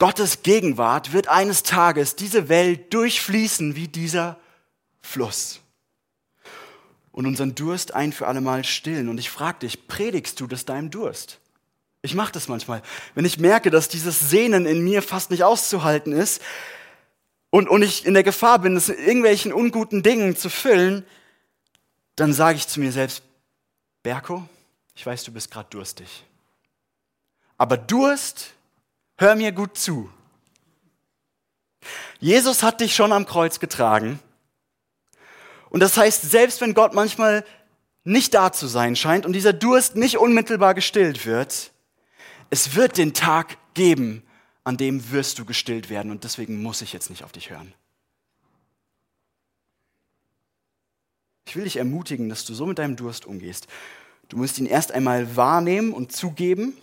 Gottes 0.00 0.42
Gegenwart 0.42 1.12
wird 1.12 1.28
eines 1.28 1.62
Tages 1.62 2.16
diese 2.16 2.48
Welt 2.48 2.92
durchfließen 2.92 3.76
wie 3.76 3.86
dieser 3.86 4.38
Fluss 5.02 5.60
und 7.14 7.26
unseren 7.26 7.54
Durst 7.54 7.94
ein 7.94 8.12
für 8.12 8.26
allemal 8.26 8.64
stillen. 8.64 9.08
Und 9.08 9.18
ich 9.18 9.30
frage 9.30 9.60
dich, 9.60 9.86
predigst 9.86 10.40
du 10.40 10.48
das 10.48 10.64
deinem 10.64 10.90
Durst? 10.90 11.38
Ich 12.02 12.16
mache 12.16 12.32
das 12.32 12.48
manchmal. 12.48 12.82
Wenn 13.14 13.24
ich 13.24 13.38
merke, 13.38 13.70
dass 13.70 13.88
dieses 13.88 14.28
Sehnen 14.28 14.66
in 14.66 14.82
mir 14.82 15.00
fast 15.00 15.30
nicht 15.30 15.44
auszuhalten 15.44 16.12
ist 16.12 16.42
und, 17.50 17.68
und 17.68 17.82
ich 17.82 18.04
in 18.04 18.14
der 18.14 18.24
Gefahr 18.24 18.58
bin, 18.58 18.76
es 18.76 18.88
mit 18.88 18.98
irgendwelchen 18.98 19.52
unguten 19.52 20.02
Dingen 20.02 20.36
zu 20.36 20.50
füllen, 20.50 21.06
dann 22.16 22.32
sage 22.32 22.58
ich 22.58 22.66
zu 22.66 22.80
mir 22.80 22.90
selbst, 22.90 23.22
Berko, 24.02 24.46
ich 24.96 25.06
weiß, 25.06 25.22
du 25.22 25.32
bist 25.32 25.52
gerade 25.52 25.70
durstig. 25.70 26.24
Aber 27.56 27.76
Durst, 27.76 28.54
hör 29.18 29.36
mir 29.36 29.52
gut 29.52 29.78
zu. 29.78 30.10
Jesus 32.18 32.64
hat 32.64 32.80
dich 32.80 32.94
schon 32.94 33.12
am 33.12 33.24
Kreuz 33.24 33.60
getragen. 33.60 34.18
Und 35.74 35.80
das 35.80 35.96
heißt, 35.96 36.30
selbst 36.30 36.60
wenn 36.60 36.72
Gott 36.72 36.94
manchmal 36.94 37.44
nicht 38.04 38.32
da 38.34 38.52
zu 38.52 38.68
sein 38.68 38.94
scheint 38.94 39.26
und 39.26 39.32
dieser 39.32 39.52
Durst 39.52 39.96
nicht 39.96 40.18
unmittelbar 40.18 40.72
gestillt 40.72 41.26
wird, 41.26 41.72
es 42.48 42.76
wird 42.76 42.96
den 42.96 43.12
Tag 43.12 43.58
geben, 43.74 44.22
an 44.62 44.76
dem 44.76 45.10
wirst 45.10 45.40
du 45.40 45.44
gestillt 45.44 45.90
werden 45.90 46.12
und 46.12 46.22
deswegen 46.22 46.62
muss 46.62 46.80
ich 46.80 46.92
jetzt 46.92 47.10
nicht 47.10 47.24
auf 47.24 47.32
dich 47.32 47.50
hören. 47.50 47.74
Ich 51.48 51.56
will 51.56 51.64
dich 51.64 51.78
ermutigen, 51.78 52.28
dass 52.28 52.44
du 52.44 52.54
so 52.54 52.66
mit 52.66 52.78
deinem 52.78 52.94
Durst 52.94 53.26
umgehst. 53.26 53.66
Du 54.28 54.36
musst 54.36 54.60
ihn 54.60 54.66
erst 54.66 54.92
einmal 54.92 55.34
wahrnehmen 55.34 55.92
und 55.92 56.12
zugeben. 56.12 56.76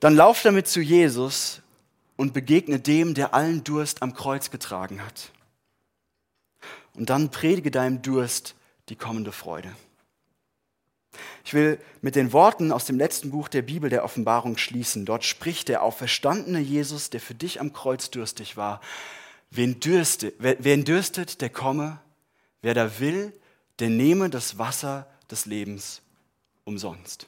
Dann 0.00 0.14
lauf 0.14 0.42
damit 0.42 0.68
zu 0.68 0.82
Jesus 0.82 1.62
und 2.16 2.34
begegne 2.34 2.78
dem, 2.78 3.14
der 3.14 3.32
allen 3.32 3.64
Durst 3.64 4.02
am 4.02 4.12
Kreuz 4.12 4.50
getragen 4.50 5.02
hat. 5.02 5.32
Und 6.94 7.10
dann 7.10 7.30
predige 7.30 7.70
deinem 7.70 8.02
Durst 8.02 8.54
die 8.88 8.96
kommende 8.96 9.32
Freude. 9.32 9.74
Ich 11.44 11.54
will 11.54 11.78
mit 12.00 12.16
den 12.16 12.32
Worten 12.32 12.72
aus 12.72 12.86
dem 12.86 12.98
letzten 12.98 13.30
Buch 13.30 13.48
der 13.48 13.62
Bibel 13.62 13.90
der 13.90 14.04
Offenbarung 14.04 14.56
schließen. 14.56 15.04
Dort 15.04 15.24
spricht 15.24 15.68
der 15.68 15.82
auferstandene 15.82 16.60
Jesus, 16.60 17.10
der 17.10 17.20
für 17.20 17.34
dich 17.34 17.60
am 17.60 17.72
Kreuz 17.72 18.10
dürstig 18.10 18.56
war. 18.56 18.80
Wen 19.50 19.78
dürstet, 19.78 20.34
wen 20.38 20.84
dürstet 20.84 21.40
der 21.40 21.50
komme. 21.50 22.00
Wer 22.62 22.74
da 22.74 22.98
will, 22.98 23.32
der 23.78 23.90
nehme 23.90 24.30
das 24.30 24.58
Wasser 24.58 25.06
des 25.30 25.46
Lebens 25.46 26.00
umsonst. 26.64 27.26